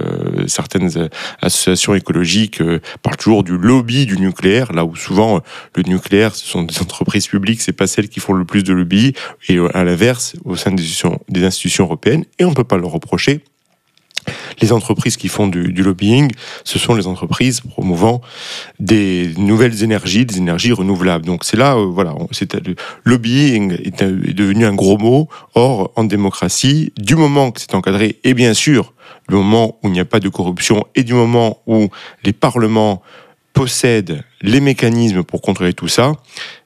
certaines 0.47 1.09
associations 1.41 1.95
écologiques 1.95 2.61
parlent 3.01 3.15
toujours 3.15 3.43
du 3.43 3.57
lobby 3.57 4.05
du 4.05 4.17
nucléaire, 4.17 4.73
là 4.73 4.83
où 4.83 4.95
souvent 4.95 5.41
le 5.75 5.83
nucléaire 5.83 6.14
ce 6.33 6.45
sont 6.45 6.63
des 6.63 6.79
entreprises 6.79 7.27
publiques, 7.27 7.61
c'est 7.61 7.73
pas 7.73 7.87
celles 7.87 8.09
qui 8.09 8.19
font 8.19 8.33
le 8.33 8.45
plus 8.45 8.63
de 8.63 8.73
lobby. 8.73 9.13
Et 9.49 9.57
à 9.73 9.83
l'inverse, 9.83 10.35
au 10.43 10.55
sein 10.55 10.71
des 10.71 11.43
institutions, 11.43 11.83
européennes, 11.83 12.25
et 12.39 12.45
on 12.45 12.49
ne 12.49 12.55
peut 12.55 12.63
pas 12.63 12.77
leur 12.77 12.91
reprocher, 12.91 13.41
les 14.61 14.71
entreprises 14.71 15.17
qui 15.17 15.27
font 15.27 15.47
du, 15.47 15.71
lobbying, 15.71 16.31
ce 16.63 16.79
sont 16.79 16.95
les 16.95 17.07
entreprises 17.07 17.61
promouvant 17.61 18.21
des 18.79 19.31
nouvelles 19.37 19.83
énergies, 19.83 20.25
des 20.25 20.37
énergies 20.37 20.71
renouvelables. 20.71 21.25
Donc 21.25 21.43
c'est 21.43 21.57
là, 21.57 21.75
voilà, 21.75 22.15
c'est 22.31 22.55
le 22.55 22.75
lobbying 23.03 23.73
est 23.73 24.03
devenu 24.03 24.65
un 24.65 24.73
gros 24.73 24.97
mot. 24.97 25.27
Or, 25.53 25.91
en 25.95 26.05
démocratie, 26.05 26.91
du 26.97 27.15
moment 27.15 27.51
que 27.51 27.61
c'est 27.61 27.75
encadré, 27.75 28.19
et 28.23 28.33
bien 28.33 28.53
sûr, 28.53 28.93
du 29.29 29.35
moment 29.35 29.77
où 29.83 29.87
il 29.87 29.91
n'y 29.91 29.99
a 29.99 30.05
pas 30.05 30.19
de 30.19 30.29
corruption 30.29 30.85
et 30.95 31.03
du 31.03 31.13
moment 31.13 31.59
où 31.67 31.89
les 32.23 32.33
parlements 32.33 33.01
possèdent 33.53 34.23
les 34.45 34.59
mécanismes 34.61 35.23
pour 35.23 35.41
contrôler 35.41 35.73
tout 35.73 35.87
ça, 35.87 36.13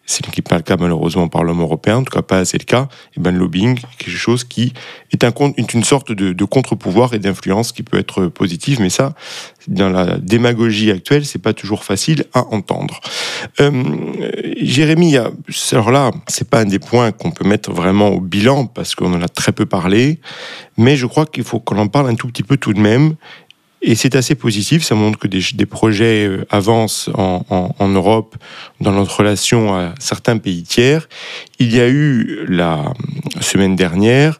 ce 0.09 0.23
n'est 0.23 0.41
pas 0.41 0.55
le 0.55 0.63
cas 0.63 0.75
malheureusement 0.75 1.25
au 1.25 1.29
Parlement 1.29 1.63
européen, 1.63 1.97
en 1.97 2.03
tout 2.03 2.11
cas 2.11 2.23
pas 2.23 2.39
assez 2.39 2.57
le 2.57 2.63
cas, 2.63 2.87
et 3.15 3.19
ben 3.19 3.31
le 3.31 3.37
lobbying 3.37 3.79
quelque 3.99 4.17
chose 4.17 4.43
qui 4.43 4.73
est 5.11 5.23
un, 5.23 5.31
une 5.55 5.83
sorte 5.83 6.11
de, 6.11 6.45
contre-pouvoir 6.45 7.13
et 7.13 7.19
d'influence 7.19 7.71
qui 7.71 7.83
peut 7.83 7.99
être 7.99 8.25
positive, 8.25 8.81
mais 8.81 8.89
ça, 8.89 9.13
dans 9.67 9.89
la 9.89 10.17
démagogie 10.17 10.89
actuelle, 10.89 11.25
c'est 11.25 11.41
pas 11.41 11.53
toujours 11.53 11.83
facile 11.83 12.25
à 12.33 12.47
entendre. 12.47 12.99
Euh, 13.59 13.71
Jérémy, 14.57 15.17
alors 15.17 15.91
là, 15.91 16.11
c'est 16.27 16.49
pas 16.49 16.61
un 16.61 16.65
des 16.65 16.79
points 16.79 17.11
qu'on 17.11 17.29
peut 17.29 17.47
mettre 17.47 17.71
vraiment 17.71 18.09
au 18.09 18.19
bilan 18.19 18.65
parce 18.65 18.95
qu'on 18.95 19.13
en 19.13 19.21
a 19.21 19.29
très 19.29 19.51
peu 19.51 19.67
parlé, 19.67 20.19
mais 20.75 20.97
je 20.97 21.05
crois 21.05 21.27
qu'il 21.27 21.43
faut 21.43 21.59
qu'on 21.59 21.77
en 21.77 21.87
parle 21.87 22.09
un 22.09 22.15
tout 22.15 22.27
petit 22.27 22.43
peu 22.43 22.57
tout 22.57 22.73
de 22.73 22.79
même 22.79 23.15
et 23.81 23.95
c'est 23.95 24.15
assez 24.15 24.35
positif, 24.35 24.83
ça 24.83 24.95
montre 24.95 25.17
que 25.17 25.27
des, 25.27 25.41
des 25.53 25.65
projets 25.65 26.27
euh, 26.27 26.45
avancent 26.49 27.09
en, 27.13 27.45
en, 27.49 27.75
en, 27.77 27.87
Europe 27.87 28.35
dans 28.81 28.91
notre 28.91 29.17
relation 29.17 29.73
à 29.73 29.93
certains 29.99 30.37
pays 30.37 30.63
tiers. 30.63 31.07
Il 31.59 31.73
y 31.73 31.79
a 31.79 31.87
eu 31.87 32.45
la 32.47 32.93
semaine 33.41 33.75
dernière 33.75 34.39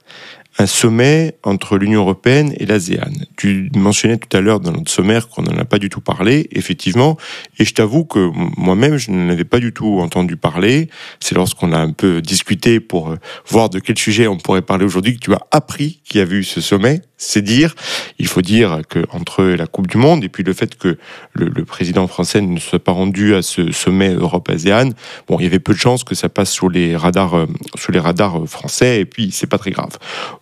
un 0.60 0.66
sommet 0.66 1.38
entre 1.44 1.78
l'Union 1.78 2.02
européenne 2.02 2.54
et 2.58 2.66
l'ASEAN. 2.66 3.12
Tu 3.38 3.72
mentionnais 3.76 4.18
tout 4.18 4.36
à 4.36 4.42
l'heure 4.42 4.60
dans 4.60 4.74
notre 4.74 4.92
sommaire 4.92 5.30
qu'on 5.30 5.42
n'en 5.42 5.58
a 5.58 5.64
pas 5.64 5.80
du 5.80 5.88
tout 5.88 6.02
parlé, 6.02 6.50
effectivement, 6.52 7.18
et 7.58 7.66
je 7.66 7.74
t'avoue 7.74 8.04
que 8.04 8.30
moi-même, 8.58 8.98
je 8.98 9.10
n'en 9.10 9.30
avais 9.30 9.46
pas 9.46 9.60
du 9.60 9.72
tout 9.72 10.00
entendu 10.02 10.36
parler. 10.36 10.90
C'est 11.22 11.34
lorsqu'on 11.34 11.72
a 11.72 11.78
un 11.78 11.94
peu 11.94 12.22
discuté 12.22 12.82
pour 12.82 13.12
euh, 13.12 13.16
voir 13.48 13.70
de 13.70 13.80
quel 13.80 13.98
sujet 13.98 14.28
on 14.28 14.38
pourrait 14.38 14.62
parler 14.62 14.84
aujourd'hui 14.84 15.16
que 15.16 15.20
tu 15.20 15.34
as 15.34 15.48
appris 15.52 16.02
qu'il 16.04 16.20
y 16.20 16.22
avait 16.22 16.36
eu 16.36 16.44
ce 16.44 16.60
sommet. 16.60 17.02
C'est 17.22 17.42
dire, 17.42 17.76
il 18.18 18.28
faut 18.28 18.42
dire 18.42 18.80
que 18.88 19.06
entre 19.12 19.44
la 19.44 19.68
Coupe 19.68 19.88
du 19.88 19.98
Monde 19.98 20.24
et 20.24 20.30
puis 20.30 20.44
le 20.44 20.54
fait 20.54 20.78
que 20.78 20.98
le, 21.34 21.66
président 21.66 22.08
français 22.08 22.40
ne 22.40 22.58
soit 22.60 22.80
pas 22.80 22.94
rendu 22.94 23.36
à 23.36 23.42
ce 23.42 23.74
sommet 23.74 24.14
Europe-ASEAN, 24.14 24.92
bon, 25.28 25.38
il 25.38 25.44
y 25.44 25.46
avait 25.46 25.60
peu 25.60 25.74
de 25.74 25.78
chances 25.78 26.06
que 26.06 26.16
ça 26.16 26.30
passe 26.30 26.50
sur 26.50 26.70
les 26.70 26.96
radars, 26.96 27.36
euh, 27.36 27.46
les 27.90 28.00
radars 28.00 28.48
français, 28.48 29.02
et 29.02 29.06
puis 29.06 29.32
c'est 29.32 29.48
pas 29.48 29.58
très 29.58 29.72
grave. 29.72 29.98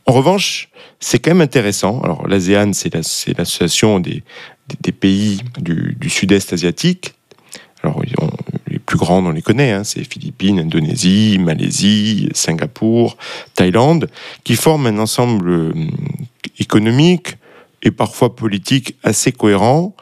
En 0.05 0.13
revanche, 0.13 0.69
c'est 0.99 1.17
quand 1.17 1.31
même 1.31 1.41
intéressant. 1.41 1.99
Alors, 2.01 2.27
l'ASEAN, 2.27 2.73
c'est 2.73 2.93
l'association 2.93 3.99
des, 3.99 4.23
des, 4.81 4.91
pays 4.91 5.41
du, 5.59 6.09
sud-est 6.09 6.53
asiatique. 6.53 7.15
Alors, 7.83 8.01
les 8.67 8.79
plus 8.79 8.97
grands, 8.97 9.25
on 9.25 9.31
les 9.31 9.41
connaît, 9.41 9.71
hein, 9.71 9.83
c'est 9.83 10.03
Philippines, 10.03 10.59
Indonésie, 10.59 11.39
Malaisie, 11.39 12.29
Singapour, 12.33 13.17
Thaïlande, 13.55 14.09
qui 14.43 14.55
forment 14.55 14.87
un 14.87 14.99
ensemble 14.99 15.49
euh, 15.49 15.73
économique 16.59 17.37
et 17.83 17.91
parfois 17.91 18.35
politique 18.35 18.95
assez 19.03 19.31
cohérent, 19.31 19.95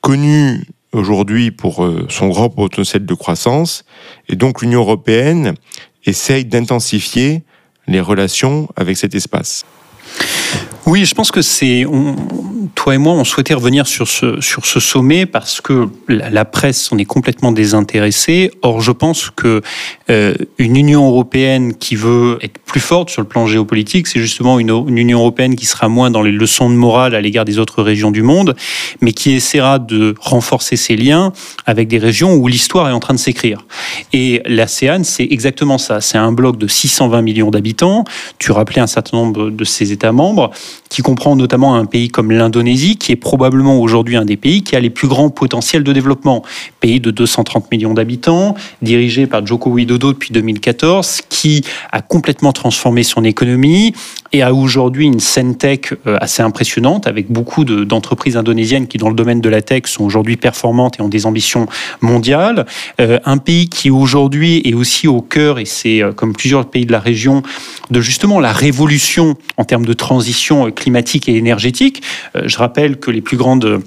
connu 0.00 0.64
aujourd'hui 0.92 1.50
pour 1.50 1.84
euh, 1.84 2.06
son 2.08 2.28
grand 2.28 2.50
potentiel 2.50 3.04
de 3.04 3.14
croissance. 3.14 3.84
Et 4.28 4.36
donc, 4.36 4.62
l'Union 4.62 4.80
européenne 4.80 5.54
essaye 6.04 6.44
d'intensifier 6.44 7.42
les 7.86 8.00
relations 8.00 8.68
avec 8.76 8.96
cet 8.96 9.14
espace. 9.14 9.64
Oui, 10.86 11.04
je 11.04 11.14
pense 11.16 11.32
que 11.32 11.42
c'est. 11.42 11.84
Toi 12.76 12.94
et 12.94 12.98
moi, 12.98 13.14
on 13.14 13.24
souhaitait 13.24 13.54
revenir 13.54 13.88
sur 13.88 14.06
ce, 14.06 14.40
sur 14.40 14.66
ce 14.66 14.78
sommet 14.78 15.26
parce 15.26 15.60
que 15.60 15.88
la, 16.08 16.44
presse 16.44 16.92
en 16.92 16.98
est 16.98 17.04
complètement 17.04 17.50
désintéressée. 17.50 18.52
Or, 18.62 18.80
je 18.80 18.92
pense 18.92 19.30
que 19.30 19.62
euh, 20.10 20.34
une 20.58 20.76
Union 20.76 21.08
européenne 21.08 21.74
qui 21.74 21.96
veut 21.96 22.38
être 22.42 22.58
plus 22.58 22.80
forte 22.80 23.10
sur 23.10 23.22
le 23.22 23.26
plan 23.26 23.46
géopolitique, 23.46 24.06
c'est 24.06 24.20
justement 24.20 24.60
une, 24.60 24.70
une, 24.70 24.98
Union 24.98 25.18
européenne 25.18 25.56
qui 25.56 25.66
sera 25.66 25.88
moins 25.88 26.10
dans 26.10 26.22
les 26.22 26.30
leçons 26.30 26.70
de 26.70 26.74
morale 26.74 27.16
à 27.16 27.20
l'égard 27.20 27.44
des 27.44 27.58
autres 27.58 27.82
régions 27.82 28.12
du 28.12 28.22
monde, 28.22 28.54
mais 29.00 29.12
qui 29.12 29.32
essaiera 29.32 29.80
de 29.80 30.14
renforcer 30.20 30.76
ses 30.76 30.96
liens 30.96 31.32
avec 31.64 31.88
des 31.88 31.98
régions 31.98 32.34
où 32.34 32.46
l'histoire 32.46 32.88
est 32.88 32.92
en 32.92 33.00
train 33.00 33.14
de 33.14 33.18
s'écrire. 33.18 33.66
Et 34.12 34.42
l'ASEAN, 34.44 35.02
c'est 35.02 35.26
exactement 35.28 35.78
ça. 35.78 36.00
C'est 36.00 36.18
un 36.18 36.30
bloc 36.30 36.58
de 36.58 36.68
620 36.68 37.22
millions 37.22 37.50
d'habitants. 37.50 38.04
Tu 38.38 38.52
rappelais 38.52 38.82
un 38.82 38.86
certain 38.86 39.16
nombre 39.16 39.50
de 39.50 39.64
ses 39.64 39.90
États 39.90 40.12
membres 40.12 40.52
qui 40.88 41.02
comprend 41.02 41.36
notamment 41.36 41.74
un 41.74 41.84
pays 41.84 42.08
comme 42.08 42.30
l'Indonésie, 42.30 42.96
qui 42.96 43.12
est 43.12 43.16
probablement 43.16 43.78
aujourd'hui 43.80 44.16
un 44.16 44.24
des 44.24 44.36
pays 44.36 44.62
qui 44.62 44.76
a 44.76 44.80
les 44.80 44.90
plus 44.90 45.08
grands 45.08 45.30
potentiels 45.30 45.84
de 45.84 45.92
développement. 45.92 46.42
Pays 46.80 47.00
de 47.00 47.10
230 47.10 47.70
millions 47.70 47.94
d'habitants, 47.94 48.54
dirigé 48.82 49.26
par 49.26 49.46
Joko 49.46 49.70
Widodo 49.70 50.12
depuis 50.12 50.32
2014, 50.32 51.22
qui 51.28 51.62
a 51.92 52.00
complètement 52.00 52.52
transformé 52.52 53.02
son 53.02 53.24
économie 53.24 53.94
et 54.32 54.42
a 54.42 54.52
aujourd'hui 54.52 55.06
une 55.06 55.20
scène 55.20 55.56
tech 55.56 55.92
euh, 56.06 56.16
assez 56.20 56.42
impressionnante, 56.42 57.06
avec 57.06 57.30
beaucoup 57.30 57.64
d'entreprises 57.64 58.36
indonésiennes 58.36 58.86
qui, 58.86 58.98
dans 58.98 59.08
le 59.08 59.14
domaine 59.14 59.40
de 59.40 59.48
la 59.48 59.62
tech, 59.62 59.82
sont 59.86 60.04
aujourd'hui 60.04 60.36
performantes 60.36 60.98
et 60.98 61.02
ont 61.02 61.08
des 61.08 61.26
ambitions 61.26 61.66
mondiales. 62.00 62.66
Euh, 63.00 63.18
un 63.24 63.38
pays 63.38 63.68
qui 63.68 63.90
aujourd'hui 63.90 64.60
est 64.64 64.74
aussi 64.74 65.08
au 65.08 65.20
cœur, 65.20 65.58
et 65.58 65.64
c'est 65.64 66.02
euh, 66.02 66.12
comme 66.12 66.32
plusieurs 66.32 66.68
pays 66.68 66.86
de 66.86 66.92
la 66.92 67.00
région, 67.00 67.42
de 67.90 68.00
justement 68.00 68.40
la 68.40 68.52
révolution 68.52 69.36
en 69.56 69.64
termes 69.64 69.86
de 69.86 69.92
transition 69.92 70.70
climatique 70.70 71.28
et 71.28 71.36
énergétique. 71.36 72.02
Je 72.34 72.56
rappelle 72.58 72.98
que 72.98 73.10
les 73.10 73.20
plus 73.20 73.36
grandes 73.36 73.80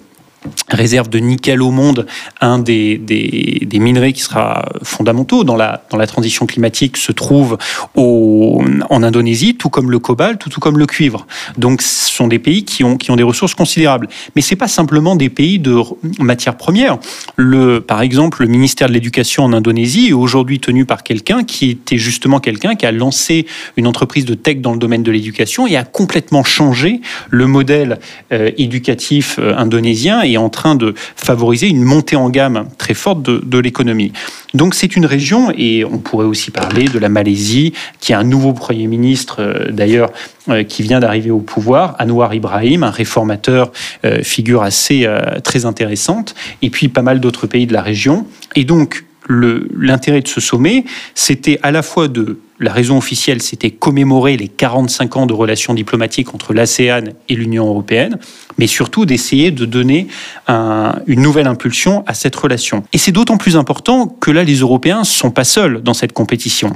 réserve 0.69 1.09
de 1.09 1.19
nickel 1.19 1.61
au 1.61 1.71
monde, 1.71 2.05
un 2.41 2.59
des, 2.59 2.97
des, 2.97 3.79
minerais 3.79 4.13
qui 4.13 4.21
sera 4.21 4.65
fondamentaux 4.83 5.43
dans 5.43 5.55
la, 5.55 5.83
dans 5.89 5.97
la 5.97 6.05
transition 6.05 6.45
climatique 6.45 6.97
se 6.97 7.11
trouve 7.11 7.57
en 7.95 9.03
Indonésie, 9.03 9.55
tout 9.55 9.69
comme 9.69 9.89
le 9.89 9.99
cobalt, 9.99 10.39
tout, 10.39 10.49
tout 10.49 10.59
comme 10.59 10.77
le 10.77 10.85
cuivre. 10.85 11.25
Donc 11.57 11.81
ce 11.81 12.09
sont 12.09 12.27
des 12.27 12.39
pays 12.39 12.65
qui 12.65 12.83
ont, 12.83 12.97
qui 12.97 13.11
ont 13.11 13.15
des 13.15 13.23
ressources 13.23 13.55
considérables. 13.55 14.09
Mais 14.35 14.41
ce 14.41 14.53
n'est 14.53 14.57
pas 14.57 14.67
simplement 14.67 15.15
des 15.15 15.29
pays 15.29 15.59
de 15.59 15.75
matières 16.19 16.57
premières. 16.57 16.97
Le, 17.35 17.79
par 17.79 18.01
exemple, 18.01 18.41
le 18.41 18.47
ministère 18.47 18.87
de 18.89 18.93
l'Éducation 18.93 19.43
en 19.43 19.53
Indonésie 19.53 20.09
est 20.09 20.13
aujourd'hui 20.13 20.59
tenu 20.59 20.85
par 20.85 21.03
quelqu'un 21.03 21.43
qui 21.43 21.71
était 21.71 21.97
justement 21.97 22.39
quelqu'un 22.39 22.75
qui 22.75 22.85
a 22.85 22.91
lancé 22.91 23.45
une 23.77 23.87
entreprise 23.87 24.25
de 24.25 24.33
tech 24.33 24.57
dans 24.57 24.73
le 24.73 24.79
domaine 24.79 25.03
de 25.03 25.11
l'éducation 25.11 25.67
et 25.67 25.75
a 25.75 25.83
complètement 25.83 26.43
changé 26.43 27.01
le 27.29 27.47
modèle 27.47 27.99
euh, 28.31 28.51
éducatif 28.57 29.37
euh, 29.39 29.55
indonésien 29.55 30.21
est 30.33 30.37
en 30.37 30.49
train 30.49 30.75
de 30.75 30.93
favoriser 31.15 31.67
une 31.67 31.83
montée 31.83 32.15
en 32.15 32.29
gamme 32.29 32.67
très 32.77 32.93
forte 32.93 33.21
de, 33.21 33.59
l'économie. 33.59 34.13
Donc 34.53 34.73
c'est 34.73 34.95
une 34.95 35.05
région, 35.05 35.51
et 35.55 35.83
on 35.83 35.97
pourrait 35.97 36.25
aussi 36.25 36.51
parler 36.51 36.85
de 36.85 36.97
la 36.97 37.09
Malaisie, 37.09 37.73
qui 37.99 38.13
a 38.13 38.19
un 38.19 38.23
nouveau 38.23 38.53
Premier 38.53 38.87
ministre, 38.87 39.37
euh, 39.39 39.71
d'ailleurs, 39.71 40.09
euh, 40.49 40.63
qui 40.63 40.81
vient 40.81 40.99
d'arriver 40.99 41.31
au 41.31 41.39
pouvoir, 41.39 41.95
Anwar 41.99 42.33
Ibrahim, 42.33 42.83
un 42.83 42.89
réformateur, 42.89 43.71
euh, 44.05 44.23
figure 44.23 44.63
assez 44.63 45.07
très 45.43 45.65
intéressante, 45.65 46.35
et 46.61 46.69
puis 46.69 46.87
pas 46.87 47.01
mal 47.01 47.19
d'autres 47.19 47.47
pays 47.47 47.67
de 47.67 47.73
la 47.73 47.81
région. 47.81 48.25
Et 48.55 48.63
donc 48.63 49.03
l'intérêt 49.29 50.21
de 50.21 50.27
ce 50.27 50.41
sommet, 50.41 50.83
c'était 51.15 51.59
à 51.61 51.71
la 51.71 51.81
fois 51.81 52.07
de 52.07 52.39
la 52.59 52.73
raison 52.73 52.97
officielle, 52.97 53.41
c'était 53.41 53.71
commémorer 53.71 54.35
les 54.35 54.49
45 54.49 55.15
ans 55.15 55.25
de 55.25 55.33
relations 55.33 55.73
diplomatiques 55.73 56.33
entre 56.33 56.53
l'ASEAN 56.53 57.05
et 57.29 57.35
l'Union 57.35 57.67
européenne, 57.67 58.17
mais 58.57 58.67
surtout 58.67 59.05
d'essayer 59.05 59.51
de 59.51 59.63
donner 59.65 60.07
une 60.47 61.21
nouvelle 61.21 61.47
impulsion 61.47 62.03
à 62.05 62.13
cette 62.13 62.35
relation. 62.35 62.83
Et 62.91 62.97
c'est 62.97 63.13
d'autant 63.13 63.37
plus 63.37 63.55
important 63.55 64.07
que 64.07 64.31
là, 64.31 64.43
les 64.43 64.55
Européens 64.55 64.99
ne 64.99 65.05
sont 65.05 65.31
pas 65.31 65.45
seuls 65.45 65.81
dans 65.81 65.93
cette 65.93 66.11
compétition. 66.11 66.75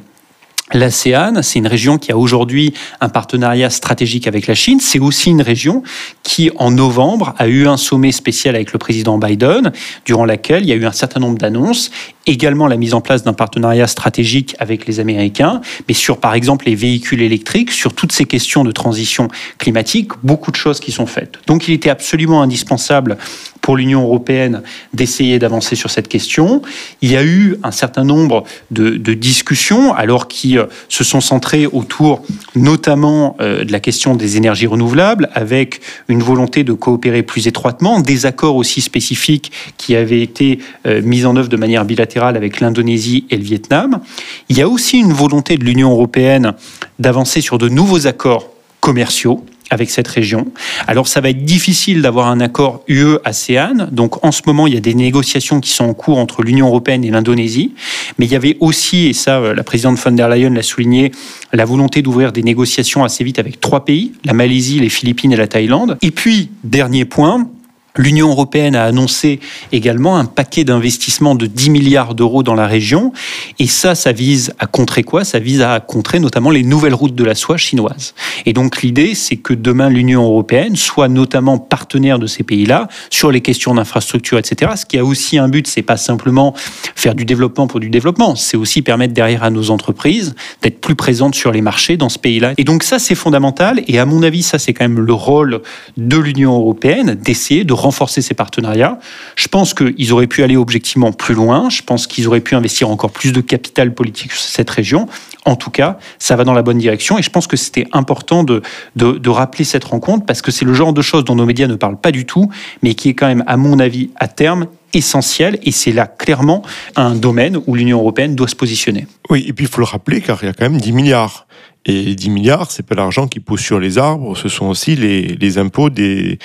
L'ASEAN, 0.73 1.41
c'est 1.43 1.59
une 1.59 1.67
région 1.67 1.97
qui 1.97 2.11
a 2.11 2.17
aujourd'hui 2.17 2.73
un 2.99 3.09
partenariat 3.09 3.69
stratégique 3.69 4.27
avec 4.27 4.47
la 4.47 4.55
Chine. 4.55 4.79
C'est 4.79 4.99
aussi 4.99 5.29
une 5.29 5.41
région 5.41 5.83
qui, 6.23 6.51
en 6.57 6.71
novembre, 6.71 7.35
a 7.37 7.47
eu 7.47 7.67
un 7.67 7.77
sommet 7.77 8.11
spécial 8.11 8.55
avec 8.55 8.73
le 8.73 8.79
président 8.79 9.17
Biden, 9.17 9.71
durant 10.05 10.25
laquelle 10.25 10.63
il 10.63 10.69
y 10.69 10.71
a 10.71 10.75
eu 10.75 10.85
un 10.85 10.91
certain 10.91 11.19
nombre 11.19 11.37
d'annonces 11.37 11.91
également 12.25 12.67
la 12.67 12.77
mise 12.77 12.93
en 12.93 13.01
place 13.01 13.23
d'un 13.23 13.33
partenariat 13.33 13.87
stratégique 13.87 14.55
avec 14.59 14.87
les 14.87 14.99
Américains, 14.99 15.61
mais 15.87 15.93
sur 15.93 16.19
par 16.19 16.33
exemple 16.33 16.65
les 16.65 16.75
véhicules 16.75 17.21
électriques, 17.21 17.71
sur 17.71 17.93
toutes 17.93 18.11
ces 18.11 18.25
questions 18.25 18.63
de 18.63 18.71
transition 18.71 19.27
climatique, 19.57 20.11
beaucoup 20.23 20.51
de 20.51 20.55
choses 20.55 20.79
qui 20.79 20.91
sont 20.91 21.05
faites. 21.05 21.39
Donc 21.47 21.67
il 21.67 21.73
était 21.73 21.89
absolument 21.89 22.41
indispensable 22.41 23.17
pour 23.63 23.77
l'Union 23.77 24.03
européenne 24.03 24.61
d'essayer 24.93 25.39
d'avancer 25.39 25.75
sur 25.75 25.89
cette 25.89 26.09
question. 26.09 26.61
Il 27.01 27.09
y 27.09 27.15
a 27.15 27.23
eu 27.23 27.55
un 27.63 27.71
certain 27.71 28.03
nombre 28.03 28.43
de, 28.71 28.97
discussions, 29.13 29.93
alors 29.93 30.27
qui 30.27 30.57
euh, 30.57 30.65
se 30.89 31.03
sont 31.03 31.21
centrées 31.21 31.65
autour 31.65 32.23
notamment 32.55 33.37
euh, 33.39 33.63
de 33.63 33.71
la 33.71 33.79
question 33.79 34.15
des 34.15 34.35
énergies 34.35 34.67
renouvelables, 34.67 35.29
avec 35.33 35.79
une 36.09 36.21
volonté 36.21 36.65
de 36.65 36.73
coopérer 36.73 37.23
plus 37.23 37.47
étroitement, 37.47 38.01
des 38.01 38.25
accords 38.25 38.57
aussi 38.57 38.81
spécifiques 38.81 39.51
qui 39.77 39.95
avaient 39.95 40.21
été 40.21 40.59
euh, 40.85 41.01
mis 41.01 41.25
en 41.25 41.37
œuvre 41.37 41.47
de 41.47 41.57
manière 41.57 41.85
bilatérale 41.85 42.35
avec 42.35 42.59
l'Indonésie 42.59 43.25
et 43.29 43.37
le 43.37 43.43
Vietnam. 43.43 44.01
Il 44.49 44.57
y 44.57 44.61
a 44.61 44.67
aussi 44.67 44.97
une 44.97 45.13
volonté 45.13 45.57
de 45.57 45.63
l'Union 45.63 45.91
européenne 45.91 46.53
d'avancer 46.99 47.39
sur 47.39 47.57
de 47.57 47.69
nouveaux 47.69 48.07
accords 48.07 48.49
commerciaux 48.81 49.45
avec 49.69 49.89
cette 49.89 50.07
région. 50.07 50.47
Alors 50.87 51.07
ça 51.07 51.21
va 51.21 51.29
être 51.29 51.45
difficile 51.45 52.01
d'avoir 52.01 52.27
un 52.27 52.39
accord 52.39 52.83
UE-ASEAN. 52.87 53.87
Donc 53.91 54.23
en 54.23 54.31
ce 54.31 54.41
moment, 54.45 54.67
il 54.67 54.73
y 54.73 54.77
a 54.77 54.81
des 54.81 54.93
négociations 54.93 55.59
qui 55.59 55.71
sont 55.71 55.85
en 55.85 55.93
cours 55.93 56.17
entre 56.17 56.43
l'Union 56.43 56.67
européenne 56.67 57.03
et 57.03 57.11
l'Indonésie. 57.11 57.73
Mais 58.17 58.25
il 58.25 58.31
y 58.31 58.35
avait 58.35 58.57
aussi, 58.59 59.07
et 59.07 59.13
ça 59.13 59.39
euh, 59.39 59.53
la 59.53 59.63
présidente 59.63 59.97
von 59.97 60.11
der 60.11 60.29
Leyen 60.29 60.51
l'a 60.51 60.63
souligné, 60.63 61.11
la 61.51 61.65
volonté 61.65 62.01
d'ouvrir 62.01 62.31
des 62.31 62.43
négociations 62.43 63.03
assez 63.03 63.23
vite 63.23 63.39
avec 63.39 63.59
trois 63.59 63.85
pays, 63.85 64.13
la 64.25 64.33
Malaisie, 64.33 64.79
les 64.79 64.89
Philippines 64.89 65.31
et 65.31 65.37
la 65.37 65.47
Thaïlande. 65.47 65.97
Et 66.01 66.11
puis, 66.11 66.49
dernier 66.63 67.05
point, 67.05 67.47
L'Union 67.95 68.29
européenne 68.29 68.75
a 68.75 68.85
annoncé 68.85 69.39
également 69.71 70.17
un 70.17 70.25
paquet 70.25 70.63
d'investissements 70.63 71.35
de 71.35 71.45
10 71.45 71.69
milliards 71.69 72.15
d'euros 72.15 72.41
dans 72.41 72.55
la 72.55 72.65
région. 72.65 73.13
Et 73.59 73.67
ça, 73.67 73.93
ça 73.93 74.11
vise 74.11 74.51
à 74.57 74.65
contrer 74.65 75.03
quoi? 75.03 75.23
Ça 75.23 75.37
vise 75.37 75.61
à 75.61 75.79
contrer 75.79 76.19
notamment 76.19 76.49
les 76.49 76.63
nouvelles 76.63 76.95
routes 76.95 77.13
de 77.13 77.23
la 77.23 77.35
soie 77.35 77.57
chinoises. 77.57 78.15
Et 78.47 78.53
donc 78.53 78.81
l'idée, 78.81 79.13
c'est 79.13 79.35
que 79.35 79.53
demain, 79.53 79.89
l'Union 79.89 80.23
européenne 80.23 80.75
soit 80.75 81.07
notamment 81.07 81.59
partenaire 81.59 82.17
de 82.17 82.25
ces 82.25 82.41
pays-là 82.41 82.87
sur 83.11 83.31
les 83.31 83.41
questions 83.41 83.75
d'infrastructure, 83.75 84.39
etc. 84.39 84.71
Ce 84.75 84.87
qui 84.87 84.97
a 84.97 85.05
aussi 85.05 85.37
un 85.37 85.47
but, 85.47 85.67
c'est 85.67 85.83
pas 85.83 85.97
simplement 85.97 86.55
faire 86.95 87.13
du 87.13 87.25
développement 87.25 87.67
pour 87.67 87.79
du 87.79 87.91
développement, 87.91 88.35
c'est 88.35 88.57
aussi 88.57 88.81
permettre 88.81 89.13
derrière 89.13 89.43
à 89.43 89.51
nos 89.51 89.69
entreprises 89.69 90.33
d'être 90.63 90.81
plus 90.81 90.95
présentes 90.95 91.35
sur 91.35 91.51
les 91.51 91.61
marchés 91.61 91.95
dans 91.97 92.09
ce 92.09 92.17
pays-là. 92.17 92.53
Et 92.57 92.63
donc 92.63 92.81
ça, 92.81 92.97
c'est 92.97 93.13
fondamental. 93.13 93.83
Et 93.87 93.99
à 93.99 94.07
mon 94.07 94.23
avis, 94.23 94.41
ça, 94.41 94.57
c'est 94.57 94.73
quand 94.73 94.85
même 94.85 94.99
le 94.99 95.13
rôle 95.13 95.61
de 95.97 96.17
l'Union 96.17 96.55
européenne 96.55 97.13
d'essayer 97.13 97.63
de 97.63 97.82
renforcer 97.83 98.21
ces 98.21 98.33
partenariats. 98.33 98.99
Je 99.35 99.47
pense 99.47 99.73
qu'ils 99.73 100.11
auraient 100.13 100.27
pu 100.27 100.43
aller 100.43 100.57
objectivement 100.57 101.11
plus 101.11 101.35
loin. 101.35 101.69
Je 101.69 101.81
pense 101.81 102.07
qu'ils 102.07 102.27
auraient 102.27 102.41
pu 102.41 102.55
investir 102.55 102.89
encore 102.89 103.11
plus 103.11 103.31
de 103.31 103.41
capital 103.41 103.93
politique 103.93 104.31
sur 104.31 104.49
cette 104.49 104.69
région. 104.69 105.07
En 105.45 105.55
tout 105.55 105.69
cas, 105.69 105.97
ça 106.19 106.35
va 106.35 106.43
dans 106.43 106.53
la 106.53 106.61
bonne 106.61 106.77
direction. 106.77 107.17
Et 107.17 107.21
je 107.21 107.29
pense 107.29 107.47
que 107.47 107.57
c'était 107.57 107.87
important 107.91 108.43
de, 108.43 108.61
de, 108.95 109.29
rappeler 109.29 109.65
cette 109.65 109.83
rencontre 109.83 110.25
parce 110.25 110.41
que 110.41 110.51
c'est 110.51 110.65
le 110.65 110.73
genre 110.73 110.93
de 110.93 111.01
choses 111.01 111.25
dont 111.25 111.35
nos 111.35 111.45
médias 111.45 111.67
ne 111.67 111.75
parlent 111.75 111.99
pas 111.99 112.11
du 112.11 112.25
tout, 112.25 112.49
mais 112.81 112.93
qui 112.93 113.09
est 113.09 113.13
quand 113.13 113.27
même, 113.27 113.43
à 113.47 113.57
mon 113.57 113.79
avis, 113.79 114.09
à 114.15 114.27
terme, 114.27 114.67
essentiel 114.93 115.57
et 115.63 115.71
c'est 115.71 115.91
là 115.91 116.05
clairement 116.05 116.61
un 116.95 117.15
domaine 117.15 117.59
où 117.65 117.75
l'Union 117.75 117.99
européenne 117.99 118.35
doit 118.35 118.47
se 118.47 118.55
positionner. 118.55 119.07
Oui, 119.29 119.43
et 119.47 119.53
puis 119.53 119.65
il 119.65 119.67
faut 119.67 119.81
le 119.81 119.85
rappeler 119.85 120.21
car 120.21 120.37
il 120.43 120.45
y 120.45 120.49
a 120.49 120.53
quand 120.53 120.69
même 120.69 120.79
10 120.79 120.91
milliards. 120.91 121.47
Et 121.85 122.15
10 122.15 122.29
milliards, 122.29 122.71
c'est 122.71 122.85
pas 122.85 122.95
l'argent 122.95 123.27
qui 123.27 123.41
pousse 123.41 123.61
sur 123.61 123.77
les 123.77 123.97
arbres, 123.97 124.37
ce 124.37 124.47
sont 124.47 124.67
aussi 124.67 124.95
les, 124.95 125.23
les 125.23 125.57
impôts 125.57 125.89
des, 125.89 126.39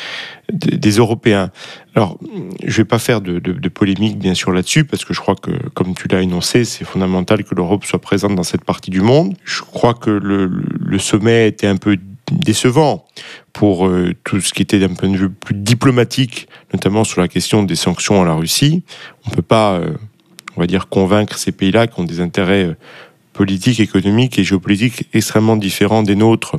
des, 0.52 0.90
Européens. 0.90 1.52
Alors, 1.94 2.18
je 2.64 2.78
vais 2.78 2.84
pas 2.84 2.98
faire 2.98 3.20
de, 3.20 3.38
de, 3.38 3.52
de 3.52 3.68
polémique 3.68 4.18
bien 4.18 4.34
sûr 4.34 4.50
là-dessus, 4.50 4.84
parce 4.84 5.04
que 5.04 5.14
je 5.14 5.20
crois 5.20 5.36
que, 5.36 5.52
comme 5.74 5.94
tu 5.94 6.08
l'as 6.08 6.22
énoncé, 6.22 6.64
c'est 6.64 6.84
fondamental 6.84 7.44
que 7.44 7.54
l'Europe 7.54 7.84
soit 7.84 8.00
présente 8.00 8.34
dans 8.34 8.42
cette 8.42 8.64
partie 8.64 8.90
du 8.90 9.00
monde. 9.00 9.34
Je 9.44 9.62
crois 9.62 9.94
que 9.94 10.10
le, 10.10 10.50
le 10.80 10.98
sommet 10.98 11.46
était 11.46 11.68
un 11.68 11.76
peu 11.76 11.96
décevant 12.32 13.04
pour 13.52 13.86
euh, 13.86 14.14
tout 14.24 14.40
ce 14.40 14.52
qui 14.52 14.62
était 14.62 14.78
d'un 14.78 14.94
point 14.94 15.08
de 15.08 15.16
vue 15.16 15.30
plus 15.30 15.54
diplomatique, 15.54 16.48
notamment 16.72 17.04
sur 17.04 17.20
la 17.20 17.28
question 17.28 17.62
des 17.62 17.76
sanctions 17.76 18.22
à 18.22 18.24
la 18.24 18.34
Russie. 18.34 18.82
On 19.26 19.30
peut 19.30 19.42
pas, 19.42 19.74
euh, 19.74 19.94
on 20.56 20.60
va 20.60 20.66
dire, 20.66 20.88
convaincre 20.88 21.38
ces 21.38 21.52
pays-là 21.52 21.86
qui 21.86 22.00
ont 22.00 22.04
des 22.04 22.20
intérêts 22.20 22.64
euh, 22.64 22.76
politique, 23.38 23.78
économique 23.78 24.36
et 24.40 24.42
géopolitique 24.42 25.06
extrêmement 25.14 25.56
différents 25.56 26.02
des 26.02 26.16
nôtres, 26.16 26.56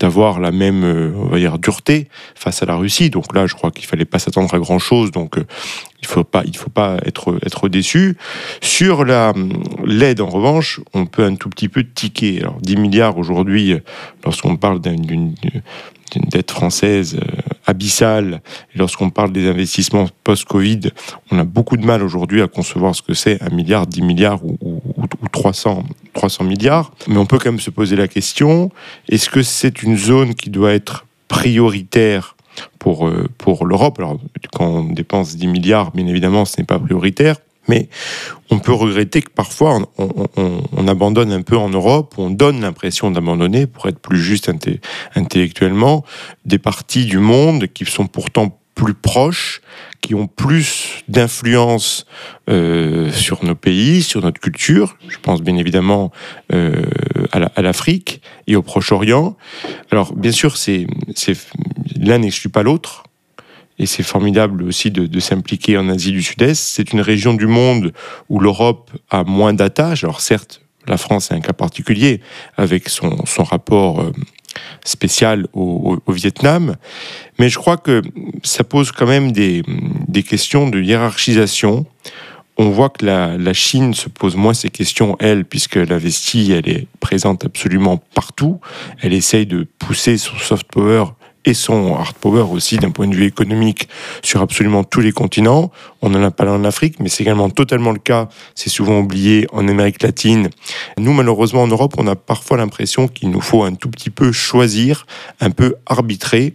d'avoir 0.00 0.40
la 0.40 0.50
même, 0.50 0.82
euh, 0.82 1.58
dureté 1.58 2.08
face 2.34 2.62
à 2.62 2.66
la 2.66 2.74
Russie. 2.74 3.10
Donc 3.10 3.34
là, 3.34 3.46
je 3.46 3.54
crois 3.54 3.70
qu'il 3.70 3.84
fallait 3.84 4.06
pas 4.06 4.18
s'attendre 4.18 4.54
à 4.54 4.58
grand 4.58 4.78
chose. 4.78 5.10
Donc 5.10 5.36
euh, 5.36 5.44
il 6.00 6.08
faut 6.08 6.24
pas, 6.24 6.42
il 6.46 6.56
faut 6.56 6.70
pas 6.70 6.96
être 7.04 7.68
déçu. 7.68 8.16
Sur 8.62 9.04
la 9.04 9.34
l'aide, 9.84 10.22
en 10.22 10.30
revanche, 10.30 10.80
on 10.94 11.04
peut 11.04 11.24
un 11.24 11.34
tout 11.34 11.50
petit 11.50 11.68
peu 11.68 11.84
tiquer. 11.84 12.40
Alors 12.40 12.56
10 12.62 12.76
milliards 12.76 13.18
aujourd'hui, 13.18 13.74
lorsqu'on 14.24 14.56
parle 14.56 14.80
d'une 14.80 15.34
une 16.16 16.28
dette 16.28 16.50
française 16.50 17.16
euh, 17.16 17.40
abyssale. 17.66 18.42
Et 18.74 18.78
lorsqu'on 18.78 19.10
parle 19.10 19.32
des 19.32 19.48
investissements 19.48 20.08
post-Covid, 20.24 20.90
on 21.30 21.38
a 21.38 21.44
beaucoup 21.44 21.76
de 21.76 21.84
mal 21.84 22.02
aujourd'hui 22.02 22.42
à 22.42 22.48
concevoir 22.48 22.94
ce 22.94 23.02
que 23.02 23.14
c'est 23.14 23.42
un 23.42 23.50
milliard, 23.50 23.86
10 23.86 24.02
milliards 24.02 24.44
ou, 24.44 24.58
ou, 24.60 24.82
ou 25.22 25.28
300, 25.28 25.84
300 26.12 26.44
milliards. 26.44 26.92
Mais 27.08 27.16
on 27.16 27.26
peut 27.26 27.38
quand 27.38 27.50
même 27.50 27.60
se 27.60 27.70
poser 27.70 27.96
la 27.96 28.08
question, 28.08 28.70
est-ce 29.08 29.30
que 29.30 29.42
c'est 29.42 29.82
une 29.82 29.96
zone 29.96 30.34
qui 30.34 30.50
doit 30.50 30.72
être 30.72 31.06
prioritaire 31.28 32.36
pour, 32.78 33.08
euh, 33.08 33.28
pour 33.38 33.66
l'Europe? 33.66 33.98
Alors, 33.98 34.18
quand 34.52 34.66
on 34.66 34.84
dépense 34.84 35.36
10 35.36 35.46
milliards, 35.46 35.90
bien 35.92 36.06
évidemment, 36.06 36.44
ce 36.44 36.60
n'est 36.60 36.66
pas 36.66 36.78
prioritaire. 36.78 37.36
Mais 37.68 37.88
on 38.50 38.58
peut 38.58 38.72
regretter 38.72 39.22
que 39.22 39.30
parfois 39.30 39.80
on, 39.96 40.88
abandonne 40.88 41.32
un 41.32 41.42
peu 41.42 41.56
en 41.56 41.68
Europe, 41.68 42.14
on 42.18 42.30
donne 42.30 42.60
l'impression 42.60 43.10
d'abandonner, 43.10 43.66
pour 43.66 43.86
être 43.86 44.00
plus 44.00 44.20
juste 44.20 44.50
intellectuellement, 45.14 46.04
des 46.44 46.58
parties 46.58 47.06
du 47.06 47.18
monde 47.18 47.68
qui 47.68 47.84
sont 47.84 48.06
pourtant 48.06 48.58
plus 48.82 48.94
proches, 48.94 49.62
qui 50.00 50.16
ont 50.16 50.26
plus 50.26 51.04
d'influence 51.06 52.04
euh, 52.50 53.12
sur 53.12 53.44
nos 53.44 53.54
pays, 53.54 54.02
sur 54.02 54.20
notre 54.22 54.40
culture. 54.40 54.96
Je 55.08 55.18
pense 55.22 55.40
bien 55.40 55.56
évidemment 55.56 56.10
euh, 56.52 56.82
à 57.30 57.62
l'Afrique 57.62 58.20
et 58.48 58.56
au 58.56 58.62
Proche-Orient. 58.62 59.36
Alors 59.92 60.14
bien 60.14 60.32
sûr, 60.32 60.56
c'est 60.56 60.86
l'un 61.96 62.18
n'exclut 62.18 62.48
pas 62.48 62.64
l'autre 62.64 63.04
et 63.78 63.86
c'est 63.86 64.02
formidable 64.02 64.64
aussi 64.64 64.90
de, 64.90 65.20
s'impliquer 65.20 65.78
en 65.78 65.88
Asie 65.88 66.10
du 66.10 66.22
Sud-Est. 66.22 66.60
C'est 66.60 66.92
une 66.92 67.00
région 67.00 67.34
du 67.34 67.46
monde 67.46 67.92
où 68.28 68.40
l'Europe 68.40 68.90
a 69.10 69.22
moins 69.22 69.54
d'attaches. 69.54 70.02
Alors 70.02 70.20
certes, 70.20 70.60
la 70.88 70.96
France 70.96 71.30
est 71.30 71.34
un 71.34 71.40
cas 71.40 71.52
particulier 71.52 72.20
avec 72.56 72.88
son, 72.88 73.16
rapport 73.38 74.04
euh, 74.56 74.60
spécial 74.84 75.46
au, 75.52 75.98
Vietnam, 76.08 76.76
mais 77.38 77.48
je 77.48 77.58
crois 77.58 77.76
que 77.76 78.02
ça 78.42 78.64
pose 78.64 78.92
quand 78.92 79.06
même 79.06 79.32
des, 79.32 79.62
questions 80.28 80.68
de 80.68 80.80
hiérarchisation. 80.80 81.86
On 82.58 82.68
voit 82.68 82.90
que 82.90 83.06
la, 83.06 83.38
la, 83.38 83.54
Chine 83.54 83.94
se 83.94 84.08
pose 84.08 84.36
moins 84.36 84.54
ces 84.54 84.68
questions, 84.68 85.16
elle, 85.20 85.44
puisqu'elle 85.44 85.92
investit, 85.92 86.52
elle 86.52 86.68
est 86.68 86.86
présente 87.00 87.44
absolument 87.44 87.96
partout. 88.14 88.60
Elle 89.00 89.14
essaye 89.14 89.46
de 89.46 89.66
pousser 89.78 90.18
son 90.18 90.36
soft 90.36 90.66
power 90.70 91.04
et 91.44 91.54
son 91.54 91.94
hard 91.94 92.14
power 92.16 92.44
aussi 92.52 92.76
d'un 92.76 92.90
point 92.90 93.08
de 93.08 93.14
vue 93.14 93.26
économique 93.26 93.88
sur 94.22 94.40
absolument 94.40 94.84
tous 94.84 95.00
les 95.00 95.12
continents. 95.12 95.70
On 96.00 96.14
en 96.14 96.22
a 96.22 96.30
parlé 96.30 96.52
en 96.52 96.64
Afrique, 96.64 96.96
mais 97.00 97.08
c'est 97.08 97.22
également 97.22 97.50
totalement 97.50 97.92
le 97.92 97.98
cas, 97.98 98.28
c'est 98.54 98.70
souvent 98.70 98.98
oublié, 98.98 99.46
en 99.52 99.68
Amérique 99.68 100.02
latine. 100.02 100.50
Nous, 100.98 101.12
malheureusement, 101.12 101.62
en 101.62 101.68
Europe, 101.68 101.94
on 101.98 102.06
a 102.06 102.16
parfois 102.16 102.56
l'impression 102.56 103.08
qu'il 103.08 103.30
nous 103.30 103.40
faut 103.40 103.62
un 103.62 103.74
tout 103.74 103.88
petit 103.88 104.10
peu 104.10 104.32
choisir, 104.32 105.06
un 105.40 105.50
peu 105.50 105.76
arbitrer. 105.86 106.54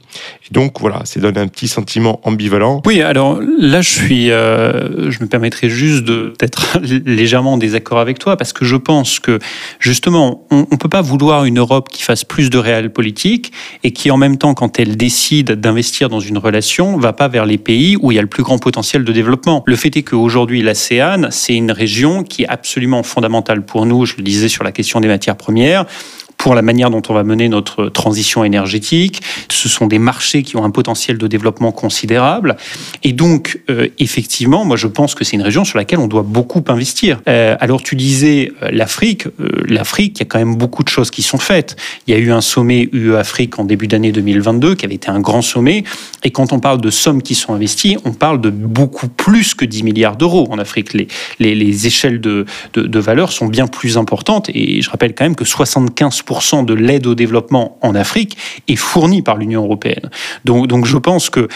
Et 0.49 0.51
donc, 0.53 0.79
voilà, 0.79 1.01
c'est 1.05 1.19
donne 1.19 1.37
un 1.37 1.47
petit 1.47 1.67
sentiment 1.67 2.19
ambivalent. 2.23 2.81
Oui, 2.85 3.01
alors 3.01 3.39
là, 3.41 3.81
je 3.81 3.89
suis, 3.89 4.31
euh, 4.31 5.11
je 5.11 5.19
me 5.21 5.27
permettrai 5.27 5.69
juste 5.69 6.05
d'être 6.05 6.79
légèrement 7.05 7.53
en 7.53 7.57
désaccord 7.57 7.99
avec 7.99 8.19
toi, 8.19 8.37
parce 8.37 8.53
que 8.53 8.65
je 8.65 8.75
pense 8.75 9.19
que, 9.19 9.39
justement, 9.79 10.45
on 10.51 10.67
ne 10.71 10.77
peut 10.77 10.89
pas 10.89 11.01
vouloir 11.01 11.45
une 11.45 11.59
Europe 11.59 11.89
qui 11.89 12.03
fasse 12.03 12.23
plus 12.23 12.49
de 12.49 12.57
réel 12.57 12.91
politique 12.91 13.51
et 13.83 13.91
qui, 13.91 14.11
en 14.11 14.17
même 14.17 14.37
temps, 14.37 14.53
quand 14.53 14.76
elle 14.79 14.97
décide 14.97 15.51
d'investir 15.53 16.09
dans 16.09 16.19
une 16.19 16.37
relation, 16.37 16.97
va 16.97 17.13
pas 17.13 17.27
vers 17.27 17.45
les 17.45 17.57
pays 17.57 17.97
où 17.99 18.11
il 18.11 18.15
y 18.15 18.19
a 18.19 18.21
le 18.21 18.27
plus 18.27 18.43
grand 18.43 18.57
potentiel 18.57 19.03
de 19.03 19.11
développement. 19.11 19.63
Le 19.65 19.75
fait 19.75 19.95
est 19.97 20.03
qu'aujourd'hui, 20.03 20.61
l'ASEAN, 20.61 21.27
c'est 21.31 21.55
une 21.55 21.71
région 21.71 22.23
qui 22.23 22.43
est 22.43 22.47
absolument 22.47 23.03
fondamentale 23.03 23.65
pour 23.65 23.85
nous, 23.85 24.05
je 24.05 24.15
le 24.17 24.23
disais 24.23 24.49
sur 24.49 24.63
la 24.63 24.71
question 24.71 24.99
des 24.99 25.07
matières 25.07 25.37
premières 25.37 25.85
pour 26.37 26.55
la 26.55 26.61
manière 26.61 26.89
dont 26.89 27.01
on 27.09 27.13
va 27.13 27.23
mener 27.23 27.49
notre 27.49 27.89
transition 27.89 28.43
énergétique. 28.43 29.21
Ce 29.49 29.67
sont 29.67 29.87
des 29.87 29.99
marchés 29.99 30.43
qui 30.43 30.55
ont 30.55 30.63
un 30.63 30.69
potentiel 30.69 31.17
de 31.17 31.27
développement 31.27 31.71
considérable. 31.71 32.57
Et 33.03 33.11
donc, 33.13 33.59
euh, 33.69 33.87
effectivement, 33.99 34.63
moi, 34.63 34.77
je 34.77 34.87
pense 34.87 35.15
que 35.15 35.23
c'est 35.23 35.35
une 35.35 35.41
région 35.41 35.65
sur 35.65 35.77
laquelle 35.77 35.99
on 35.99 36.07
doit 36.07 36.23
beaucoup 36.23 36.63
investir. 36.67 37.21
Euh, 37.27 37.55
alors, 37.59 37.81
tu 37.81 37.95
disais 37.95 38.51
euh, 38.61 38.69
l'Afrique. 38.71 39.25
L'Afrique, 39.67 40.17
il 40.17 40.19
y 40.19 40.23
a 40.23 40.25
quand 40.25 40.39
même 40.39 40.55
beaucoup 40.55 40.83
de 40.83 40.89
choses 40.89 41.11
qui 41.11 41.23
sont 41.23 41.37
faites. 41.37 41.75
Il 42.05 42.13
y 42.13 42.17
a 42.17 42.19
eu 42.19 42.31
un 42.31 42.41
sommet 42.41 42.89
UE-Afrique 42.91 43.59
en 43.59 43.63
début 43.63 43.87
d'année 43.87 44.11
2022 44.11 44.75
qui 44.75 44.85
avait 44.85 44.95
été 44.95 45.09
un 45.09 45.19
grand 45.19 45.41
sommet. 45.41 45.83
Et 46.23 46.31
quand 46.31 46.53
on 46.53 46.59
parle 46.59 46.81
de 46.81 46.89
sommes 46.89 47.21
qui 47.21 47.35
sont 47.35 47.53
investies, 47.53 47.97
on 48.05 48.13
parle 48.13 48.41
de 48.41 48.49
beaucoup 48.49 49.07
plus 49.07 49.53
que 49.55 49.65
10 49.65 49.83
milliards 49.83 50.17
d'euros 50.17 50.47
en 50.51 50.59
Afrique. 50.59 50.93
Les, 50.93 51.07
les, 51.39 51.55
les 51.55 51.87
échelles 51.87 52.21
de, 52.21 52.45
de, 52.73 52.83
de 52.83 52.99
valeur 52.99 53.31
sont 53.31 53.47
bien 53.47 53.67
plus 53.67 53.97
importantes. 53.97 54.49
Et 54.53 54.81
je 54.81 54.89
rappelle 54.89 55.15
quand 55.15 55.25
même 55.25 55.35
que 55.35 55.45
75 55.45 56.21
de 56.63 56.73
l'aide 56.73 57.07
au 57.07 57.15
développement 57.15 57.77
en 57.81 57.95
Afrique 57.95 58.37
est 58.67 58.75
fournie 58.75 59.21
par 59.21 59.37
l'Union 59.37 59.63
européenne. 59.63 60.09
Donc, 60.45 60.85
je 60.85 60.97
pense 60.97 61.29
que 61.29 61.47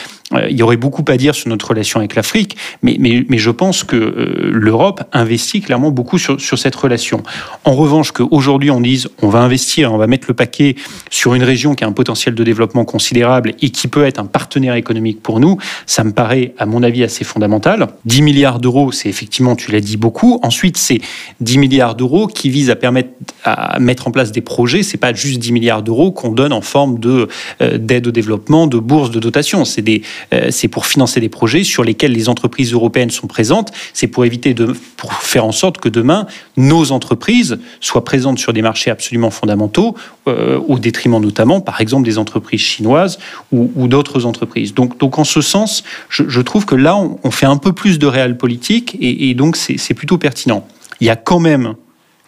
il 0.50 0.58
y 0.58 0.64
aurait 0.64 0.78
beaucoup 0.78 1.04
à 1.08 1.18
dire 1.18 1.36
sur 1.36 1.50
notre 1.50 1.70
relation 1.70 2.00
avec 2.00 2.16
l'Afrique, 2.16 2.56
mais, 2.82 2.98
mais, 3.00 3.38
je 3.38 3.52
pense 3.52 3.84
que 3.84 3.96
euh, 3.96 4.52
l'Europe 4.54 5.02
investit 5.14 5.62
clairement 5.62 5.92
beaucoup 5.92 6.18
sur, 6.18 6.40
sur 6.40 6.58
cette 6.58 6.76
relation. 6.76 7.24
En 7.66 7.74
revanche, 7.74 8.12
qu'aujourd'hui 8.12 8.72
on 8.72 8.82
dise 8.82 9.10
on 9.22 9.30
va 9.30 9.40
investir, 9.40 9.92
on 9.92 9.98
va 9.98 10.08
mettre 10.08 10.28
le 10.28 10.34
paquet 10.34 10.76
sur 11.10 11.34
une 11.34 11.44
région 11.44 11.76
qui 11.76 11.84
a 11.84 11.88
un 11.88 11.92
potentiel 11.92 12.36
de 12.36 12.44
développement 12.44 12.86
considérable 12.86 13.54
et 13.62 13.70
qui 13.70 13.88
peut 13.88 14.06
être 14.06 14.20
un 14.20 14.26
partenaire 14.26 14.76
économique 14.76 15.22
pour 15.22 15.40
nous, 15.40 15.58
ça 15.86 16.04
me 16.04 16.12
paraît, 16.12 16.54
à 16.58 16.66
mon 16.66 16.84
avis, 16.84 17.04
assez 17.04 17.24
fondamental. 17.24 17.88
10 18.06 18.22
milliards 18.22 18.60
d'euros, 18.60 18.92
c'est 18.92 19.10
effectivement, 19.10 19.56
tu 19.56 19.72
l'as 19.72 19.82
dit, 19.82 19.98
beaucoup. 19.98 20.40
Ensuite, 20.44 20.78
c'est 20.78 21.02
10 21.42 21.58
milliards 21.58 21.96
d'euros 21.96 22.28
qui 22.28 22.50
visent 22.50 22.70
à 22.70 22.76
permettre 22.76 23.10
à 23.44 23.80
mettre 23.80 24.08
en 24.08 24.12
place 24.12 24.32
des 24.32 24.42
projets 24.42 24.84
c'est 24.84 24.98
pas 24.98 25.14
juste 25.14 25.40
10 25.40 25.52
milliards 25.52 25.84
d'euros 25.84 26.12
qu'on 26.12 26.32
donne 26.32 26.54
en 26.54 26.62
forme 26.62 27.00
de 27.00 27.28
d'aide 27.60 28.08
au 28.08 28.12
développement, 28.12 28.68
de 28.68 28.78
bourses, 28.78 29.12
de 29.12 29.20
dotations. 29.20 29.66
C'est 29.66 29.82
des, 29.82 30.02
c'est 30.50 30.68
pour 30.68 30.86
financer 30.86 31.20
des 31.20 31.30
projets 31.30 31.64
sur 31.64 31.84
lesquels 31.84 32.12
les 32.12 32.30
entreprises 32.30 32.74
européennes 32.74 33.10
sont 33.10 33.28
présentes. 33.28 33.72
C'est 33.94 34.08
pour 34.08 34.26
éviter 34.26 34.54
de, 34.54 34.74
pour 34.98 35.14
faire 35.14 35.46
en 35.46 35.52
sorte 35.52 35.80
que 35.80 35.90
demain 35.90 36.28
nos 36.58 36.92
entreprises 36.92 37.60
soient 37.80 38.04
présentes 38.04 38.40
sur 38.40 38.54
des 38.54 38.62
marchés 38.62 38.92
absolument 38.92 39.32
fondamentaux, 39.32 39.96
au 40.26 40.80
détriment 40.80 41.20
notamment, 41.20 41.62
par 41.62 41.82
exemple, 41.82 42.06
des 42.06 42.18
entreprises 42.18 42.62
chinoises 42.62 43.20
ou, 43.52 43.88
d'autres 43.88 44.26
entreprises. 44.26 44.74
Donc, 44.74 44.98
donc 44.98 45.20
en 45.20 45.24
ce 45.24 45.42
sens, 45.42 45.84
je, 46.10 46.42
trouve 46.42 46.66
que 46.66 46.76
là, 46.76 46.98
on, 46.98 47.32
fait 47.32 47.46
un 47.46 47.58
peu 47.58 47.74
plus 47.74 48.00
de 48.00 48.08
réel 48.08 48.38
politique 48.38 48.98
et, 49.00 49.34
donc 49.34 49.56
c'est 49.58 49.94
plutôt 49.94 50.18
pertinent. 50.18 50.66
Il 51.00 51.08
y 51.08 51.10
a 51.10 51.16
quand 51.16 51.40
même 51.40 51.76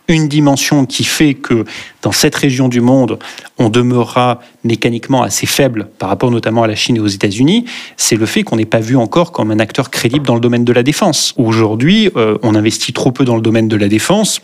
une 0.07 0.27
dimension 0.27 0.85
qui 0.85 1.03
fait 1.03 1.33
que 1.33 1.65
dans 2.01 2.11
cette 2.11 2.35
région 2.35 2.67
du 2.67 2.81
monde, 2.81 3.19
on 3.57 3.69
demeurera 3.69 4.39
mécaniquement 4.63 5.23
assez 5.23 5.45
faible 5.45 5.87
par 5.97 6.09
rapport 6.09 6.31
notamment 6.31 6.63
à 6.63 6.67
la 6.67 6.75
Chine 6.75 6.97
et 6.97 6.99
aux 6.99 7.07
États-Unis, 7.07 7.65
c'est 7.97 8.15
le 8.15 8.25
fait 8.25 8.43
qu'on 8.43 8.57
n'est 8.57 8.65
pas 8.65 8.79
vu 8.79 8.97
encore 8.97 9.31
comme 9.31 9.51
un 9.51 9.59
acteur 9.59 9.89
crédible 9.89 10.25
dans 10.25 10.35
le 10.35 10.41
domaine 10.41 10.65
de 10.65 10.73
la 10.73 10.83
défense. 10.83 11.33
Aujourd'hui, 11.37 12.09
euh, 12.15 12.37
on 12.43 12.55
investit 12.55 12.93
trop 12.93 13.11
peu 13.11 13.25
dans 13.25 13.35
le 13.35 13.41
domaine 13.41 13.67
de 13.67 13.75
la 13.75 13.87
défense 13.87 14.41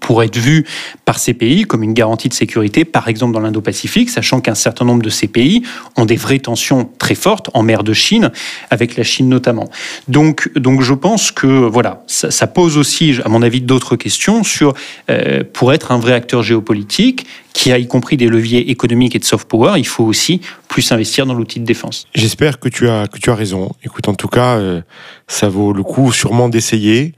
pour 0.00 0.22
être 0.22 0.36
vu 0.36 0.64
par 1.04 1.18
ces 1.18 1.34
pays 1.34 1.64
comme 1.64 1.82
une 1.82 1.94
garantie 1.94 2.28
de 2.28 2.34
sécurité, 2.34 2.84
par 2.84 3.08
exemple 3.08 3.32
dans 3.32 3.40
l'Indo-Pacifique, 3.40 4.10
sachant 4.10 4.40
qu'un 4.40 4.54
certain 4.54 4.84
nombre 4.84 5.02
de 5.02 5.10
ces 5.10 5.28
pays 5.28 5.62
ont 5.96 6.04
des 6.04 6.16
vraies 6.16 6.38
tensions 6.38 6.90
très 6.98 7.14
fortes 7.14 7.50
en 7.54 7.62
mer 7.62 7.84
de 7.84 7.92
Chine, 7.92 8.30
avec 8.70 8.96
la 8.96 9.04
Chine 9.04 9.28
notamment. 9.28 9.68
Donc, 10.08 10.50
donc 10.56 10.82
je 10.82 10.94
pense 10.94 11.30
que 11.30 11.46
voilà, 11.46 12.04
ça, 12.06 12.46
pose 12.46 12.76
aussi, 12.76 13.16
à 13.24 13.28
mon 13.28 13.42
avis, 13.42 13.60
d'autres 13.60 13.96
questions 13.96 14.44
sur, 14.44 14.74
euh, 15.10 15.42
pour 15.52 15.72
être 15.72 15.92
un 15.92 15.98
vrai 15.98 16.12
acteur 16.12 16.42
géopolitique, 16.42 17.26
qui 17.54 17.70
a 17.72 17.78
y 17.78 17.86
compris 17.86 18.16
des 18.16 18.26
leviers 18.26 18.70
économiques 18.70 19.14
et 19.14 19.18
de 19.18 19.24
soft 19.24 19.48
power, 19.48 19.74
il 19.76 19.86
faut 19.86 20.04
aussi 20.04 20.40
plus 20.68 20.90
investir 20.92 21.24
dans 21.24 21.34
l'outil 21.34 21.60
de 21.60 21.64
défense. 21.64 22.06
J'espère 22.14 22.58
que 22.58 22.68
tu 22.68 22.88
as 22.88 23.06
que 23.06 23.18
tu 23.18 23.30
as 23.30 23.34
raison. 23.34 23.72
Écoute, 23.84 24.08
en 24.08 24.14
tout 24.14 24.28
cas, 24.28 24.56
euh, 24.56 24.82
ça 25.28 25.48
vaut 25.48 25.72
le 25.72 25.84
coup 25.84 26.12
sûrement 26.12 26.48
d'essayer. 26.48 27.14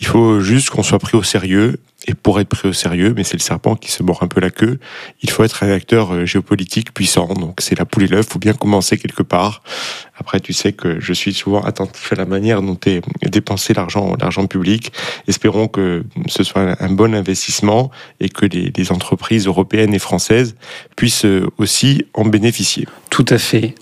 Il 0.00 0.06
faut 0.06 0.40
juste 0.40 0.70
qu'on 0.70 0.82
soit 0.82 0.98
pris 0.98 1.16
au 1.16 1.22
sérieux. 1.22 1.78
Et 2.08 2.14
pour 2.14 2.40
être 2.40 2.48
pris 2.48 2.68
au 2.68 2.72
sérieux, 2.72 3.12
mais 3.14 3.22
c'est 3.22 3.36
le 3.36 3.42
serpent 3.42 3.76
qui 3.76 3.92
se 3.92 4.02
mord 4.02 4.22
un 4.22 4.28
peu 4.28 4.40
la 4.40 4.50
queue, 4.50 4.80
il 5.22 5.30
faut 5.30 5.44
être 5.44 5.62
un 5.62 5.70
acteur 5.70 6.14
euh, 6.14 6.24
géopolitique 6.24 6.94
puissant. 6.94 7.26
Donc 7.34 7.58
c'est 7.60 7.78
la 7.78 7.84
poule 7.84 8.04
et 8.04 8.08
l'œuf, 8.08 8.26
il 8.28 8.32
faut 8.32 8.38
bien 8.38 8.54
commencer 8.54 8.96
quelque 8.96 9.22
part. 9.22 9.62
Après, 10.16 10.40
tu 10.40 10.54
sais 10.54 10.72
que 10.72 10.98
je 11.00 11.12
suis 11.12 11.34
souvent 11.34 11.60
attentif 11.62 12.10
à 12.12 12.16
la 12.16 12.24
manière 12.24 12.62
dont 12.62 12.78
est 12.86 13.02
dépensé 13.28 13.74
l'argent, 13.74 14.16
public. 14.48 14.90
Espérons 15.28 15.68
que 15.68 16.04
ce 16.28 16.42
soit 16.42 16.82
un 16.82 16.90
bon 16.90 17.14
investissement 17.14 17.90
et 18.20 18.30
que 18.30 18.46
les, 18.46 18.72
les 18.74 18.92
entreprises 18.92 19.46
européennes 19.46 19.92
et 19.92 19.98
françaises 19.98 20.56
puissent 20.96 21.26
euh, 21.26 21.46
aussi 21.58 22.06
en 22.14 22.24
bénéficier. 22.24 22.88
Tout 23.10 23.26
à 23.28 23.38
fait. 23.38 23.74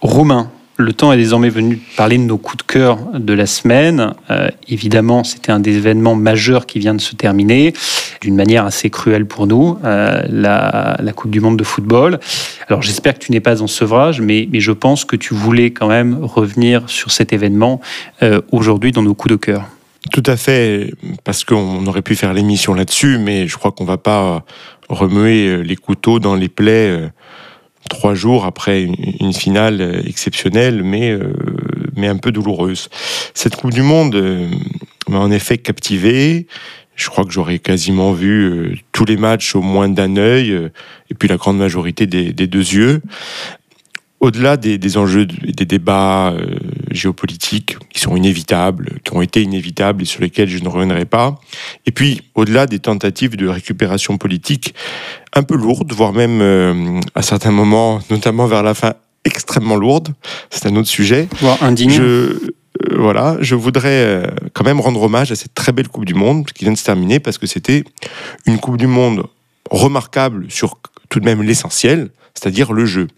Romain, 0.00 0.52
le 0.76 0.92
temps 0.92 1.12
est 1.12 1.16
désormais 1.16 1.50
venu 1.50 1.76
de 1.76 1.96
parler 1.96 2.18
de 2.18 2.22
nos 2.22 2.38
coups 2.38 2.64
de 2.64 2.72
cœur 2.72 2.98
de 3.14 3.32
la 3.32 3.46
semaine. 3.46 4.14
Euh, 4.30 4.48
évidemment, 4.68 5.22
c'était 5.22 5.52
un 5.52 5.60
des 5.60 5.76
événements 5.76 6.14
majeurs 6.14 6.66
qui 6.66 6.78
vient 6.78 6.94
de 6.94 7.00
se 7.00 7.14
terminer, 7.14 7.74
d'une 8.20 8.34
manière 8.34 8.64
assez 8.64 8.88
cruelle 8.88 9.26
pour 9.26 9.46
nous, 9.46 9.78
euh, 9.84 10.22
la, 10.28 10.96
Coupe 11.14 11.30
du 11.30 11.40
Monde 11.40 11.58
de 11.58 11.64
football. 11.64 12.18
Alors 12.68 12.80
j'espère 12.80 13.14
que 13.14 13.18
tu 13.18 13.32
n'es 13.32 13.40
pas 13.40 13.60
en 13.62 13.66
sevrage, 13.66 14.20
mais, 14.20 14.48
je 14.52 14.72
pense 14.72 15.04
que 15.04 15.16
tu 15.16 15.34
voulais 15.34 15.72
quand 15.72 15.88
même 15.88 16.18
revenir 16.22 16.88
sur 16.88 17.10
cet 17.10 17.32
événement 17.32 17.80
euh, 18.22 18.40
aujourd'hui 18.52 18.92
dans 18.92 19.02
nos 19.02 19.14
coups 19.14 19.32
de 19.32 19.36
cœur. 19.36 19.64
Tout 20.10 20.22
à 20.26 20.36
fait, 20.36 20.94
parce 21.24 21.44
qu'on 21.44 21.86
aurait 21.86 22.02
pu 22.02 22.14
faire 22.14 22.32
l'émission 22.32 22.74
là-dessus, 22.74 23.18
mais 23.18 23.46
je 23.46 23.56
crois 23.56 23.72
qu'on 23.72 23.84
va 23.84 23.98
pas 23.98 24.44
remuer 24.88 25.62
les 25.62 25.76
couteaux 25.76 26.18
dans 26.18 26.34
les 26.34 26.48
plaies 26.48 27.10
trois 27.88 28.14
jours 28.14 28.44
après 28.44 28.82
une, 28.82 29.32
finale 29.32 30.02
exceptionnelle, 30.06 30.82
mais, 30.82 31.10
euh, 31.10 31.32
mais 31.96 32.08
un 32.08 32.16
peu 32.16 32.32
douloureuse. 32.32 32.88
Cette 33.34 33.56
Coupe 33.56 33.72
du 33.72 33.82
Monde 33.82 34.14
euh, 34.14 34.48
m'a 35.08 35.18
en 35.18 35.30
effet 35.30 35.58
captivé. 35.58 36.46
Je 36.94 37.08
crois 37.08 37.24
que 37.24 37.30
j'aurais 37.30 37.58
quasiment 37.58 38.12
vu 38.12 38.44
euh, 38.44 38.74
tous 38.92 39.04
les 39.04 39.16
matchs 39.16 39.54
au 39.54 39.62
moins 39.62 39.88
d'un 39.88 40.16
œil, 40.16 40.70
et 41.10 41.14
puis 41.14 41.28
la 41.28 41.36
grande 41.36 41.58
majorité 41.58 42.06
des 42.06 42.32
deux 42.32 42.58
yeux 42.58 43.02
au-delà 44.22 44.56
des, 44.56 44.96
enjeux, 44.96 45.26
des 45.26 45.64
débats 45.64 46.30
euh, 46.30 46.54
géopolitiques 46.92 47.76
qui 47.90 47.98
sont 47.98 48.16
inévitables, 48.16 49.00
qui 49.04 49.12
ont 49.14 49.20
été 49.20 49.42
inévitables 49.42 50.02
et 50.02 50.04
sur 50.04 50.20
lesquels 50.20 50.48
je 50.48 50.62
ne 50.62 50.68
reviendrai 50.68 51.04
pas, 51.04 51.40
et 51.86 51.90
puis 51.90 52.22
au-delà 52.36 52.66
des 52.66 52.78
tentatives 52.78 53.36
de 53.36 53.48
récupération 53.48 54.18
politique 54.18 54.74
un 55.32 55.42
peu 55.42 55.56
lourdes, 55.56 55.92
voire 55.92 56.12
même 56.12 56.40
euh, 56.40 57.00
à 57.16 57.22
certains 57.22 57.50
moments, 57.50 58.00
notamment 58.10 58.46
vers 58.46 58.62
la 58.62 58.74
fin, 58.74 58.94
extrêmement 59.24 59.74
lourdes, 59.74 60.14
c'est 60.50 60.66
un 60.66 60.76
autre 60.76 60.88
sujet. 60.88 61.28
Voire 61.40 61.60
indigne. 61.60 61.90
Je, 61.90 62.02
euh, 62.02 62.54
voilà, 62.96 63.36
je 63.40 63.56
voudrais 63.56 64.32
quand 64.54 64.64
même 64.64 64.80
rendre 64.80 65.02
hommage 65.02 65.32
à 65.32 65.36
cette 65.36 65.54
très 65.54 65.72
belle 65.72 65.88
Coupe 65.88 66.04
du 66.04 66.14
Monde 66.14 66.46
qui 66.46 66.64
vient 66.64 66.72
de 66.72 66.78
se 66.78 66.84
terminer 66.84 67.18
parce 67.18 67.38
que 67.38 67.46
c'était 67.46 67.84
une 68.46 68.58
Coupe 68.58 68.76
du 68.76 68.86
Monde 68.86 69.24
remarquable 69.70 70.46
sur 70.48 70.78
tout 71.08 71.18
de 71.18 71.24
même 71.24 71.42
l'essentiel, 71.42 72.10
c'est-à-dire 72.34 72.72
le 72.72 72.86
jeu 72.86 73.08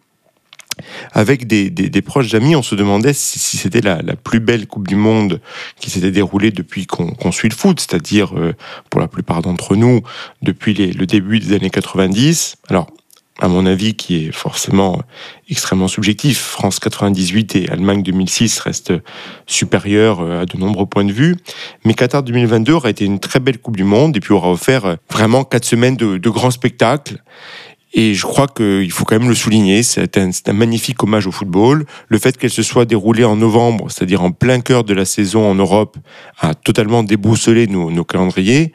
avec 1.13 1.47
des, 1.47 2.03
proches 2.03 2.35
amis, 2.35 2.57
on 2.57 2.63
se 2.63 2.75
demandait 2.75 3.13
si, 3.13 3.57
c'était 3.57 3.81
la, 3.81 4.03
plus 4.17 4.41
belle 4.41 4.67
Coupe 4.67 4.89
du 4.89 4.97
Monde 4.97 5.41
qui 5.81 5.91
s'était 5.91 6.11
déroulée 6.11 6.51
depuis 6.51 6.87
qu'on 6.87 7.33
suit 7.33 7.49
le 7.49 7.55
foot, 7.55 7.81
c'est-à-dire, 7.81 8.37
euh, 8.37 8.55
pour 8.91 9.01
la 9.01 9.09
plupart 9.09 9.43
d'entre 9.43 9.77
nous, 9.77 10.03
depuis 10.43 10.75
le 10.75 11.07
début 11.07 11.39
des 11.39 11.55
années 11.55 11.71
90. 11.71 12.57
Alors, 12.69 12.89
à 13.41 13.49
mon 13.49 13.67
avis, 13.67 13.95
qui 13.95 14.27
est 14.27 14.33
forcément 14.33 15.03
extrêmement 15.51 15.89
subjectif, 15.89 16.39
France 16.39 16.79
98 16.79 17.57
et 17.57 17.69
Allemagne 17.69 18.03
2006 18.03 18.61
restent 18.61 18.93
supérieurs 19.47 20.21
euh, 20.21 20.43
à 20.43 20.47
de 20.47 20.57
nombreux 20.57 20.87
points 20.87 21.05
de 21.05 21.13
vue. 21.13 21.37
Mais 21.85 21.95
Qatar 21.95 22.23
2022 22.23 22.73
aura 22.73 22.91
été 22.91 23.05
une 23.05 23.19
très 23.19 23.41
belle 23.41 23.59
Coupe 23.59 23.77
du 23.77 23.83
Monde 23.83 24.17
et 24.17 24.21
puis 24.21 24.33
aura 24.33 24.53
offert 24.53 24.85
euh, 24.85 24.95
vraiment 25.11 25.43
quatre 25.43 25.65
semaines 25.65 25.97
de 25.97 26.31
grands 26.31 26.53
spectacles. 26.53 27.19
Et 27.97 28.15
je 28.15 28.27
crois 28.27 28.49
qu'il 28.49 28.91
faut 28.91 29.05
quand 29.05 29.19
même 29.21 29.29
le 29.29 29.37
souligner, 29.37 29.85
c'est 29.85 30.19
un, 30.19 30.53
magnifique 30.53 31.01
hommage 31.05 31.29
au 31.29 31.33
football. 31.33 31.87
Le 32.09 32.19
fait 32.19 32.37
qu'elle 32.37 32.51
se 32.51 32.65
soit 32.65 32.87
déroulée 32.87 33.23
en 33.23 33.37
novembre, 33.37 33.89
c'est-à-dire 33.89 34.23
en 34.25 34.33
plein 34.33 34.61
cœur 34.61 34.83
de 34.83 34.93
la 34.93 35.05
saison 35.05 35.49
en 35.49 35.55
Europe, 35.55 35.97
a 36.41 36.55
totalement 36.55 37.05
déboussolé 37.05 37.69
nos, 37.69 37.93
nos 37.93 38.05
calendriers, 38.05 38.73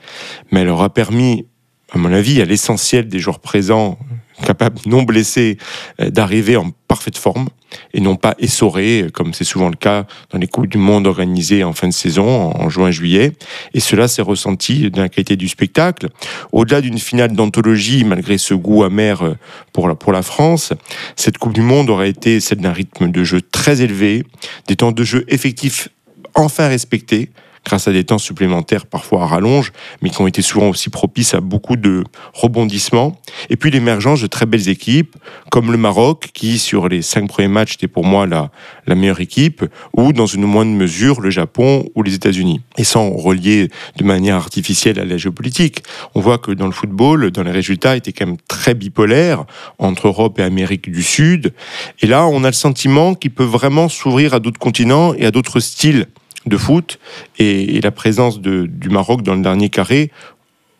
mais 0.52 0.62
elle 0.62 0.70
aura 0.70 0.90
permis, 0.90 1.46
à 1.92 1.98
mon 1.98 2.14
avis, 2.14 2.42
à 2.42 2.46
l'essentiel 2.46 3.10
des 3.10 3.20
joueurs 3.20 3.40
présents, 3.40 4.00
capables 4.46 4.80
non 4.86 5.04
blessés, 5.04 5.58
euh, 6.02 6.10
d'arriver 6.10 6.58
en 6.58 6.72
parfaite 6.88 7.18
forme 7.18 7.50
et 7.94 8.02
non 8.02 8.16
pas 8.16 8.36
essorés, 8.40 9.08
comme 9.14 9.34
c'est 9.34 9.44
souvent 9.44 9.70
le 9.70 9.76
cas 9.76 10.06
dans 10.32 10.40
les 10.40 10.48
Coupes 10.48 10.68
du 10.68 10.78
Monde 10.78 11.06
organisées 11.06 11.64
en 11.64 11.74
fin 11.74 11.88
de 11.88 11.94
saison, 11.94 12.52
en 12.56 12.70
juin-juillet. 12.70 13.34
Et 13.74 13.80
cela 13.80 14.08
s'est 14.08 14.24
ressenti 14.24 14.90
dans 14.90 15.02
la 15.02 15.10
qualité 15.10 15.36
du 15.36 15.48
spectacle. 15.48 16.10
Au-delà 16.52 16.82
d'une 16.82 16.98
finale 16.98 17.34
d'anthologie, 17.34 18.04
malgré 18.04 18.38
ce 18.38 18.54
goût 18.54 18.84
amer 18.84 19.22
euh, 19.22 19.36
pour 19.72 19.88
la, 19.88 19.96
pour 19.96 20.12
la 20.12 20.22
France, 20.22 20.74
cette 21.16 21.38
Coupe 21.38 21.54
du 21.54 21.62
Monde 21.62 21.90
aurait 21.90 22.10
été 22.10 22.40
celle 22.40 22.60
d'un 22.60 22.74
rythme 22.74 23.12
de 23.12 23.24
jeu 23.24 23.42
très 23.42 23.82
élevé, 23.82 24.24
des 24.68 24.76
temps 24.76 24.92
de 24.92 25.04
jeu 25.04 25.26
effectifs 25.28 25.90
enfin 26.36 26.68
respectés, 26.68 27.30
grâce 27.70 27.88
à 27.88 27.92
des 27.92 28.04
temps 28.04 28.18
supplémentaires 28.18 28.88
parfois 28.88 29.22
à 29.22 29.28
rallonge, 29.28 29.72
mais 30.02 30.10
qui 30.10 30.20
ont 30.22 30.26
été 30.26 30.42
souvent 30.42 30.70
aussi 30.70 30.90
propices 30.90 31.36
à 31.36 31.40
beaucoup 31.40 31.76
de 31.76 32.04
rebondissements. 32.34 33.16
Et 33.52 33.58
puis 33.58 33.70
l'émergence 33.70 34.22
de 34.22 34.28
très 34.28 34.48
belles 34.48 34.70
équipes, 34.70 35.16
comme 35.52 35.72
le 35.72 35.78
Maroc, 35.78 36.30
qui 36.34 36.58
sur 36.58 36.90
les 36.90 37.04
cinq 37.04 37.28
premiers 37.28 37.48
matchs 37.48 37.76
était 37.76 37.88
pour 37.88 38.06
moi 38.06 38.26
la, 38.26 38.50
meilleure 38.96 39.22
équipe, 39.22 39.64
ou 39.96 40.14
dans 40.14 40.26
une 40.26 40.46
moindre 40.46 40.72
mesure 40.72 41.22
le 41.22 41.30
Japon 41.30 41.86
ou 41.94 42.02
les 42.02 42.16
États-Unis. 42.16 42.62
Et 42.80 42.84
sans 42.84 43.12
relier 43.12 43.68
de 43.98 44.04
manière 44.04 44.38
artificielle 44.38 45.00
à 45.00 45.06
la 45.06 45.18
géopolitique, 45.18 45.84
on 46.16 46.22
voit 46.22 46.40
que 46.40 46.52
dans 46.52 46.66
le 46.66 46.72
football, 46.72 47.30
dans 47.30 47.44
les 47.44 47.52
résultats, 47.52 47.96
étaient 47.96 48.14
quand 48.14 48.26
même 48.26 48.38
très 48.48 48.74
bipolaires 48.74 49.46
entre 49.78 50.08
Europe 50.08 50.40
et 50.40 50.44
Amérique 50.44 50.90
du 50.90 51.04
Sud. 51.04 51.54
Et 52.02 52.08
là, 52.08 52.26
on 52.26 52.44
a 52.44 52.48
le 52.48 52.54
sentiment 52.54 53.14
qu'il 53.14 53.32
peut 53.32 53.44
vraiment 53.44 53.90
s'ouvrir 53.90 54.34
à 54.34 54.40
d'autres 54.40 54.60
continents 54.60 55.14
et 55.14 55.28
à 55.28 55.32
d'autres 55.32 55.60
styles 55.60 56.08
de 56.50 56.58
foot 56.58 57.00
et, 57.38 57.80
la 57.82 57.91
présence 57.91 58.41
du 58.41 58.89
Maroc 58.89 59.22
dans 59.22 59.36
le 59.36 59.41
dernier 59.41 59.70
carré 59.70 60.12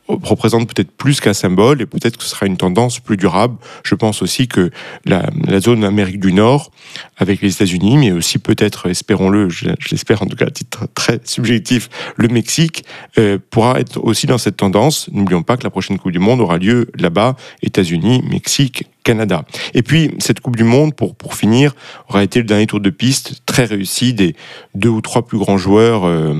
représente 0.10 0.74
peut-être 0.74 0.92
plus 0.92 1.20
qu'un 1.20 1.34
symbole 1.34 1.82
et 1.82 1.86
peut-être 1.86 2.18
que 2.18 2.24
ce 2.24 2.30
sera 2.30 2.46
une 2.46 2.58
tendance 2.58 3.00
plus 3.00 3.18
durable. 3.18 3.56
Je 3.84 3.96
pense 3.96 4.22
aussi 4.22 4.48
que 4.48 4.72
la, 5.06 5.30
zone 5.60 5.84
Amérique 5.84 6.20
du 6.20 6.34
Nord, 6.34 6.72
avec 7.18 7.42
les 7.42 7.54
États-Unis, 7.54 7.98
mais 7.98 8.12
aussi 8.12 8.40
peut-être, 8.40 8.90
espérons-le, 8.90 9.50
je, 9.50 9.68
l'espère 9.92 10.24
en 10.24 10.26
tout 10.26 10.36
cas 10.36 10.48
à 10.48 10.52
titre 10.52 10.88
très 10.96 11.20
subjectif, 11.24 11.90
le 12.16 12.28
Mexique, 12.28 12.84
euh, 13.18 13.38
pourra 13.50 13.80
être 13.80 14.04
aussi 14.04 14.26
dans 14.26 14.38
cette 14.38 14.58
tendance. 14.58 15.10
N'oublions 15.12 15.44
pas 15.44 15.58
que 15.58 15.64
la 15.64 15.70
prochaine 15.70 16.00
Coupe 16.00 16.12
du 16.12 16.20
Monde 16.20 16.42
aura 16.42 16.58
lieu 16.58 16.90
là-bas, 16.98 17.36
États-Unis, 17.62 18.24
Mexique, 18.30 18.86
Canada. 19.04 19.46
Et 19.74 19.82
puis, 19.82 20.12
cette 20.20 20.40
Coupe 20.40 20.56
du 20.56 20.64
Monde, 20.64 20.94
pour, 20.96 21.16
pour 21.16 21.36
finir, 21.36 21.76
aura 22.10 22.24
été 22.24 22.40
le 22.40 22.46
dernier 22.46 22.68
tour 22.68 22.80
de 22.80 22.90
piste 22.90 23.42
très 23.46 23.66
réussi 23.66 24.14
des 24.14 24.36
deux 24.76 24.90
ou 24.90 25.02
trois 25.02 25.26
plus 25.26 25.38
grands 25.38 25.58
joueurs 25.58 26.06
euh, 26.06 26.34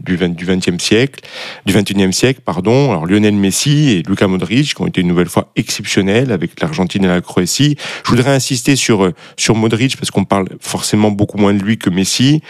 du, 0.00 0.16
20, 0.16 0.30
du 0.30 0.46
20e 0.46 0.78
siècle, 0.78 1.20
du 1.66 1.72
21e 1.72 2.12
siècle, 2.12 2.40
pardon. 2.44 2.90
Alors 2.90 3.06
Lionel 3.06 3.34
Messi 3.34 3.90
et 3.90 4.02
Luka 4.02 4.26
Modric 4.26 4.74
qui 4.74 4.82
ont 4.82 4.86
été 4.86 5.00
une 5.00 5.08
nouvelle 5.08 5.28
fois 5.28 5.50
exceptionnels 5.56 6.32
avec 6.32 6.60
l'Argentine 6.60 7.04
et 7.04 7.08
la 7.08 7.20
Croatie. 7.20 7.76
Je 8.04 8.10
voudrais 8.10 8.32
insister 8.32 8.76
sur 8.76 9.12
sur 9.36 9.54
Modric 9.54 9.96
parce 9.96 10.10
qu'on 10.10 10.24
parle 10.24 10.48
forcément 10.60 11.10
beaucoup 11.10 11.38
moins 11.38 11.54
de 11.54 11.62
lui 11.62 11.78
que 11.78 11.90
Messi. 11.90 12.42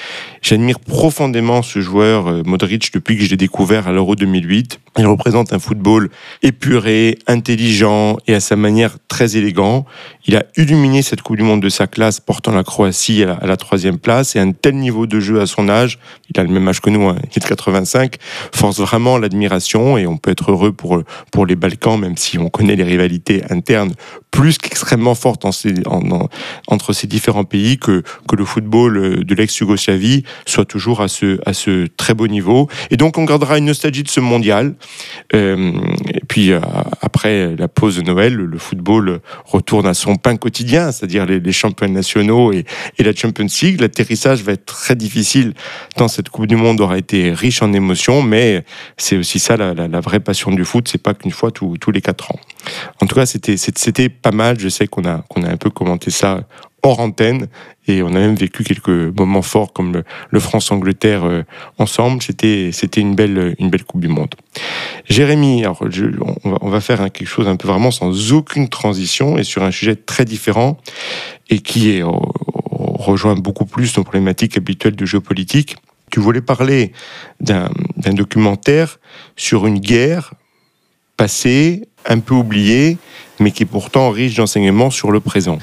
J'admire 0.43 0.81
profondément 0.81 1.63
ce 1.63 1.81
joueur 1.81 2.45
Modric 2.45 2.93
depuis 2.93 3.17
que 3.17 3.25
je 3.25 3.31
l'ai 3.31 3.37
découvert 3.37 3.89
à 3.89 3.93
l'Euro 3.93 4.17
2008. 4.17 4.81
Il 4.99 5.07
représente 5.07 5.53
un 5.53 5.59
football 5.59 6.11
épuré, 6.43 7.19
intelligent 7.27 8.17
et 8.27 8.35
à 8.35 8.41
sa 8.41 8.57
manière 8.57 8.97
très 9.09 9.37
élégant. 9.37 9.87
Il 10.27 10.37
a 10.37 10.45
illuminé 10.57 11.03
cette 11.03 11.23
Coupe 11.23 11.37
du 11.37 11.43
Monde 11.43 11.63
de 11.63 11.69
sa 11.69 11.87
classe, 11.87 12.21
portant 12.21 12.53
la 12.53 12.65
Croatie 12.65 13.23
à 13.25 13.47
la, 13.47 13.57
troisième 13.57 13.99
place. 13.99 14.37
Et 14.37 14.41
un 14.41 14.53
tel 14.53 14.75
niveau 14.75 15.07
de 15.07 15.21
jeu 15.21 15.41
à 15.41 15.47
son 15.47 15.69
âge, 15.69 15.99
il 16.29 16.39
a 16.41 16.43
le 16.43 16.51
même 16.51 16.67
âge 16.69 16.81
que 16.81 16.91
nous, 16.91 17.09
hein, 17.09 17.17
de 17.41 17.45
85, 17.45 18.17
force 18.55 18.79
vraiment 18.79 19.19
l'admiration. 19.19 19.99
Et 19.99 20.07
on 20.07 20.17
peut 20.17 20.31
être 20.31 20.53
heureux 20.53 20.73
pour, 20.73 21.03
pour 21.33 21.47
les 21.47 21.57
Balkans, 21.57 21.99
même 21.99 22.17
si 22.17 22.39
on 22.39 22.49
connaît 22.49 22.77
les 22.77 22.85
rivalités 22.85 23.43
internes 23.51 23.93
plus 24.31 24.59
qu'extrêmement 24.59 25.15
fortes 25.15 25.45
entre 25.45 26.93
ces 26.93 27.07
différents 27.07 27.45
pays, 27.45 27.79
que, 27.79 28.03
que 28.29 28.37
le 28.37 28.45
football 28.45 29.25
de 29.25 29.35
l'ex-Yougoslavie 29.35 30.25
soit 30.47 30.65
toujours 30.65 31.01
à 31.01 31.09
ce, 31.09 31.39
à 31.47 31.53
ce 31.53 31.87
très 31.97 32.15
beau 32.15 32.29
niveau. 32.29 32.69
Et 32.91 32.97
donc 32.97 33.19
on 33.19 33.25
gardera 33.25 33.59
une 33.59 33.67
nostalgie 33.67 34.03
de 34.03 34.09
ce 34.09 34.21
mondial. 34.21 34.75
Euh, 35.35 35.73
et 36.15 36.21
puis 36.29 36.53
euh, 36.53 36.61
après 37.01 37.57
la 37.57 37.69
pause 37.69 37.97
de 37.97 38.03
Noël, 38.03 38.35
le 38.35 38.59
football 38.59 39.21
retourne 39.45 39.87
à 39.87 39.95
son 39.95 40.17
pain 40.17 40.37
quotidien, 40.37 40.93
c'est-à-dire 40.93 41.27
les, 41.27 41.41
les, 41.41 41.53
championnats 41.53 41.95
nationaux 41.95 42.53
et, 42.53 42.65
et 42.99 43.03
la 43.03 43.15
Champions 43.15 43.47
League. 43.63 43.81
L'atterrissage 43.81 44.43
va 44.43 44.53
être 44.53 44.65
très 44.65 44.95
difficile 44.95 45.55
tant 45.97 46.09
cette 46.09 46.29
Coupe 46.29 46.47
du 46.47 46.57
Monde 46.57 46.81
aura 46.81 46.99
été 46.99 47.30
riche 47.33 47.63
en 47.63 47.73
émotions, 47.73 48.23
mais 48.23 48.65
c'est 48.97 49.17
aussi 49.17 49.39
ça 49.39 49.57
la, 49.57 50.01
vraie 50.01 50.21
passion 50.21 50.51
du 50.51 50.65
foot, 50.65 50.89
c'est 50.89 51.03
pas 51.03 51.15
qu'une 51.15 51.31
fois 51.31 51.51
tous, 51.51 51.77
les 51.93 52.01
quatre 52.01 52.33
ans. 52.33 52.41
En 53.01 53.07
tout 53.07 53.15
cas, 53.15 53.27
c'était 53.27 54.09
pas 54.09 54.33
mal. 54.33 54.59
Je 54.59 54.69
sais 54.69 54.87
qu'on 54.87 55.05
a 55.05 55.23
un 55.35 55.57
peu 55.57 55.71
commenté 55.71 56.11
ça 56.11 56.45
hors 56.83 57.01
antenne 57.01 57.47
et 57.87 58.03
on 58.03 58.09
a 58.09 58.19
même 58.19 58.35
vécu 58.35 58.65
quelques 58.65 58.89
moments 58.89 59.43
forts 59.43 59.73
comme 59.73 60.03
le, 60.31 60.41
France-Angleterre 60.41 61.25
euh, 61.25 61.43
ensemble. 61.79 62.23
C'était 62.23 62.71
une 62.97 63.15
belle 63.15 63.57
Coupe 63.87 64.01
du 64.01 64.09
Monde. 64.09 64.35
Jérémy, 65.09 65.65
on, 65.67 66.69
va, 66.69 66.81
faire 66.81 67.11
quelque 67.11 67.29
chose 67.29 67.49
un 67.49 67.57
peu 67.57 67.69
vraiment 67.69 67.91
sans 67.91 68.33
aucune 68.33 68.69
transition 68.69 69.39
et 69.39 69.45
sur 69.45 69.63
un 69.63 69.71
sujet 69.71 69.97
très 69.97 70.25
différent 70.25 70.79
et 71.49 71.59
qui 71.59 71.91
est 71.91 72.03
rejoint 72.03 73.35
beaucoup 73.35 73.67
plus 73.67 73.97
nos 73.97 74.05
problématiques 74.05 74.57
habituelles 74.57 74.97
de 74.97 75.07
géopolitique. 75.07 75.77
Tu 76.11 76.21
voulais 76.21 76.41
parler 76.41 76.93
d'un 77.41 77.71
documentaire 78.13 78.99
sur 79.37 79.67
une 79.67 79.79
guerre 79.79 80.33
passée, 81.17 81.83
un 82.09 82.19
peu 82.19 82.35
oubliée, 82.35 82.97
mais 83.41 83.51
qui 83.51 83.65
est 83.65 83.67
pourtant 83.67 84.11
riche 84.11 84.37
d'enseignements 84.37 84.91
sur 84.91 85.11
le 85.11 85.21
présent. 85.21 85.59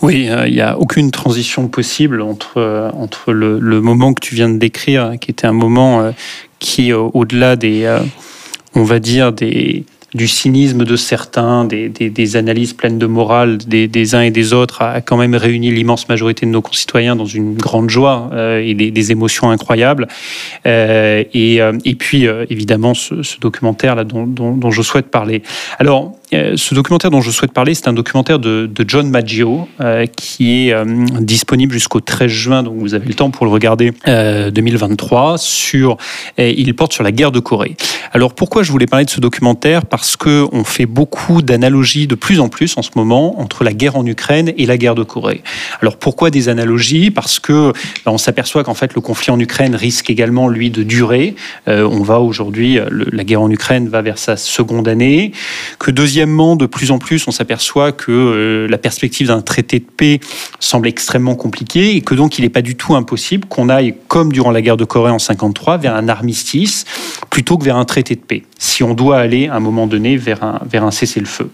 Oui, 0.00 0.28
euh, 0.28 0.48
il 0.48 0.54
n'y 0.54 0.60
a 0.60 0.78
aucune 0.78 1.10
transition 1.10 1.68
possible 1.68 2.22
entre, 2.22 2.58
euh, 2.58 2.90
entre 2.92 3.32
le, 3.32 3.58
moment 3.80 4.14
que 4.14 4.20
tu 4.20 4.34
viens 4.34 4.48
de 4.48 4.58
décrire, 4.58 5.12
qui 5.20 5.30
était 5.30 5.46
un 5.46 5.52
moment 5.52 6.00
euh, 6.00 6.12
qui, 6.58 6.92
au-delà 6.92 7.56
des, 7.56 7.98
on 8.74 8.84
va 8.84 9.00
dire, 9.00 9.32
des, 9.32 9.84
du 10.14 10.28
cynisme 10.28 10.84
de 10.84 10.96
certains, 10.96 11.64
des, 11.64 11.88
des, 11.88 12.36
analyses 12.36 12.72
pleines 12.72 12.98
de 12.98 13.06
morale 13.06 13.58
des, 13.58 13.88
des, 13.88 14.14
uns 14.14 14.22
et 14.22 14.30
des 14.30 14.52
autres, 14.52 14.82
a 14.82 15.00
quand 15.00 15.16
même 15.16 15.34
réuni 15.34 15.70
l'immense 15.70 16.08
majorité 16.08 16.46
de 16.46 16.50
nos 16.50 16.62
concitoyens 16.62 17.16
dans 17.16 17.26
une 17.26 17.54
grande 17.54 17.90
joie 17.90 18.30
et 18.62 18.74
des, 18.74 19.12
émotions 19.12 19.50
incroyables. 19.50 20.08
et, 20.64 21.60
et 21.84 21.94
puis, 21.94 22.26
évidemment, 22.50 22.94
ce, 22.94 23.22
ce 23.22 23.38
documentaire-là 23.40 24.04
dont, 24.04 24.26
dont, 24.26 24.54
dont, 24.56 24.70
je 24.70 24.82
souhaite 24.82 25.06
parler. 25.06 25.42
Alors, 25.78 26.02
euh, 26.04 26.21
ce 26.32 26.74
documentaire 26.74 27.10
dont 27.10 27.20
je 27.20 27.30
souhaite 27.30 27.52
parler, 27.52 27.74
c'est 27.74 27.88
un 27.88 27.92
documentaire 27.92 28.38
de, 28.38 28.70
John 28.86 29.08
Maggio 29.08 29.68
euh, 29.80 30.06
qui 30.06 30.68
est 30.68 30.72
euh, 30.72 30.84
disponible 31.20 31.72
jusqu'au 31.72 32.00
13 32.00 32.30
juin, 32.30 32.62
donc 32.62 32.76
vous 32.78 32.94
avez 32.94 33.06
le 33.06 33.14
temps 33.14 33.30
pour 33.30 33.46
le 33.46 33.52
regarder 33.52 33.92
2023. 34.06 35.36
Sur, 35.38 35.96
il 36.38 36.74
porte 36.74 36.92
sur 36.92 37.04
la 37.04 37.12
guerre 37.12 37.32
de 37.32 37.40
Corée. 37.40 37.76
Alors 38.12 38.34
pourquoi 38.34 38.62
je 38.62 38.72
voulais 38.72 38.86
parler 38.86 39.04
de 39.04 39.10
ce 39.10 39.20
documentaire? 39.20 39.84
Parce 39.84 40.16
que 40.16 40.46
on 40.52 40.64
fait 40.64 40.86
beaucoup 40.86 41.42
d'analogies 41.42 42.06
de 42.06 42.14
plus 42.14 42.40
en 42.40 42.48
plus 42.48 42.76
en 42.76 42.82
ce 42.82 42.90
moment 42.96 43.40
entre 43.40 43.64
la 43.64 43.72
guerre 43.72 43.96
en 43.96 44.06
Ukraine 44.06 44.52
et 44.56 44.66
la 44.66 44.76
guerre 44.76 44.94
de 44.94 45.02
Corée. 45.02 45.42
Alors 45.80 45.96
pourquoi 45.96 46.30
des 46.30 46.48
analogies? 46.48 47.10
Parce 47.10 47.38
que 47.38 47.72
ben, 48.04 48.12
on 48.12 48.18
s'aperçoit 48.18 48.64
qu'en 48.64 48.74
fait 48.74 48.94
le 48.94 49.00
conflit 49.00 49.30
en 49.30 49.38
Ukraine 49.38 49.74
risque 49.74 50.10
également 50.10 50.48
lui 50.48 50.70
de 50.70 50.82
durer. 50.82 51.34
on 51.66 52.02
va 52.02 52.20
aujourd'hui, 52.20 52.78
la 52.90 53.24
guerre 53.24 53.42
en 53.42 53.50
Ukraine 53.50 53.88
va 53.88 54.02
vers 54.02 54.18
sa 54.18 54.36
seconde 54.36 54.88
année. 54.88 55.32
Que 55.78 55.90
deuxième 55.90 56.21
Deuxièmement, 56.22 56.54
de 56.54 56.66
plus 56.66 56.92
en 56.92 57.00
plus, 57.00 57.26
on 57.26 57.32
s'aperçoit 57.32 57.90
que 57.90 58.12
euh, 58.12 58.68
la 58.68 58.78
perspective 58.78 59.26
d'un 59.26 59.40
traité 59.40 59.80
de 59.80 59.84
paix 59.84 60.20
semble 60.60 60.86
extrêmement 60.86 61.34
compliquée 61.34 61.96
et 61.96 62.00
que 62.00 62.14
donc 62.14 62.38
il 62.38 62.42
n'est 62.42 62.48
pas 62.48 62.62
du 62.62 62.76
tout 62.76 62.94
impossible 62.94 63.48
qu'on 63.48 63.68
aille, 63.68 63.96
comme 64.06 64.30
durant 64.30 64.52
la 64.52 64.62
guerre 64.62 64.76
de 64.76 64.84
Corée 64.84 65.10
en 65.10 65.18
53, 65.18 65.78
vers 65.78 65.96
un 65.96 66.08
armistice 66.08 66.84
plutôt 67.28 67.58
que 67.58 67.64
vers 67.64 67.76
un 67.76 67.84
traité 67.84 68.14
de 68.14 68.20
paix, 68.20 68.44
si 68.62 68.84
on 68.84 68.94
doit 68.94 69.18
aller 69.18 69.48
à 69.48 69.56
un 69.56 69.60
moment 69.60 69.88
donné 69.88 70.16
vers 70.16 70.44
un, 70.44 70.60
vers 70.70 70.84
un 70.84 70.92
cessez-le-feu. 70.92 71.50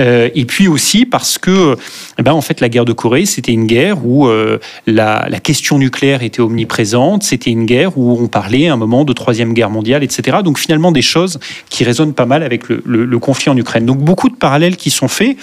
Euh, 0.00 0.28
et 0.34 0.44
puis 0.44 0.66
aussi 0.66 1.06
parce 1.06 1.38
que, 1.38 1.76
eh 2.18 2.22
ben, 2.22 2.32
en 2.32 2.40
fait, 2.40 2.60
la 2.60 2.68
guerre 2.68 2.84
de 2.84 2.92
Corée, 2.92 3.26
c'était 3.26 3.52
une 3.52 3.66
guerre 3.66 4.04
où 4.04 4.26
euh, 4.26 4.58
la, 4.88 5.28
la, 5.30 5.38
question 5.38 5.78
nucléaire 5.78 6.24
était 6.24 6.40
omniprésente, 6.40 7.22
c'était 7.22 7.50
une 7.50 7.64
guerre 7.64 7.96
où 7.96 8.18
on 8.20 8.26
parlait 8.26 8.66
à 8.66 8.72
un 8.72 8.76
moment 8.76 9.04
de 9.04 9.12
troisième 9.12 9.54
guerre 9.54 9.70
mondiale, 9.70 10.02
etc. 10.02 10.38
Donc 10.42 10.58
finalement 10.58 10.90
des 10.90 11.00
choses 11.00 11.38
qui 11.70 11.84
résonnent 11.84 12.14
pas 12.14 12.26
mal 12.26 12.42
avec 12.42 12.68
le, 12.68 13.18
conflit 13.20 13.50
en 13.50 13.56
Ukraine. 13.56 13.86
Donc 13.86 13.98
beaucoup 13.98 14.28
de 14.28 14.36
parallèles 14.36 14.76
qui 14.76 14.90
sont 14.90 15.08
faits. 15.08 15.36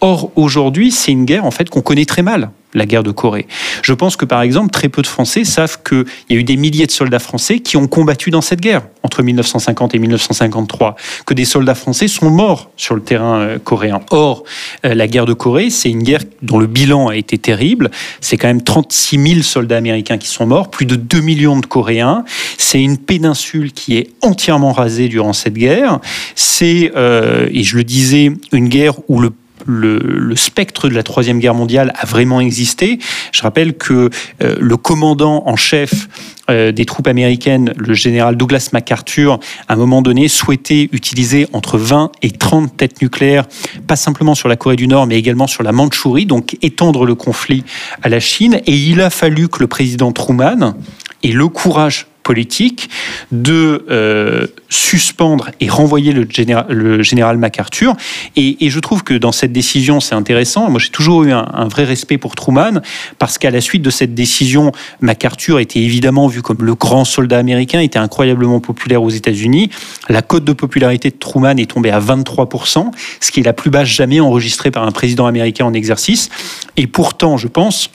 Or, 0.00 0.32
aujourd'hui, 0.36 0.90
c'est 0.90 1.12
une 1.12 1.26
guerre 1.26 1.44
en 1.44 1.50
fait 1.50 1.68
qu'on 1.68 1.82
connaît 1.82 2.06
très 2.06 2.22
mal 2.22 2.50
la 2.76 2.86
guerre 2.86 3.02
de 3.02 3.10
Corée. 3.10 3.46
Je 3.82 3.92
pense 3.92 4.16
que 4.16 4.24
par 4.24 4.42
exemple, 4.42 4.70
très 4.70 4.88
peu 4.88 5.02
de 5.02 5.06
Français 5.06 5.44
savent 5.44 5.78
qu'il 5.82 6.04
y 6.30 6.34
a 6.34 6.36
eu 6.36 6.44
des 6.44 6.56
milliers 6.56 6.86
de 6.86 6.92
soldats 6.92 7.18
français 7.18 7.58
qui 7.60 7.76
ont 7.76 7.88
combattu 7.88 8.30
dans 8.30 8.40
cette 8.40 8.60
guerre 8.60 8.82
entre 9.02 9.22
1950 9.22 9.94
et 9.94 9.98
1953, 9.98 10.96
que 11.24 11.34
des 11.34 11.44
soldats 11.44 11.74
français 11.74 12.08
sont 12.08 12.28
morts 12.28 12.70
sur 12.76 12.94
le 12.94 13.00
terrain 13.00 13.40
euh, 13.40 13.58
coréen. 13.58 14.00
Or, 14.10 14.42
euh, 14.84 14.94
la 14.94 15.06
guerre 15.06 15.26
de 15.26 15.32
Corée, 15.32 15.70
c'est 15.70 15.90
une 15.90 16.02
guerre 16.02 16.22
dont 16.42 16.58
le 16.58 16.66
bilan 16.66 17.08
a 17.08 17.16
été 17.16 17.38
terrible. 17.38 17.90
C'est 18.20 18.36
quand 18.36 18.48
même 18.48 18.62
36 18.62 19.28
000 19.28 19.42
soldats 19.42 19.76
américains 19.76 20.18
qui 20.18 20.28
sont 20.28 20.46
morts, 20.46 20.70
plus 20.70 20.86
de 20.86 20.96
2 20.96 21.20
millions 21.20 21.58
de 21.58 21.66
Coréens. 21.66 22.24
C'est 22.58 22.82
une 22.82 22.98
péninsule 22.98 23.72
qui 23.72 23.96
est 23.96 24.10
entièrement 24.22 24.72
rasée 24.72 25.08
durant 25.08 25.32
cette 25.32 25.54
guerre. 25.54 26.00
C'est, 26.34 26.92
euh, 26.96 27.48
et 27.52 27.62
je 27.62 27.76
le 27.76 27.84
disais, 27.84 28.32
une 28.52 28.68
guerre 28.68 28.94
où 29.08 29.20
le 29.20 29.30
le, 29.66 30.34
spectre 30.36 30.88
de 30.88 30.94
la 30.94 31.02
Troisième 31.02 31.38
Guerre 31.38 31.54
mondiale 31.54 31.92
a 31.98 32.06
vraiment 32.06 32.40
existé. 32.40 32.98
Je 33.32 33.42
rappelle 33.42 33.74
que 33.74 34.10
euh, 34.42 34.56
le 34.60 34.76
commandant 34.76 35.42
en 35.46 35.56
chef 35.56 36.08
euh, 36.50 36.72
des 36.72 36.84
troupes 36.84 37.06
américaines, 37.06 37.72
le 37.76 37.94
général 37.94 38.36
Douglas 38.36 38.70
MacArthur, 38.72 39.40
à 39.68 39.74
un 39.74 39.76
moment 39.76 40.02
donné, 40.02 40.28
souhaitait 40.28 40.88
utiliser 40.92 41.48
entre 41.52 41.78
20 41.78 42.12
et 42.22 42.30
30 42.30 42.76
têtes 42.76 43.02
nucléaires, 43.02 43.46
pas 43.86 43.96
simplement 43.96 44.34
sur 44.34 44.48
la 44.48 44.56
Corée 44.56 44.76
du 44.76 44.88
Nord, 44.88 45.06
mais 45.06 45.18
également 45.18 45.46
sur 45.46 45.62
la 45.62 45.72
Mandchourie, 45.72 46.26
donc 46.26 46.56
étendre 46.62 47.04
le 47.04 47.14
conflit 47.14 47.64
à 48.02 48.08
la 48.08 48.20
Chine. 48.20 48.60
Et 48.66 48.74
il 48.74 49.00
a 49.00 49.10
fallu 49.10 49.48
que 49.48 49.60
le 49.60 49.66
président 49.66 50.12
Truman 50.12 50.74
ait 51.22 51.32
le 51.32 51.48
courage 51.48 52.06
politique 52.26 52.90
de 53.30 53.86
euh, 53.88 54.48
suspendre 54.68 55.50
et 55.60 55.68
renvoyer 55.68 56.12
le 56.12 56.26
général, 56.28 56.66
le 56.68 57.00
général 57.04 57.38
MacArthur. 57.38 57.94
Et, 58.34 58.56
je 58.68 58.80
trouve 58.80 59.04
que 59.04 59.14
dans 59.14 59.30
cette 59.30 59.52
décision, 59.52 60.00
c'est 60.00 60.16
intéressant. 60.16 60.68
Moi, 60.68 60.80
j'ai 60.80 60.90
toujours 60.90 61.22
eu 61.22 61.30
un, 61.30 61.68
vrai 61.68 61.84
respect 61.84 62.18
pour 62.18 62.34
Truman, 62.34 62.80
parce 63.20 63.38
qu'à 63.38 63.52
la 63.52 63.60
suite 63.60 63.82
de 63.82 63.90
cette 63.90 64.12
décision, 64.12 64.72
MacArthur 65.00 65.60
était 65.60 65.78
évidemment 65.78 66.26
vu 66.26 66.42
comme 66.42 66.58
le 66.62 66.74
grand 66.74 67.04
soldat 67.04 67.38
américain, 67.38 67.78
était 67.78 68.00
incroyablement 68.00 68.58
populaire 68.58 69.04
aux 69.04 69.10
États-Unis. 69.10 69.70
La 70.08 70.20
cote 70.20 70.44
de 70.44 70.52
popularité 70.52 71.10
de 71.10 71.16
Truman 71.16 71.56
est 71.58 71.70
tombée 71.70 71.92
à 71.92 72.00
23%, 72.00 72.90
ce 73.20 73.30
qui 73.30 73.38
est 73.38 73.44
la 73.44 73.52
plus 73.52 73.70
basse 73.70 73.86
jamais 73.86 74.18
enregistrée 74.18 74.72
par 74.72 74.82
un 74.82 74.90
président 74.90 75.26
américain 75.26 75.64
en 75.64 75.74
exercice. 75.74 76.28
Et 76.76 76.88
pourtant, 76.88 77.36
je 77.36 77.46
pense, 77.46 77.88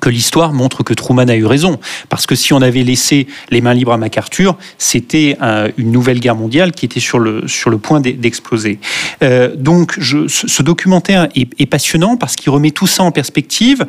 que 0.00 0.08
l'histoire 0.08 0.52
montre 0.52 0.82
que 0.82 0.94
Truman 0.94 1.28
a 1.28 1.36
eu 1.36 1.46
raison. 1.46 1.80
Parce 2.08 2.26
que 2.26 2.34
si 2.34 2.52
on 2.52 2.62
avait 2.62 2.84
laissé 2.84 3.26
les 3.50 3.60
mains 3.60 3.74
libres 3.74 3.92
à 3.92 3.96
MacArthur, 3.96 4.56
c'était 4.78 5.36
euh, 5.42 5.70
une 5.76 5.90
nouvelle 5.90 6.20
guerre 6.20 6.36
mondiale 6.36 6.72
qui 6.72 6.84
était 6.84 7.00
sur 7.00 7.18
le, 7.18 7.48
sur 7.48 7.70
le 7.70 7.78
point 7.78 8.00
d'exploser. 8.00 8.78
Euh, 9.22 9.54
donc 9.56 9.98
ce 10.00 10.62
documentaire 10.62 11.28
est, 11.34 11.66
passionnant 11.66 12.16
parce 12.16 12.36
qu'il 12.36 12.50
remet 12.50 12.70
tout 12.70 12.86
ça 12.86 13.02
en 13.02 13.12
perspective. 13.12 13.86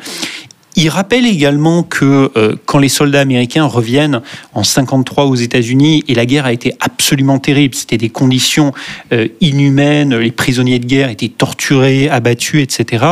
Il 0.74 0.88
rappelle 0.88 1.26
également 1.26 1.82
que 1.82 2.30
euh, 2.36 2.56
quand 2.64 2.78
les 2.78 2.88
soldats 2.88 3.20
américains 3.20 3.66
reviennent 3.66 4.22
en 4.54 4.62
53 4.64 5.26
aux 5.26 5.34
États-Unis 5.34 6.02
et 6.08 6.14
la 6.14 6.24
guerre 6.24 6.46
a 6.46 6.52
été 6.52 6.74
absolument 6.80 7.38
terrible, 7.38 7.74
c'était 7.74 7.98
des 7.98 8.08
conditions 8.08 8.72
inhumaines, 9.40 10.16
les 10.16 10.30
prisonniers 10.30 10.78
de 10.78 10.86
guerre 10.86 11.10
étaient 11.10 11.28
torturés, 11.28 12.08
abattus, 12.08 12.62
etc 12.62 13.04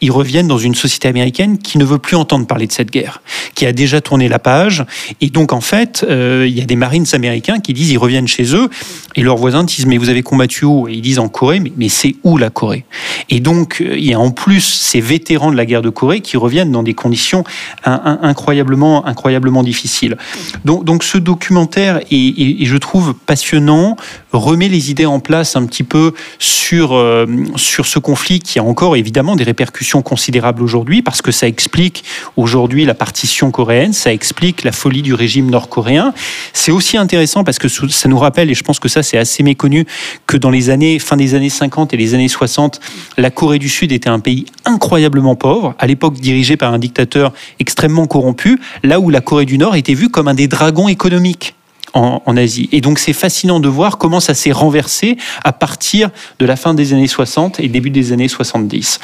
ils 0.00 0.10
reviennent 0.10 0.48
dans 0.48 0.58
une 0.58 0.74
société 0.74 1.08
américaine 1.08 1.58
qui 1.58 1.78
ne 1.78 1.84
veut 1.84 1.98
plus 1.98 2.16
entendre 2.16 2.46
parler 2.46 2.66
de 2.66 2.72
cette 2.72 2.90
guerre, 2.90 3.22
qui 3.54 3.66
a 3.66 3.72
déjà 3.72 4.00
tourné 4.00 4.28
la 4.28 4.38
page. 4.38 4.84
Et 5.20 5.30
donc, 5.30 5.52
en 5.52 5.60
fait, 5.60 6.04
euh, 6.08 6.46
il 6.48 6.56
y 6.56 6.62
a 6.62 6.64
des 6.64 6.76
Marines 6.76 7.06
américains 7.12 7.60
qui 7.60 7.72
disent, 7.72 7.90
ils 7.90 7.98
reviennent 7.98 8.28
chez 8.28 8.54
eux, 8.54 8.68
et 9.16 9.22
leurs 9.22 9.36
voisins 9.36 9.64
disent, 9.64 9.86
mais 9.86 9.98
vous 9.98 10.08
avez 10.08 10.22
combattu 10.22 10.64
où? 10.64 10.88
Et 10.88 10.94
ils 10.94 11.02
disent 11.02 11.18
en 11.18 11.28
Corée, 11.28 11.60
mais, 11.60 11.72
mais 11.76 11.88
c'est 11.88 12.16
où 12.24 12.36
la 12.36 12.50
Corée? 12.50 12.84
Et 13.28 13.40
donc, 13.40 13.80
euh, 13.80 13.96
il 13.96 14.04
y 14.04 14.14
a 14.14 14.20
en 14.20 14.30
plus 14.30 14.60
ces 14.60 15.00
vétérans 15.00 15.50
de 15.50 15.56
la 15.56 15.66
guerre 15.66 15.82
de 15.82 15.90
Corée 15.90 16.20
qui 16.20 16.36
reviennent 16.36 16.72
dans 16.72 16.82
des 16.82 16.94
conditions 16.94 17.44
incroyablement, 17.84 19.06
incroyablement 19.06 19.62
difficiles. 19.62 20.16
Donc, 20.64 20.84
donc 20.84 21.04
ce 21.04 21.18
documentaire, 21.18 22.00
est, 22.10 22.64
je 22.64 22.76
trouve 22.76 23.14
passionnant, 23.14 23.96
remet 24.32 24.68
les 24.68 24.90
idées 24.90 25.06
en 25.06 25.20
place 25.20 25.56
un 25.56 25.66
petit 25.66 25.82
peu 25.82 26.12
sur, 26.38 26.94
euh, 26.94 27.26
sur 27.56 27.86
ce 27.86 27.98
conflit 27.98 28.40
qui 28.40 28.58
a 28.58 28.64
encore 28.64 28.96
évidemment 28.96 29.36
des 29.36 29.44
répercussions 29.44 29.89
considérables 29.98 30.62
aujourd'hui 30.62 31.02
parce 31.02 31.20
que 31.22 31.32
ça 31.32 31.48
explique 31.48 32.04
aujourd'hui 32.36 32.84
la 32.84 32.94
partition 32.94 33.50
coréenne, 33.50 33.92
ça 33.92 34.12
explique 34.12 34.62
la 34.62 34.72
folie 34.72 35.02
du 35.02 35.14
régime 35.14 35.50
nord-coréen. 35.50 36.14
C'est 36.52 36.72
aussi 36.72 36.96
intéressant 36.96 37.42
parce 37.42 37.58
que 37.58 37.68
ça 37.68 38.08
nous 38.08 38.18
rappelle, 38.18 38.50
et 38.50 38.54
je 38.54 38.62
pense 38.62 38.78
que 38.78 38.88
ça 38.88 39.02
c'est 39.02 39.18
assez 39.18 39.42
méconnu, 39.42 39.86
que 40.26 40.36
dans 40.36 40.50
les 40.50 40.70
années, 40.70 40.98
fin 40.98 41.16
des 41.16 41.34
années 41.34 41.50
50 41.50 41.92
et 41.92 41.96
les 41.96 42.14
années 42.14 42.28
60, 42.28 42.80
la 43.18 43.30
Corée 43.30 43.58
du 43.58 43.68
Sud 43.68 43.90
était 43.92 44.08
un 44.08 44.20
pays 44.20 44.46
incroyablement 44.64 45.34
pauvre, 45.34 45.74
à 45.78 45.86
l'époque 45.86 46.14
dirigé 46.14 46.56
par 46.56 46.72
un 46.72 46.78
dictateur 46.78 47.32
extrêmement 47.58 48.06
corrompu, 48.06 48.60
là 48.84 49.00
où 49.00 49.10
la 49.10 49.20
Corée 49.20 49.46
du 49.46 49.58
Nord 49.58 49.74
était 49.74 49.94
vue 49.94 50.08
comme 50.08 50.28
un 50.28 50.34
des 50.34 50.48
dragons 50.48 50.88
économiques 50.88 51.54
en, 51.92 52.36
Asie. 52.36 52.68
Et 52.72 52.80
donc 52.80 52.98
c'est 52.98 53.12
fascinant 53.12 53.60
de 53.60 53.68
voir 53.68 53.98
comment 53.98 54.20
ça 54.20 54.34
s'est 54.34 54.52
renversé 54.52 55.16
à 55.42 55.52
partir 55.52 56.10
de 56.38 56.46
la 56.46 56.56
fin 56.56 56.74
des 56.74 56.92
années 56.92 57.08
60 57.08 57.60
et 57.60 57.68
début 57.68 57.90
des 57.90 58.12
années 58.12 58.28
70. 58.28 59.00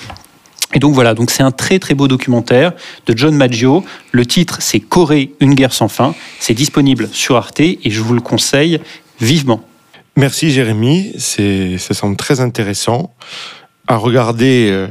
Et 0.77 0.79
donc 0.79 0.93
voilà, 0.93 1.15
donc 1.15 1.31
c'est 1.31 1.43
un 1.43 1.53
très 1.53 1.79
très 1.79 1.95
beau 1.95 2.07
documentaire 2.07 2.75
de 3.07 3.17
John 3.17 3.35
Maggio. 3.35 3.83
Le 4.13 4.27
titre 4.27 4.59
c'est 4.61 4.79
Corée, 4.79 5.33
une 5.41 5.55
guerre 5.55 5.73
sans 5.73 5.89
fin. 5.89 6.15
C'est 6.39 6.53
disponible 6.53 7.09
sur 7.13 7.37
Arte 7.37 7.61
et 7.61 7.81
je 7.87 8.03
vous 8.03 8.13
le 8.13 8.21
conseille 8.21 8.79
vivement. 9.19 9.65
Merci 10.17 10.51
Jérémy, 10.51 11.15
ça 11.19 11.95
semble 11.95 12.17
très 12.17 12.41
intéressant 12.41 13.15
à 13.87 13.97
regarder 13.97 14.69
euh, 14.71 14.87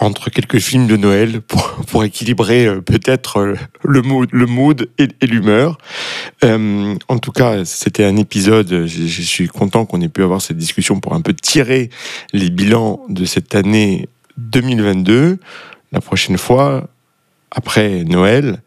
entre 0.00 0.28
quelques 0.28 0.58
films 0.58 0.86
de 0.86 0.98
Noël 0.98 1.40
pour, 1.40 1.62
pour 1.86 2.04
équilibrer 2.04 2.66
euh, 2.66 2.82
peut-être 2.82 3.38
euh, 3.38 3.54
le 3.84 4.02
mood, 4.02 4.28
le 4.32 4.44
mood 4.44 4.90
et, 4.98 5.08
l'humeur. 5.22 5.78
En 6.42 7.18
tout 7.18 7.32
cas, 7.32 7.64
c'était 7.64 8.04
un 8.04 8.18
épisode, 8.18 8.84
je 8.86 9.22
suis 9.22 9.48
content 9.48 9.86
qu'on 9.86 10.02
ait 10.02 10.08
pu 10.08 10.22
avoir 10.22 10.42
cette 10.42 10.58
discussion 10.58 11.00
pour 11.00 11.14
un 11.14 11.22
peu 11.22 11.32
tirer 11.32 11.88
les 12.34 12.50
bilans 12.50 13.00
de 13.08 13.24
cette 13.24 13.54
année 13.54 14.08
2022. 14.38 15.38
La 15.92 16.00
prochaine 16.00 16.38
fois, 16.38 16.88
après 17.50 18.04
Noël, 18.04 18.62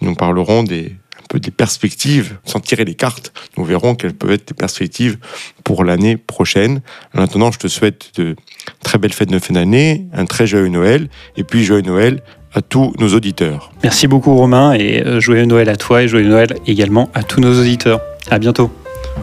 nous 0.00 0.14
parlerons 0.14 0.62
des 0.62 0.96
peu 1.28 1.40
des 1.40 1.50
perspectives, 1.50 2.38
sans 2.44 2.60
tirer 2.60 2.84
les 2.84 2.94
cartes. 2.94 3.32
Nous 3.56 3.64
verrons 3.64 3.94
quelles 3.94 4.14
peuvent 4.14 4.32
être 4.32 4.50
les 4.50 4.54
perspectives 4.54 5.18
pour 5.64 5.84
l'année 5.84 6.16
prochaine. 6.16 6.80
En 7.14 7.22
attendant, 7.22 7.50
je 7.52 7.58
te 7.58 7.68
souhaite 7.68 8.12
de 8.16 8.36
très 8.82 8.98
belles 8.98 9.12
fêtes 9.12 9.30
de 9.30 9.38
fin 9.38 9.54
d'année, 9.54 10.06
un 10.12 10.24
très 10.24 10.46
joyeux 10.46 10.68
Noël, 10.68 11.08
et 11.36 11.44
puis 11.44 11.64
joyeux 11.64 11.82
Noël 11.82 12.22
à 12.54 12.62
tous 12.62 12.94
nos 12.98 13.08
auditeurs. 13.08 13.72
Merci 13.82 14.06
beaucoup 14.06 14.34
Romain, 14.34 14.72
et 14.72 15.02
euh, 15.04 15.20
joyeux 15.20 15.44
Noël 15.44 15.68
à 15.68 15.76
toi, 15.76 16.02
et 16.02 16.08
joyeux 16.08 16.28
Noël 16.28 16.54
également 16.66 17.10
à 17.14 17.22
tous 17.22 17.40
nos 17.40 17.58
auditeurs. 17.60 18.00
À 18.30 18.38
bientôt. 18.38 18.70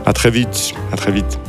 À 0.06 0.14
très 0.14 0.30
vite, 0.30 0.74
à 0.92 0.98
très 0.98 1.12
vite. 1.12 1.40